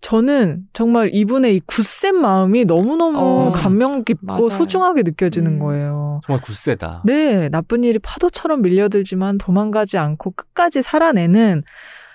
저는 0.01 0.65
정말 0.75 1.11
이분의 1.15 1.57
이 1.57 1.61
굳센 1.65 2.17
마음이 2.17 2.67
너무너무 2.67 3.19
어, 3.19 3.53
감명 3.53 4.05
깊고 4.05 4.27
맞아요. 4.27 4.51
소중하게 4.51 5.03
느껴지는 5.03 5.53
음. 5.53 5.59
거예요. 5.61 6.21
정말 6.27 6.43
굳세다. 6.43 7.03
네, 7.07 7.49
나쁜 7.49 7.85
일이 7.85 7.99
파도처럼 7.99 8.61
밀려들지만 8.61 9.39
도망가지 9.39 9.97
않고 9.97 10.33
끝까지 10.33 10.83
살아내는 10.83 11.63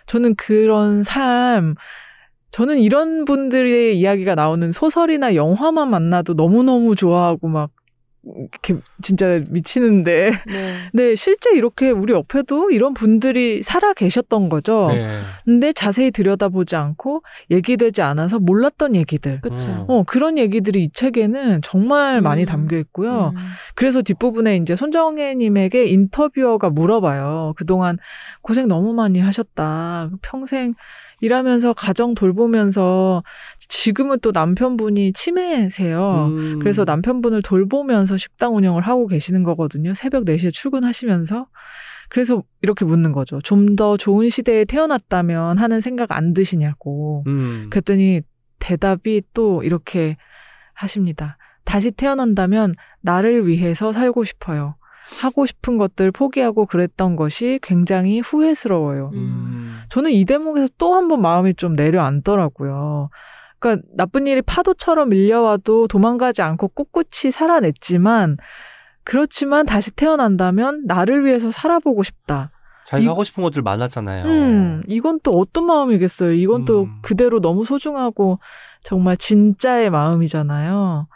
저는 0.06 0.36
그런 0.36 1.04
삶, 1.04 1.74
저는 2.52 2.80
이런 2.80 3.26
분들의 3.26 3.98
이야기가 3.98 4.36
나오는 4.36 4.72
소설이나 4.72 5.36
영화만 5.36 5.90
만나도 5.90 6.34
너무너무 6.34 6.96
좋아하고 6.96 7.48
막 7.48 7.72
이렇게 8.22 8.76
진짜 9.02 9.42
미치는데 9.50 10.32
네. 10.48 10.78
네, 10.94 11.16
실제 11.16 11.52
이렇게 11.56 11.90
우리 11.90 12.14
옆에도 12.14 12.70
이런 12.70 12.94
분들이 12.94 13.64
살아 13.64 13.94
계셨던 13.94 14.50
거죠. 14.50 14.90
네. 14.90 15.22
근데 15.46 15.72
자세히 15.72 16.12
들여다보지 16.12 16.76
않고 16.76 17.24
얘기되지 17.50 18.02
않아서 18.02 18.40
몰랐던 18.40 18.96
얘기들. 18.96 19.40
그쵸. 19.42 19.70
음. 19.70 19.86
어, 19.88 20.04
그런 20.04 20.38
얘기들이 20.38 20.84
이 20.84 20.92
책에는 20.92 21.62
정말 21.64 22.22
많이 22.22 22.44
음. 22.44 22.46
담겨 22.46 22.78
있고요. 22.78 23.32
음. 23.36 23.42
그래서 23.76 24.02
뒷부분에 24.02 24.58
이제 24.58 24.76
손정혜 24.76 25.36
님에게 25.36 25.86
인터뷰어가 25.86 26.70
물어봐요. 26.70 27.54
그동안 27.56 27.98
고생 28.42 28.68
너무 28.68 28.94
많이 28.94 29.20
하셨다. 29.20 30.10
평생 30.22 30.74
일하면서 31.22 31.74
가정 31.74 32.16
돌보면서 32.16 33.24
지금은 33.60 34.20
또 34.22 34.32
남편분이 34.32 35.14
치매세요. 35.14 36.28
음. 36.32 36.60
그래서 36.60 36.86
남편분을 36.86 37.42
돌보면서 37.42 38.18
식당 38.18 38.56
운영을 38.56 38.82
하고 38.84 39.08
계시는 39.08 39.44
거거든요. 39.44 39.94
새벽 39.94 40.26
4시에 40.26 40.54
출근하시면서. 40.54 41.48
그래서 42.10 42.44
이렇게 42.62 42.86
묻는 42.86 43.12
거죠. 43.12 43.40
좀 43.42 43.76
더 43.76 43.96
좋은 43.98 44.30
시대에 44.30 44.66
태어났다면 44.66 45.58
하는 45.60 45.80
생각 45.82 46.12
안 46.12 46.34
드시냐고. 46.34 47.24
음. 47.28 47.68
그랬더니 47.70 48.22
대답이 48.60 49.22
또 49.34 49.64
이렇게 49.64 50.18
하십니다. 50.74 51.38
다시 51.66 51.92
태어난다면 51.92 52.74
나를 53.02 53.48
위해서 53.48 53.92
살고 53.92 54.24
싶어요. 54.24 54.76
하고 55.22 55.46
싶은 55.46 55.78
것들 55.78 56.12
포기하고 56.12 56.66
그랬던 56.66 57.16
것이 57.16 57.60
굉장히 57.62 58.20
후회스러워요. 58.20 59.12
음. 59.14 59.69
저는 59.90 60.12
이 60.12 60.26
대목에서 60.26 60.68
또 60.78 60.94
한 60.96 61.08
번 61.08 61.22
마음이 61.22 61.56
좀 61.56 61.74
내려앉더라고요. 61.74 63.10
그러니까 63.60 63.86
나쁜 63.96 64.28
일이 64.28 64.42
파도처럼 64.42 65.10
밀려와도 65.10 65.88
도망가지 65.88 66.42
않고 66.42 66.70
꿋꿋이 66.70 67.32
살아냈지만 67.32 68.38
그렇지만 69.04 69.66
다시 69.66 69.92
태어난다면 69.92 70.84
나를 70.86 71.26
위해서 71.26 71.52
살아보고 71.52 72.04
싶다. 72.04 72.52
자기가 72.86 73.06
이- 73.06 73.08
하고 73.10 73.24
싶은 73.24 73.44
것들 73.44 73.62
많았잖아요. 73.62 74.26
음, 74.26 74.82
이건 74.88 75.20
또 75.24 75.32
어떤 75.32 75.66
마음이겠어요. 75.66 76.32
이건 76.34 76.66
또 76.66 76.84
음. 76.84 77.00
그대로 77.02 77.40
너무 77.42 77.66
소중하고 77.66 78.40
정말 78.84 79.18
진짜의 79.18 79.90
마음이잖아요. 79.90 81.08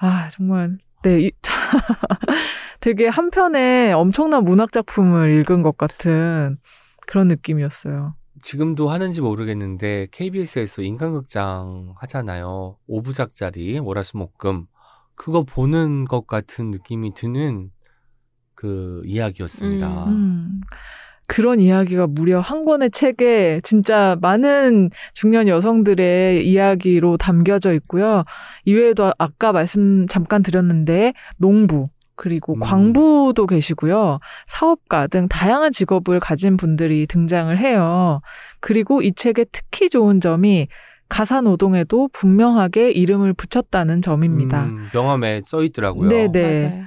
아, 0.00 0.28
정말 0.30 0.78
네, 1.02 1.20
이, 1.22 1.30
되게 2.80 3.08
한편에 3.08 3.92
엄청난 3.92 4.44
문학 4.44 4.72
작품을 4.72 5.40
읽은 5.40 5.62
것 5.62 5.76
같은 5.76 6.58
그런 7.08 7.28
느낌이었어요. 7.28 8.14
지금도 8.42 8.90
하는지 8.90 9.22
모르겠는데 9.22 10.08
KBS에서 10.10 10.82
인간극장 10.82 11.94
하잖아요. 11.96 12.76
5부작짜리 12.88 13.82
월화수목금 13.82 14.66
그거 15.14 15.42
보는 15.42 16.04
것 16.04 16.26
같은 16.26 16.70
느낌이 16.70 17.14
드는 17.14 17.70
그 18.54 19.02
이야기였습니다. 19.06 20.04
음. 20.08 20.60
그런 21.26 21.60
이야기가 21.60 22.06
무려 22.06 22.40
한 22.40 22.64
권의 22.64 22.90
책에 22.90 23.60
진짜 23.64 24.16
많은 24.20 24.90
중년 25.14 25.48
여성들의 25.48 26.46
이야기로 26.46 27.16
담겨져 27.16 27.72
있고요. 27.74 28.24
이외에도 28.66 29.12
아까 29.18 29.52
말씀 29.52 30.06
잠깐 30.08 30.42
드렸는데 30.42 31.14
농부 31.38 31.88
그리고 32.18 32.54
음. 32.54 32.60
광부도 32.60 33.46
계시고요. 33.46 34.18
사업가 34.48 35.06
등 35.06 35.28
다양한 35.28 35.70
직업을 35.70 36.18
가진 36.18 36.56
분들이 36.56 37.06
등장을 37.06 37.56
해요. 37.56 38.20
그리고 38.60 39.00
이 39.00 39.14
책의 39.14 39.46
특히 39.52 39.88
좋은 39.88 40.20
점이 40.20 40.66
가사 41.08 41.40
노동에도 41.40 42.08
분명하게 42.12 42.90
이름을 42.90 43.32
붙였다는 43.34 44.02
점입니다. 44.02 44.64
음, 44.64 44.88
명함에 44.92 45.42
써 45.44 45.62
있더라고요. 45.62 46.08
네네. 46.10 46.42
맞아요. 46.42 46.84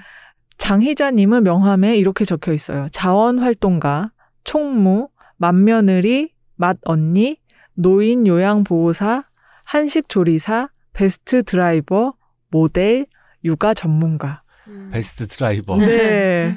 장희자님은 0.58 1.44
명함에 1.44 1.96
이렇게 1.96 2.26
적혀 2.26 2.54
있어요. 2.54 2.88
자원활동가, 2.92 4.12
총무, 4.44 5.08
맏며느리, 5.38 6.34
맏언니, 6.58 7.38
노인 7.74 8.28
요양보호사, 8.28 9.24
한식조리사, 9.64 10.70
베스트 10.94 11.42
드라이버, 11.42 12.14
모델, 12.50 13.08
육아 13.44 13.74
전문가. 13.74 14.41
음. 14.72 14.90
베스트 14.92 15.28
드라이버. 15.28 15.78
네. 15.78 16.54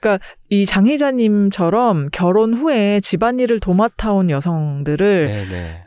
그러니까 0.00 0.24
이 0.48 0.64
장희자님처럼 0.64 2.08
결혼 2.10 2.54
후에 2.54 3.00
집안일을 3.00 3.60
도맡아온 3.60 4.30
여성들을 4.30 5.26
네네. 5.26 5.84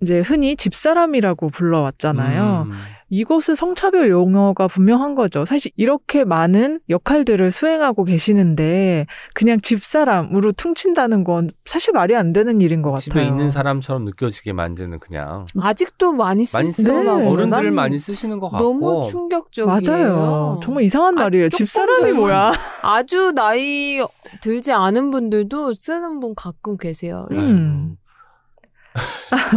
이제 0.00 0.20
흔히 0.20 0.56
집사람이라고 0.56 1.50
불러왔잖아요. 1.50 2.66
음, 2.68 2.72
이것은 3.12 3.54
성차별 3.54 4.08
용어가 4.08 4.66
분명한 4.68 5.14
거죠. 5.14 5.44
사실 5.44 5.70
이렇게 5.76 6.24
많은 6.24 6.80
역할들을 6.88 7.50
수행하고 7.50 8.04
계시는데 8.04 9.04
그냥 9.34 9.60
집사람으로 9.60 10.52
퉁친다는 10.52 11.22
건 11.22 11.50
사실 11.66 11.92
말이 11.92 12.16
안 12.16 12.32
되는 12.32 12.62
일인 12.62 12.80
것 12.80 12.88
같아요. 12.92 13.00
집에 13.02 13.22
있는 13.22 13.50
사람처럼 13.50 14.06
느껴지게 14.06 14.54
만드는 14.54 14.98
그냥 14.98 15.44
아직도 15.60 16.12
많이 16.12 16.46
쓰시더라고요. 16.46 17.18
네. 17.18 17.28
어른들을 17.28 17.64
난 17.64 17.74
많이 17.74 17.98
쓰시는 17.98 18.40
것 18.40 18.48
같고 18.48 18.64
너무 18.64 19.02
충격적이에요. 19.10 19.92
맞아요. 19.92 20.60
정말 20.62 20.84
이상한 20.84 21.18
아, 21.18 21.24
말이에요. 21.24 21.50
집사람이 21.50 22.12
뭐야? 22.12 22.54
아주 22.80 23.32
나이 23.32 24.00
들지 24.40 24.72
않은 24.72 25.10
분들도 25.10 25.74
쓰는 25.74 26.18
분 26.18 26.34
가끔 26.34 26.78
계세요. 26.78 27.28
음. 27.32 27.98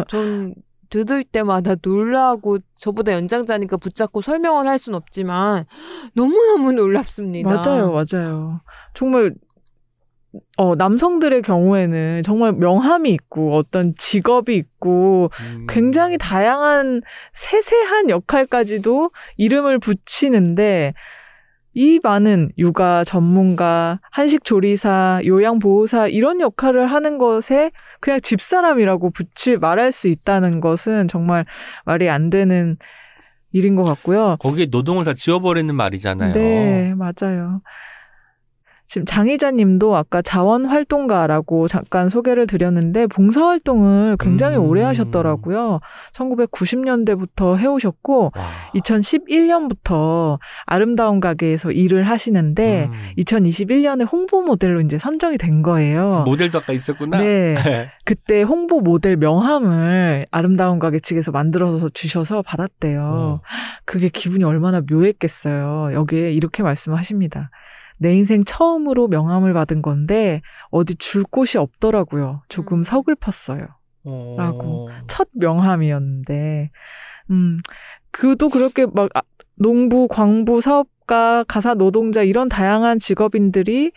전 0.10 0.56
들을 0.90 1.24
때마다 1.24 1.76
놀라고 1.84 2.58
저보다 2.76 3.14
연장자니까 3.14 3.78
붙잡고 3.78 4.22
설명을 4.22 4.68
할 4.68 4.78
순 4.78 4.94
없지만 4.94 5.66
너무너무 6.16 6.72
놀랍습니다. 6.74 7.50
맞아요, 7.50 7.92
맞아요. 7.92 8.62
정말 8.94 9.34
어, 10.58 10.76
남성들의 10.76 11.42
경우에는 11.44 12.22
정말 12.24 12.52
명함이 12.54 13.10
있고 13.12 13.56
어떤 13.56 13.96
직업이 13.96 14.56
있고 14.58 15.30
음. 15.54 15.66
굉장히 15.70 16.18
다양한 16.18 17.02
세세한 17.34 18.10
역할까지도 18.10 19.12
이름을 19.38 19.80
붙이는데 19.80 20.94
이 21.78 22.00
많은 22.02 22.52
육아 22.58 23.04
전문가, 23.04 24.00
한식 24.10 24.46
조리사, 24.46 25.20
요양 25.26 25.60
보호사 25.60 26.08
이런 26.08 26.40
역할을 26.40 26.88
하는 26.88 27.18
것에 27.18 27.72
그냥 28.00 28.22
집사람이라고 28.22 29.10
붙이 29.12 29.58
말할 29.58 29.92
수 29.92 30.08
있다는 30.08 30.62
것은 30.62 31.10
정말 31.10 31.46
말이 31.84 32.10
안 32.10 32.30
되는 32.30 32.78
일인 33.52 33.76
것 33.76 33.84
같고요. 33.84 34.38
거기에 34.40 34.68
노동을 34.72 35.04
다 35.04 35.14
지워버리는 35.14 35.74
말이잖아요. 35.76 36.34
네, 36.34 36.94
맞아요. 36.96 37.62
지금 38.88 39.06
장희자 39.06 39.52
님도 39.52 39.96
아까 39.96 40.22
자원활동가라고 40.22 41.68
잠깐 41.68 42.10
소개를 42.10 42.46
드렸는데 42.48 43.08
봉사활동을 43.08 44.18
굉장히 44.20 44.58
음. 44.58 44.66
오래 44.66 44.84
하셨더라고요. 44.84 45.80
1990년대부터 46.14 47.58
해오셨고, 47.58 48.32
와. 48.36 48.44
2011년부터 48.76 50.38
아름다운 50.66 51.20
가게에서 51.20 51.72
일을 51.72 52.04
하시는데, 52.04 52.90
음. 52.92 53.12
2021년에 53.18 54.08
홍보 54.12 54.42
모델로 54.44 54.82
이제 54.82 55.00
선정이 55.00 55.38
된 55.38 55.62
거예요. 55.62 56.24
모델도 56.26 56.60
아까 56.60 56.74
있었구나. 56.74 57.18
네. 57.18 57.56
그때 58.06 58.44
홍보 58.44 58.82
모델 58.82 59.18
명함을 59.18 60.28
아름다운 60.30 60.78
가게 60.80 61.00
측에서 61.00 61.32
만들어서 61.32 61.90
주셔서 61.90 62.44
받았대요. 62.44 63.02
어. 63.02 63.42
그게 63.86 64.10
기분이 64.10 64.44
얼마나 64.44 64.82
묘했겠어요. 64.82 65.94
여기에 65.94 66.32
이렇게 66.34 66.62
말씀하십니다. 66.62 67.50
내 67.98 68.16
인생 68.16 68.44
처음으로 68.44 69.08
명함을 69.08 69.54
받은 69.54 69.82
건데 69.82 70.42
어디 70.70 70.96
줄 70.96 71.24
곳이 71.24 71.58
없더라고요. 71.58 72.42
조금 72.50 72.80
음. 72.80 72.84
서글펐어요. 72.84 73.68
어. 74.06 74.36
라고. 74.38 74.90
첫 75.08 75.28
명함이었는데, 75.34 76.70
음, 77.32 77.60
그도 78.12 78.50
그렇게 78.50 78.86
막 78.86 79.10
아, 79.16 79.22
농부, 79.56 80.08
광부, 80.08 80.62
사업가, 80.62 81.44
가사 81.48 81.74
노동자 81.74 82.24
이런 82.24 82.50
다양한 82.50 83.00
직업인들이 83.00 83.92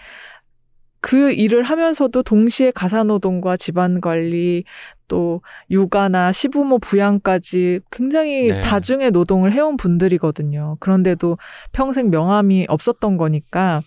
그 1.01 1.33
일을 1.33 1.63
하면서도 1.63 2.23
동시에 2.23 2.71
가사 2.73 3.05
노동과 3.05 3.57
집안 3.57 4.01
관리 4.01 4.65
또 5.07 5.41
육아나 5.71 6.33
시부모 6.33 6.79
부양까지 6.79 7.81
굉장히 7.91 8.49
네. 8.49 8.61
다중의 8.61 9.13
노동을 9.13 9.53
해온 9.53 9.77
분들이거든요. 9.77 10.77
그런데도 10.81 11.39
평생 11.73 12.11
명함이 12.11 12.67
없었던 12.69 13.17
거니까 13.17 13.83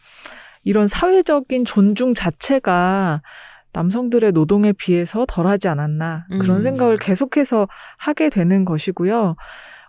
이런 0.64 0.88
사회적인 0.88 1.66
존중 1.66 2.14
자체가 2.14 3.22
남성들의 3.74 4.34
노동에 4.34 4.74
비해서 4.74 5.26
덜하지 5.28 5.70
않았나 5.70 6.26
그런 6.30 6.58
음. 6.58 6.62
생각을 6.62 6.98
계속해서 6.98 7.68
하게 7.98 8.30
되는 8.30 8.66
것이고요. 8.66 9.36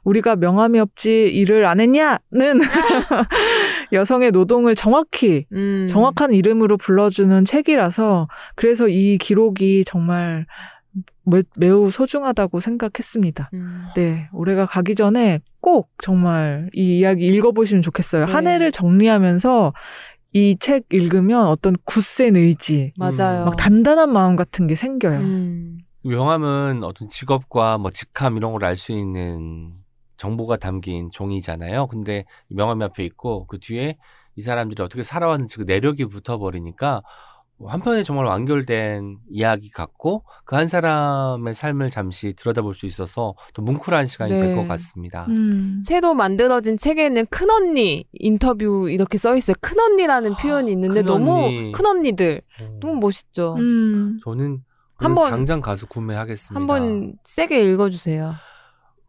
우리가 0.05 0.37
명함이 0.37 0.81
없지 0.81 1.29
일을 1.33 1.65
안 1.65 1.81
했냐는 1.81 2.19
여성의 3.93 4.31
노동을 4.33 4.75
정확히 4.75 5.45
음. 5.53 5.87
정확한 5.89 6.33
이름으로 6.33 6.77
불러주는 6.79 7.45
책이라서 7.45 8.29
그래서 8.57 8.89
이 8.89 9.19
기록이 9.19 9.85
정말 9.87 10.47
매, 11.25 11.43
매우 11.57 11.91
소중하다고 11.91 12.61
생각했습니다. 12.61 13.51
음. 13.55 13.85
네, 13.95 14.29
올해가 14.33 14.67
가기 14.67 14.95
전에 14.95 15.41
꼭 15.61 15.91
정말 16.03 16.69
이 16.75 16.99
이야기 16.99 17.27
읽어보시면 17.27 17.83
좋겠어요. 17.83 18.27
네. 18.27 18.33
한 18.33 18.47
해를 18.47 18.73
정리하면서 18.73 19.73
이 20.35 20.57
책 20.59 20.85
읽으면 20.91 21.47
어떤 21.47 21.77
굳센 21.85 22.37
의지, 22.37 22.95
맞아요. 22.97 23.45
막 23.45 23.57
단단한 23.59 24.11
마음 24.11 24.35
같은 24.37 24.67
게 24.67 24.75
생겨요. 24.75 25.19
음. 25.21 25.79
명함은 26.05 26.83
어떤 26.83 27.07
직업과 27.09 27.77
뭐 27.79 27.91
직함 27.91 28.37
이런 28.39 28.53
걸 28.53 28.65
알 28.65 28.77
수 28.77 28.93
있는 28.93 29.73
정보가 30.23 30.57
담긴 30.57 31.11
종이잖아요. 31.11 31.89
근데 31.89 32.25
이 32.49 32.55
명함이 32.55 32.85
앞에 32.85 33.05
있고 33.05 33.45
그 33.49 33.59
뒤에 33.59 33.97
이 34.37 34.41
사람들이 34.43 34.81
어떻게 34.81 35.03
살아왔는지 35.03 35.57
그 35.59 35.63
내력이 35.65 36.05
붙어버리니까 36.05 37.03
한편에 37.65 38.03
정말 38.03 38.27
완결된 38.27 39.19
이야기 39.31 39.71
같고 39.71 40.25
그 40.45 40.57
한 40.57 40.67
사람의 40.69 41.55
삶을 41.55 41.91
잠시 41.91 42.33
들여다볼 42.35 42.75
수 42.75 42.87
있어서 42.87 43.35
또 43.53 43.63
뭉클한 43.63 44.07
시간이 44.07 44.31
될 44.33 44.49
네. 44.51 44.55
것 44.57 44.67
같습니다. 44.69 45.27
음. 45.29 45.81
새로 45.85 46.15
만들어진 46.15 46.77
책에는 46.79 47.27
큰 47.27 47.51
언니 47.51 48.05
인터뷰 48.13 48.89
이렇게 48.91 49.19
써 49.19 49.37
있어요. 49.37 49.55
큰 49.61 49.79
언니라는 49.81 50.35
표현이 50.37 50.71
있는데 50.73 51.01
큰 51.03 51.07
너무 51.07 51.45
언니. 51.47 51.73
큰언니들 51.73 52.43
어, 52.61 52.79
너무 52.81 52.95
멋있죠. 53.01 53.55
음. 53.59 54.19
저는 54.25 54.63
한번- 54.97 55.31
당장 55.31 55.61
가서 55.61 55.87
구매하겠습니다. 55.87 56.61
한번 56.61 57.15
세게 57.25 57.65
읽어주세요. 57.73 58.35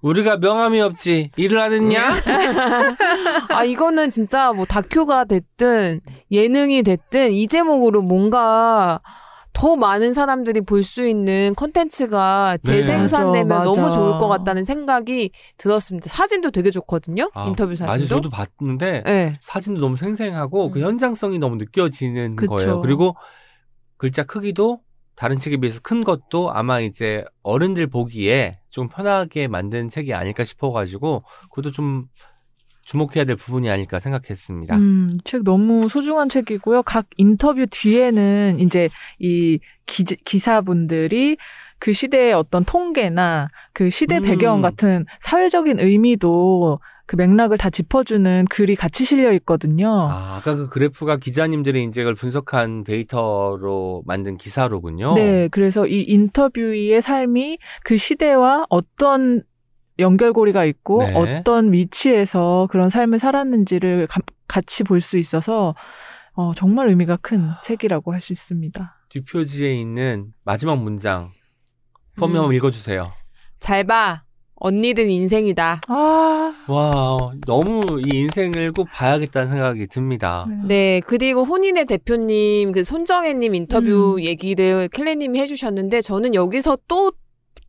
우리가 0.04 0.38
명함이 0.38 0.82
없지 0.82 1.32
일을 1.38 1.58
안 1.60 1.72
했냐? 1.72 2.12
아 3.50 3.64
이거는 3.64 4.10
진짜 4.10 4.52
뭐 4.52 4.66
다큐가 4.66 5.24
됐든 5.24 6.02
예능이 6.30 6.84
됐든 6.84 7.32
이 7.32 7.48
제목으로 7.48 8.02
뭔가 8.02 9.00
더 9.54 9.76
많은 9.78 10.14
사람들이 10.14 10.62
볼 10.62 10.84
수 10.84 11.08
있는 11.08 11.54
컨텐츠가 11.56 12.58
네. 12.66 12.72
재생산되면 12.72 13.48
맞아, 13.48 13.64
너무 13.64 13.82
맞아. 13.82 13.96
좋을 13.96 14.18
것 14.18 14.28
같다는 14.28 14.66
생각이 14.66 15.32
들었습니다. 15.58 16.10
사진도 16.10 16.52
되게 16.52 16.70
좋거든요. 16.70 17.30
아, 17.34 17.46
인터뷰 17.48 17.74
사진도. 17.76 17.92
맞아, 17.94 18.06
저도 18.06 18.30
봤는데 18.30 19.04
네. 19.06 19.34
사진도 19.40 19.80
너무 19.80 19.96
생생하고 19.96 20.70
그 20.72 20.80
음. 20.80 20.86
현장성이 20.86 21.40
너무 21.40 21.56
느껴지는 21.56 22.36
그쵸. 22.36 22.50
거예요. 22.50 22.82
그리고 22.82 23.16
글자 23.98 24.24
크기도 24.24 24.82
다른 25.16 25.38
책에 25.38 25.58
비해서 25.58 25.80
큰 25.82 26.04
것도 26.04 26.52
아마 26.54 26.80
이제 26.80 27.24
어른들 27.44 27.88
보기에 27.88 28.54
좀 28.70 28.90
편하게 28.90 29.48
만든 29.48 29.90
책이 29.90 30.14
아닐까 30.14 30.44
싶어가지고 30.44 31.24
그것도 31.50 31.72
좀 31.72 32.08
주목해야 32.86 33.26
될 33.26 33.36
부분이 33.36 33.70
아닐까 33.70 34.00
생각했습니다. 34.00 34.76
음, 34.76 35.18
책 35.24 35.44
너무 35.44 35.88
소중한 35.88 36.30
책이고요. 36.30 36.84
각 36.84 37.06
인터뷰 37.18 37.66
뒤에는 37.70 38.60
이제 38.60 38.90
이 39.20 39.60
기, 39.86 40.04
기사분들이 40.04 41.38
그 41.80 41.94
시대의 41.94 42.34
어떤 42.34 42.64
통계나 42.64 43.50
그 43.74 43.90
시대 43.90 44.18
음. 44.18 44.24
배경 44.24 44.62
같은 44.62 45.06
사회적인 45.22 45.80
의미도 45.80 46.80
그 47.06 47.16
맥락을 47.18 47.58
다 47.58 47.70
짚어주는 47.70 48.46
글이 48.50 48.76
같이 48.76 49.04
실려 49.06 49.32
있거든요. 49.34 50.08
아, 50.10 50.38
아까 50.38 50.56
그 50.56 50.70
그래프가 50.70 51.18
기자님들의 51.18 51.82
인적을 51.84 52.16
분석한 52.16 52.84
데이터로 52.86 54.04
만든 54.06 54.38
기사로군요. 54.38 55.16
네, 55.16 55.48
그래서 55.50 55.86
이 55.86 56.02
인터뷰의 56.04 57.02
삶이 57.02 57.58
그 57.84 57.98
시대와 57.98 58.66
어떤 58.70 59.44
연결고리가 60.00 60.66
있고 60.66 61.04
네. 61.04 61.14
어떤 61.14 61.72
위치에서 61.74 62.68
그런 62.72 62.90
삶을 62.90 63.20
살았는지를 63.20 64.08
가- 64.08 64.22
같이 64.48 64.84
볼 64.84 65.02
수 65.02 65.18
있어서 65.18 65.76
어, 66.36 66.52
정말 66.56 66.88
의미가 66.88 67.18
큰 67.22 67.50
책이라고 67.64 68.12
할 68.14 68.22
수 68.22 68.34
있습니다. 68.34 68.96
뒷표지에 69.10 69.74
있는 69.76 70.34
마지막 70.44 70.82
문장 70.82 71.30
펌이 72.18 72.32
음. 72.34 72.38
한번 72.38 72.54
읽어주세요. 72.56 73.12
잘 73.60 73.84
봐. 73.84 74.24
언니들 74.64 75.10
인생이다. 75.10 75.82
아, 75.88 76.54
와, 76.68 76.92
너무 77.46 78.00
이 78.00 78.18
인생을 78.18 78.72
꼭 78.72 78.88
봐야겠다는 78.94 79.50
생각이 79.50 79.88
듭니다. 79.88 80.48
네, 80.66 81.02
그리고 81.06 81.44
혼인의 81.44 81.86
대표님, 81.86 82.72
그 82.72 82.86
손정혜님 82.86 83.56
인터뷰 83.56 84.16
음. 84.16 84.22
얘기를 84.24 84.88
켈레님이 84.88 85.38
해주셨는데, 85.42 86.00
저는 86.00 86.34
여기서 86.34 86.78
또, 86.88 87.12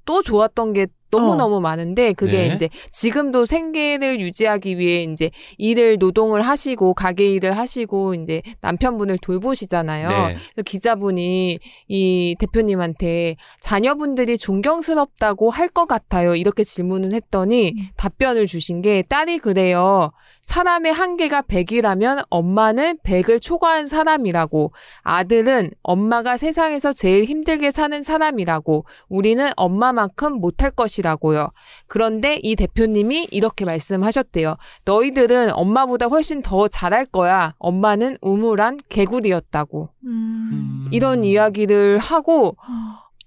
또 0.05 0.23
좋았던 0.23 0.73
게 0.73 0.87
너무너무 1.19 1.61
많은데, 1.61 2.12
그게 2.15 2.49
네. 2.49 2.55
이제 2.55 2.69
지금도 2.91 3.45
생계를 3.47 4.21
유지하기 4.21 4.79
위해 4.79 5.03
이제 5.03 5.31
일을, 5.59 5.99
노동을 5.99 6.41
하시고, 6.41 6.95
가게 6.95 7.31
일을 7.33 7.57
하시고, 7.57 8.15
이제 8.15 8.41
남편분을 8.61 9.19
돌보시잖아요. 9.19 10.09
네. 10.09 10.35
기자분이 10.65 11.59
이 11.89 12.37
대표님한테 12.39 13.37
자녀분들이 13.61 14.39
존경스럽다고 14.39 15.51
할 15.51 15.75
것 15.75 15.87
같아요. 15.87 16.37
이렇게 16.37 16.62
질문을 16.62 17.12
했더니 17.12 17.75
음. 17.77 17.89
답변을 17.97 18.47
주신 18.47 18.81
게 18.81 19.03
딸이 19.03 19.39
그래요. 19.39 20.12
사람의 20.43 20.93
한계가 20.93 21.43
100이라면 21.43 22.25
엄마는 22.31 22.99
100을 23.05 23.41
초과한 23.43 23.87
사람이라고. 23.87 24.73
아들은 25.03 25.71
엄마가 25.83 26.37
세상에서 26.37 26.93
제일 26.93 27.25
힘들게 27.25 27.71
사는 27.71 28.03
사람이라고. 28.03 28.85
우리는 29.09 29.51
엄마만큼 29.57 30.35
못할 30.41 30.71
것이라고 30.71 31.04
요. 31.35 31.51
그런데 31.87 32.39
이 32.43 32.57
대표님이 32.57 33.29
이렇게 33.31 33.65
말씀하셨대요. 33.65 34.57
너희들은 34.85 35.53
엄마보다 35.55 36.07
훨씬 36.07 36.43
더 36.43 36.69
잘할 36.69 37.07
거야. 37.07 37.55
엄마는 37.59 38.19
우물한 38.23 38.81
개구리였다고. 38.89 39.91
음. 40.07 40.89
이런 40.91 41.25
이야기를 41.25 41.99
하고 41.99 42.57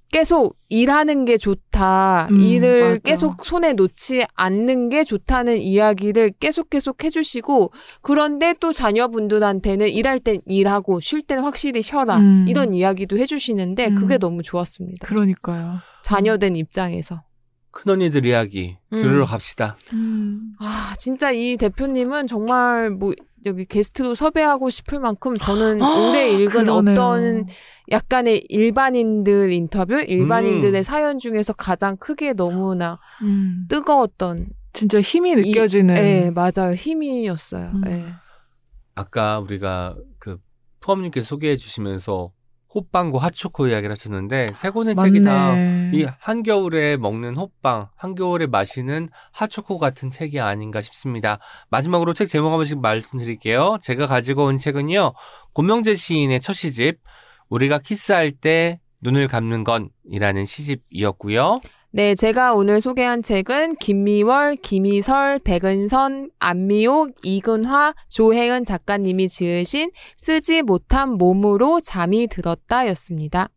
계속 0.10 0.56
일하는 0.70 1.26
게 1.26 1.38
좋다. 1.38 2.28
음, 2.32 2.40
일을 2.40 2.90
맞아. 2.90 3.00
계속 3.04 3.44
손에 3.44 3.74
놓지 3.74 4.26
않는 4.36 4.90
게 4.90 5.04
좋다는 5.04 5.58
이야기를 5.58 6.32
계속 6.40 6.70
계속 6.70 7.04
해주시고 7.04 7.72
그런데 8.02 8.54
또 8.60 8.72
자녀분들한테는 8.72 9.90
일할 9.90 10.20
땐 10.20 10.42
일하고 10.46 11.00
쉴 11.02 11.22
땐 11.22 11.40
확실히 11.40 11.82
쉬어라. 11.82 12.18
음. 12.18 12.46
이런 12.48 12.74
이야기도 12.74 13.18
해주시는데 13.18 13.90
그게 13.96 14.16
음. 14.16 14.20
너무 14.20 14.44
좋았습니다. 14.44 15.08
그러니까요. 15.08 15.80
자녀된 16.04 16.56
입장에서. 16.56 17.22
큰언니들 17.78 18.26
이야기 18.26 18.76
음. 18.92 18.98
들으러 18.98 19.24
갑시다. 19.26 19.78
음. 19.94 20.54
아, 20.60 20.94
진짜 20.98 21.30
이 21.30 21.58
대표님은 21.58 22.26
정말 22.26 22.90
뭐 22.90 23.14
여기 23.46 23.66
게스트로 23.66 24.16
섭외하고 24.16 24.72
싶을 24.72 25.00
만큼 25.00 25.36
저는 25.38 25.80
올해 25.82 26.32
읽은 26.32 26.66
그러네요. 26.66 26.92
어떤 26.94 27.46
약간의 27.92 28.48
일반인들 28.50 29.52
인터뷰, 29.54 29.94
일반인들의 30.02 30.82
음. 30.82 30.84
사연 30.84 31.20
중에서 31.20 31.54
가장 31.54 31.98
크게 31.98 32.34
너무나 32.34 33.00
음. 33.22 33.66
뜨거웠던 33.70 34.48
진짜 34.74 35.00
힘이 35.00 35.34
이- 35.34 35.36
느껴지는. 35.36 35.94
네, 35.94 36.32
맞아요. 36.32 36.74
힘이었어요. 36.76 37.72
음. 37.76 37.82
네. 37.82 38.06
아까 38.96 39.38
우리가 39.40 39.96
그 40.18 40.40
푸엄님께 40.80 41.22
소개해 41.22 41.58
주시면서 41.58 42.32
호빵과 42.78 43.18
핫초코 43.18 43.68
이야기를 43.68 43.92
하셨는데 43.92 44.52
세 44.54 44.70
권의 44.70 44.96
책이 44.96 45.24
다 45.24 45.50
맞네. 45.50 45.92
이 45.96 46.06
한겨울에 46.20 46.98
먹는 46.98 47.36
호빵, 47.36 47.90
한겨울에 47.96 48.46
마시는 48.46 49.10
핫초코 49.32 49.80
같은 49.80 50.12
책이 50.12 50.40
아닌가 50.40 50.82
싶습니다. 50.82 51.40
마지막으로 51.70 52.14
책 52.14 52.28
제목 52.28 52.52
한 52.52 52.58
번씩 52.58 52.80
말씀드릴게요. 52.80 53.80
제가 53.82 54.06
가지고 54.06 54.46
온 54.46 54.58
책은요. 54.58 55.14
고명재 55.54 55.96
시인의 55.96 56.40
첫 56.40 56.54
시집 56.54 57.00
우리가 57.50 57.80
키스할 57.80 58.32
때 58.32 58.80
눈을 59.02 59.28
감는 59.28 59.64
건이라는 59.64 60.46
시집이었고요. 60.46 61.56
네, 61.92 62.16
제가 62.16 62.54
오늘 62.54 62.82
소개한 62.82 63.22
책은 63.22 63.78
김미월, 63.78 64.58
김희설, 64.58 65.40
백은선, 65.40 66.30
안미옥, 66.40 67.16
이근화, 67.24 67.94
조혜은 68.10 68.66
작가님이 68.66 69.28
지으신 69.30 69.92
쓰지 70.18 70.62
못한 70.62 71.12
몸으로 71.18 71.80
잠이 71.80 72.28
들었다 72.28 72.88
였습니다. 72.90 73.50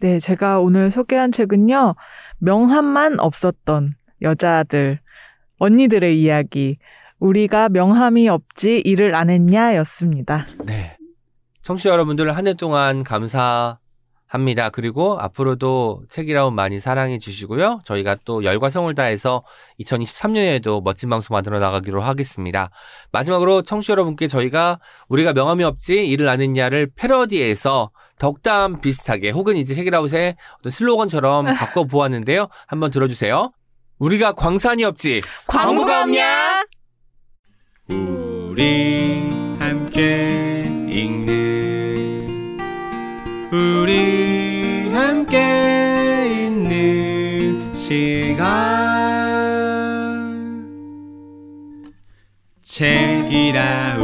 네, 0.00 0.20
제가 0.20 0.60
오늘 0.60 0.90
소개한 0.90 1.32
책은요. 1.32 1.94
명함만 2.38 3.18
없었던 3.18 3.94
여자들, 4.22 5.00
언니들의 5.58 6.20
이야기. 6.22 6.78
우리가 7.18 7.68
명함이 7.68 8.28
없지 8.28 8.80
일을 8.84 9.16
안 9.16 9.28
했냐 9.28 9.74
였습니다. 9.76 10.46
네. 10.64 10.96
청취자 11.62 11.90
여러분들 11.90 12.36
한 12.36 12.46
해 12.46 12.54
동안 12.54 13.02
감사 13.02 13.78
합니다. 14.28 14.68
그리고 14.70 15.18
앞으로도 15.18 16.02
책이라운 16.08 16.54
많이 16.54 16.78
사랑해 16.80 17.18
주시고요. 17.18 17.80
저희가 17.84 18.16
또 18.24 18.44
열과 18.44 18.70
성을 18.70 18.94
다해서 18.94 19.42
2023년에도 19.80 20.82
멋진 20.84 21.08
방송 21.08 21.34
만들어 21.34 21.58
나가기로 21.58 22.00
하겠습니다. 22.02 22.70
마지막으로 23.10 23.62
청취자 23.62 23.92
여러분께 23.92 24.28
저희가 24.28 24.78
우리가 25.08 25.32
명함이 25.32 25.64
없지 25.64 26.06
일을 26.06 26.28
안 26.28 26.40
했냐를 26.40 26.90
패러디해서 26.94 27.90
덕담 28.18 28.80
비슷하게 28.80 29.30
혹은 29.30 29.56
이제 29.56 29.74
책이라웃의 29.74 30.36
어떤 30.58 30.70
슬로건처럼 30.70 31.46
바꿔 31.56 31.84
보았는데요. 31.84 32.48
한번 32.66 32.90
들어주세요. 32.90 33.52
우리가 33.98 34.32
광산이 34.32 34.84
없지 34.84 35.22
광고가 35.46 36.02
없냐? 36.02 36.64
우리 37.90 39.28
함께 39.58 40.62
읽는 40.88 42.58
우리 43.52 44.17
함께 45.28 46.46
있는 46.46 47.74
시간. 47.74 48.48
책이라 52.62 53.98